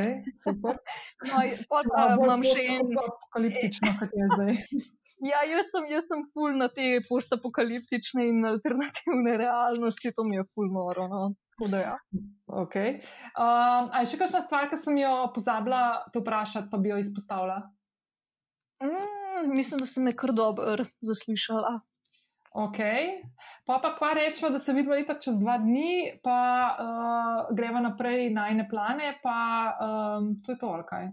super. 0.45 0.79
No, 1.29 1.41
pa 1.69 1.81
imam 2.15 2.45
še 2.47 2.63
en. 2.77 2.93
Apokaliptično, 3.03 3.91
kot 3.99 4.13
je 4.15 4.29
zdaj. 4.33 4.53
ja, 5.33 5.41
jaz 5.51 5.73
sem, 5.73 5.89
jaz 5.91 6.07
sem 6.07 6.23
ful 6.31 6.55
na 6.61 6.69
te 6.73 7.01
postapokaliptične 7.09 8.29
in 8.31 8.47
alternativne 8.47 9.35
realnosti, 9.43 10.15
to 10.15 10.27
mi 10.29 10.39
je 10.39 10.47
ful 10.55 10.71
noro. 10.73 11.09
No. 11.11 11.25
Ja. 11.73 11.97
Okay. 12.47 13.01
Um, 13.33 13.89
a 13.89 14.05
je 14.05 14.13
še 14.13 14.21
kakšna 14.21 14.45
stvar, 14.45 14.69
ki 14.71 14.79
sem 14.79 15.01
jo 15.01 15.13
pozabila 15.35 16.05
te 16.13 16.21
vprašati, 16.21 16.69
pa 16.71 16.79
bi 16.79 16.93
jo 16.93 17.01
izpostavila? 17.01 17.63
Mm, 18.85 19.55
mislim, 19.57 19.81
da 19.81 19.89
sem 19.89 20.05
me 20.05 20.13
kar 20.13 20.37
dobro 20.37 20.85
zaslišala. 21.01 21.81
Ok, 22.57 22.79
pa 23.69 23.77
pa 23.83 23.91
kva 23.93 24.15
rečemo, 24.17 24.51
da 24.51 24.59
se 24.59 24.73
vidimo 24.73 24.97
itak 24.97 25.21
čez 25.21 25.37
dva 25.43 25.59
dni, 25.61 26.17
pa 26.25 26.37
uh, 26.73 27.57
gremo 27.57 27.83
naprej 27.85 28.31
na 28.33 28.47
ene 28.49 28.65
plane, 28.69 29.11
pa 29.23 29.37
um, 29.77 30.31
to 30.41 30.55
je 30.55 30.59
to, 30.59 30.71
kaj. 30.89 31.11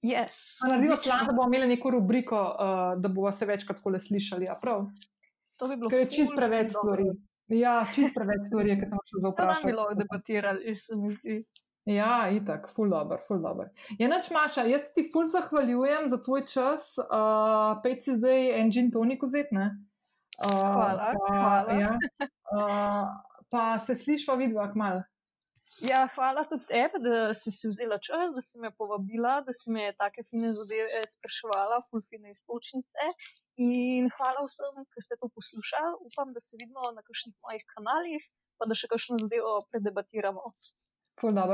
Yes. 0.00 0.56
Naredimo 0.64 0.96
plan, 1.04 1.26
da 1.26 1.34
bomo 1.36 1.48
imeli 1.52 1.68
neko 1.74 1.90
rubriko, 1.90 2.40
uh, 2.40 3.00
da 3.00 3.08
bomo 3.08 3.32
se 3.32 3.46
večkrat 3.46 3.82
kole 3.84 4.00
slišali. 4.00 4.48
Ja, 4.48 4.56
to 5.58 5.68
bi 5.68 5.76
bilo. 5.76 5.90
Ker 5.92 6.06
je 6.06 6.10
čist 6.16 6.32
preveč 6.36 6.72
stvari. 6.72 7.10
Ja, 7.52 7.82
čist 7.94 8.16
preveč 8.16 8.48
stvari, 8.48 8.78
ki 8.80 8.88
tam 8.88 9.04
še 9.04 9.20
zaupamo. 9.26 9.52
To 9.52 9.66
bi 9.66 9.74
bilo 9.74 9.88
debatirali, 9.98 10.76
se 10.86 10.96
mi 10.96 11.12
zdi. 11.12 11.42
Ja, 11.90 12.30
itak, 12.32 12.70
ful 12.72 12.88
dobr, 12.92 13.20
ful 13.28 13.44
dobr. 13.44 13.68
Je 13.98 14.08
ja, 14.08 14.22
Maša, 14.32 14.64
jaz 14.68 14.88
ti 14.96 15.04
ful 15.12 15.28
zahvaljujem 15.28 16.08
za 16.08 16.22
tvoj 16.24 16.46
čas. 16.48 16.94
Uh, 17.04 17.76
Pej 17.84 18.00
si 18.00 18.16
zdaj 18.16 18.52
engine 18.62 18.92
tonik 18.96 19.28
vzet, 19.28 19.52
ne? 19.52 19.68
Hvala. 20.48 21.14
Pa, 21.18 21.34
hvala. 21.40 21.80
Ja. 21.80 21.94
Uh, 22.50 23.06
pa 23.46 23.78
se 23.78 23.94
slišva 23.94 24.34
vidva 24.34 24.64
kmal. 24.72 24.96
Ja, 25.78 26.00
hvala 26.14 26.42
tudi 26.50 26.66
tebi, 26.66 26.98
da 27.04 27.34
si 27.40 27.52
si 27.54 27.68
vzela 27.70 27.98
čas, 28.02 28.32
da 28.34 28.42
si 28.42 28.58
me 28.58 28.72
povabila, 28.74 29.36
da 29.46 29.52
si 29.54 29.70
me 29.70 29.84
take 30.00 30.24
fine 30.30 30.50
zadeve 30.58 31.04
spraševala, 31.12 31.78
fulfine 31.90 32.34
istočnice. 32.34 33.06
In 33.66 34.10
hvala 34.16 34.42
vsem, 34.48 34.82
ki 34.90 35.04
ste 35.06 35.20
to 35.20 35.30
poslušali. 35.36 35.94
Upam, 36.10 36.34
da 36.34 36.42
se 36.46 36.58
vidimo 36.58 36.90
na 36.96 37.06
kakšnih 37.06 37.36
mojih 37.46 37.64
kanalih, 37.74 38.26
pa 38.58 38.66
da 38.66 38.74
še 38.80 38.90
kakšno 38.90 39.22
zadevo 39.22 39.54
predebatiramo. 39.70 40.42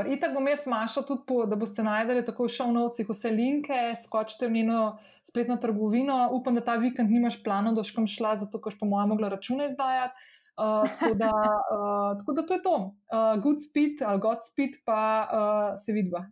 Itak 0.07 0.33
bom 0.33 0.47
jaz 0.47 0.65
mašal 0.69 1.03
tudi, 1.03 1.25
po, 1.27 1.41
da 1.45 1.57
boste 1.59 1.83
najdeli 1.83 2.23
tako 2.25 2.47
v 2.47 2.53
šovnovcih 2.55 3.09
vse 3.09 3.31
linke, 3.35 3.79
skočite 4.03 4.47
v 4.47 4.51
njeno 4.61 4.97
spletno 5.27 5.57
trgovino. 5.57 6.29
Upam, 6.31 6.55
da 6.55 6.63
ta 6.63 6.77
vikend 6.79 7.11
nimaš 7.11 7.41
plano, 7.43 7.73
da 7.75 7.83
škom 7.83 8.07
šla, 8.07 8.37
zato 8.43 8.61
ker 8.61 8.77
po 8.79 8.87
mojem 8.87 9.09
mogla 9.15 9.29
račune 9.35 9.67
izdajati. 9.67 10.15
Uh, 10.57 10.89
tako, 10.89 11.13
da, 11.13 11.31
uh, 11.73 12.17
tako 12.19 12.33
da 12.33 12.45
to 12.45 12.53
je 12.53 12.61
to. 12.61 12.77
Uh, 13.13 13.41
good 13.43 13.61
speed 13.61 14.01
ali 14.05 14.19
god 14.19 14.41
speed, 14.41 14.79
pa 14.85 15.27
uh, 15.27 15.75
se 15.85 15.93
vidva. 15.93 16.25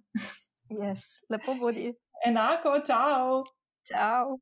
yes, 0.81 1.21
lepo 1.29 1.59
bodi. 1.59 1.93
Enako, 2.25 2.79
čau. 2.87 3.43
Čau. 3.85 4.39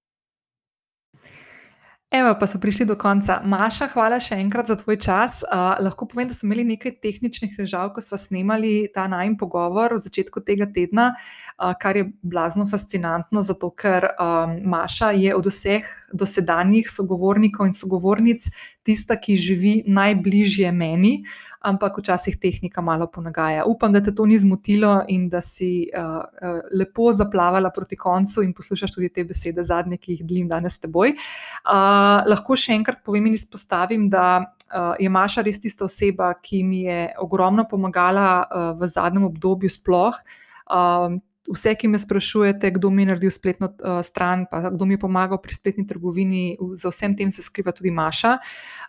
Evo, 2.13 2.35
pa 2.39 2.45
so 2.45 2.59
prišli 2.61 2.85
do 2.85 2.93
konca. 2.93 3.39
Maša, 3.41 3.87
hvala 3.89 4.19
še 4.21 4.35
enkrat 4.37 4.67
za 4.69 4.75
tvoj 4.77 4.99
čas. 5.01 5.39
Uh, 5.47 5.71
lahko 5.81 6.05
povem, 6.05 6.27
da 6.29 6.35
smo 6.37 6.51
imeli 6.51 6.75
nekaj 6.75 6.99
tehničnih 7.01 7.55
težav, 7.57 7.89
ko 7.95 8.03
smo 8.05 8.19
snemali 8.21 8.85
ta 8.93 9.07
najmen 9.09 9.33
pogovor 9.33 9.95
v 9.97 10.03
začetku 10.03 10.43
tega 10.45 10.67
tedna, 10.69 11.07
uh, 11.17 11.71
kar 11.73 11.97
je 11.97 12.03
blazno 12.21 12.67
fascinantno, 12.69 13.41
zato 13.41 13.71
ker 13.73 14.11
um, 14.13 14.53
Maša 14.75 15.09
je 15.17 15.33
od 15.33 15.49
vseh 15.49 15.89
dosedanjih 16.13 16.85
sogovornikov 16.85 17.71
in 17.71 17.73
sogovornic 17.73 18.45
tista, 18.85 19.17
ki 19.17 19.33
živi 19.33 19.73
najbližje 19.89 20.69
meni 20.69 21.15
ampak 21.63 21.97
včasih 21.97 22.35
tehnika 22.39 22.81
malo 22.81 23.07
ponagaja. 23.07 23.63
Upam, 23.65 23.93
da 23.93 24.01
te 24.03 24.11
to 24.15 24.25
ni 24.27 24.37
zmotilo 24.39 25.03
in 25.07 25.29
da 25.29 25.41
si 25.41 25.87
uh, 25.95 26.19
uh, 26.19 26.59
lepo 26.75 27.11
zaplavala 27.15 27.71
proti 27.71 27.95
koncu 27.97 28.43
in 28.43 28.53
poslušaš 28.53 28.91
tudi 28.91 29.09
te 29.09 29.23
besede, 29.23 29.63
zadnje, 29.63 29.97
ki 29.97 30.17
jih 30.17 30.25
delim 30.27 30.49
danes 30.51 30.75
s 30.75 30.83
teboj. 30.83 31.15
Uh, 31.63 32.19
lahko 32.27 32.59
še 32.59 32.75
enkrat 32.75 33.03
povem 33.05 33.31
in 33.31 33.39
izpostavim, 33.39 34.09
da 34.11 34.43
uh, 34.43 34.93
je 34.99 35.09
Maša 35.09 35.45
res 35.47 35.61
tista 35.63 35.87
oseba, 35.87 36.33
ki 36.43 36.63
mi 36.67 36.83
je 36.89 37.13
ogromno 37.23 37.67
pomagala 37.69 38.27
uh, 38.43 38.71
v 38.79 38.91
zadnjem 38.91 39.29
obdobju 39.31 39.71
sploh. 39.71 40.19
Uh, 40.67 41.21
vse, 41.51 41.75
ki 41.75 41.87
me 41.87 41.99
sprašujete, 41.99 42.71
kdo 42.71 42.89
mi 42.89 43.01
je 43.01 43.05
naredil 43.05 43.31
spletno 43.31 43.67
uh, 43.67 43.99
stran, 44.05 44.45
pa 44.51 44.69
kdo 44.69 44.85
mi 44.85 44.93
je 44.93 44.99
pomagal 44.99 45.41
pri 45.41 45.53
spletni 45.53 45.87
trgovini, 45.87 46.57
za 46.73 46.89
vsem 46.89 47.17
tem 47.17 47.31
se 47.31 47.43
skriva 47.43 47.71
tudi 47.71 47.91
Maša. 47.91 48.37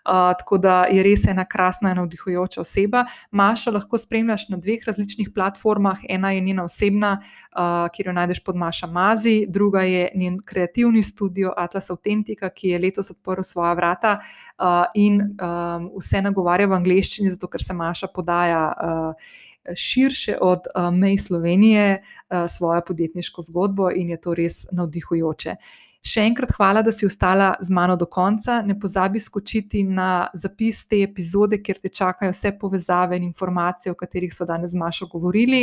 Uh, 0.04 0.34
tako 0.38 0.58
da 0.58 0.84
je 0.92 1.02
res 1.02 1.24
ena 1.26 1.46
krasna 1.48 1.90
in 1.90 1.96
navdihujoča 1.98 2.60
oseba. 2.60 3.04
Maša 3.30 3.72
lahko 3.74 3.98
spremljaš 3.98 4.48
na 4.52 4.58
dveh 4.60 4.84
različnih 4.86 5.30
platformah. 5.34 6.04
Ena 6.08 6.30
je 6.30 6.40
njena 6.40 6.64
osebna, 6.64 7.16
uh, 7.20 7.88
kjer 7.92 8.06
jo 8.06 8.12
najdeš 8.12 8.42
pod 8.44 8.56
Maša 8.56 8.86
Mazi, 8.86 9.46
druga 9.48 9.82
je 9.82 10.10
njen 10.14 10.38
kreativni 10.44 11.02
studio 11.02 11.54
Atlas 11.56 11.90
Authentica, 11.90 12.50
ki 12.50 12.68
je 12.68 12.78
letos 12.78 13.10
odprl 13.10 13.42
svoja 13.42 13.72
vrata 13.72 14.18
uh, 14.20 14.84
in 14.94 15.20
um, 15.22 15.90
vse 15.98 16.22
nagovarja 16.22 16.68
v 16.68 16.78
angleščini, 16.78 17.30
zato 17.30 17.48
ker 17.48 17.64
se 17.64 17.74
Maša 17.74 18.12
podaja. 18.14 18.62
Uh, 18.76 19.42
širše 19.76 20.36
od 20.40 20.68
uh, 20.74 20.90
mej 20.94 21.18
Slovenije 21.18 22.02
uh, 22.02 22.44
svojo 22.48 22.82
podjetniško 22.86 23.42
zgodbo 23.42 23.90
in 23.90 24.10
je 24.10 24.20
to 24.20 24.34
res 24.34 24.66
navdihujoče. 24.72 25.56
Še 26.04 26.20
enkrat 26.28 26.50
hvala, 26.58 26.82
da 26.84 26.92
si 26.92 27.06
ostala 27.08 27.54
z 27.64 27.72
mano 27.72 27.94
do 27.96 28.04
konca. 28.04 28.58
Ne 28.60 28.74
pozabi 28.76 29.16
skočiti 29.16 29.80
na 29.88 30.28
zapis 30.36 30.82
te 30.84 30.98
epizode, 31.00 31.56
kjer 31.64 31.78
te 31.80 31.88
čakajo 31.88 32.34
vse 32.34 32.50
povezave 32.60 33.16
in 33.16 33.24
informacije, 33.24 33.94
o 33.94 33.96
katerih 33.96 34.34
smo 34.34 34.44
danes 34.44 34.74
z 34.74 34.80
Mašo 34.82 35.08
govorili. 35.08 35.62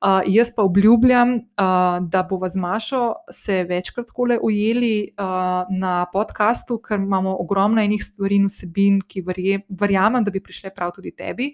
Uh, 0.00 0.24
jaz 0.32 0.48
pa 0.56 0.64
obljubljam, 0.64 1.34
uh, 1.36 1.98
da 2.08 2.22
bomo 2.24 2.48
z 2.48 2.56
Mašo 2.56 3.02
se 3.36 3.58
večkrat 3.68 4.08
kole 4.16 4.38
ujeli 4.40 5.10
uh, 5.12 5.68
na 5.68 6.06
podkastu, 6.12 6.80
ker 6.80 6.96
imamo 6.96 7.36
ogromno 7.44 7.84
enih 7.84 8.00
stvari 8.00 8.40
in 8.40 8.48
vsebin, 8.48 9.02
ki 9.04 9.26
verje, 9.28 9.60
verjamem, 9.68 10.24
da 10.24 10.32
bi 10.32 10.40
prišle 10.40 10.72
prav 10.72 10.96
tudi 10.96 11.12
tebi. 11.12 11.52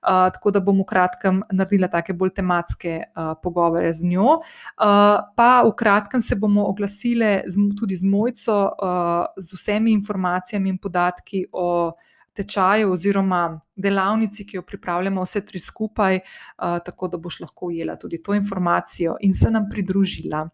Tako 0.00 0.50
da 0.50 0.60
bom 0.64 0.78
v 0.80 0.86
kratkem 0.88 1.42
naredila 1.52 1.88
take 1.92 2.14
bolj 2.16 2.32
tematske 2.38 2.94
uh, 3.04 3.34
pogovore 3.42 3.92
z 3.92 4.08
njo. 4.08 4.38
Uh, 4.40 5.18
pa 5.36 5.50
v 5.66 5.74
kratkem 5.76 6.22
se 6.22 6.36
bomo 6.36 6.64
oglasile 6.70 7.42
z 7.46 7.66
tudi 7.78 7.96
z 7.96 8.04
Mojco, 8.04 8.60
uh, 8.64 9.26
z 9.36 9.52
vsemi 9.52 9.92
informacijami 9.92 10.70
in 10.70 10.78
podatki 10.78 11.44
o 11.52 11.92
tečaju 12.32 12.92
oziroma 12.92 13.60
delavnici, 13.76 14.46
ki 14.46 14.56
jo 14.56 14.62
pripravljamo 14.62 15.22
vse 15.22 15.42
tri 15.44 15.58
skupaj, 15.58 16.20
tako 16.84 17.08
da 17.08 17.18
boš 17.18 17.40
lahko 17.40 17.66
ujela 17.66 17.96
tudi 17.98 18.22
to 18.22 18.34
informacijo 18.34 19.16
in 19.20 19.34
se 19.34 19.50
nam 19.50 19.66
pridružila. 19.70 20.44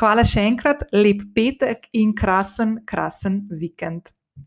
Hvala 0.00 0.24
še 0.24 0.44
enkrat, 0.50 0.82
lep 0.92 1.22
petek 1.34 1.86
in 1.92 2.14
krasen, 2.18 2.80
krasen 2.86 3.44
vikend. 3.50 4.10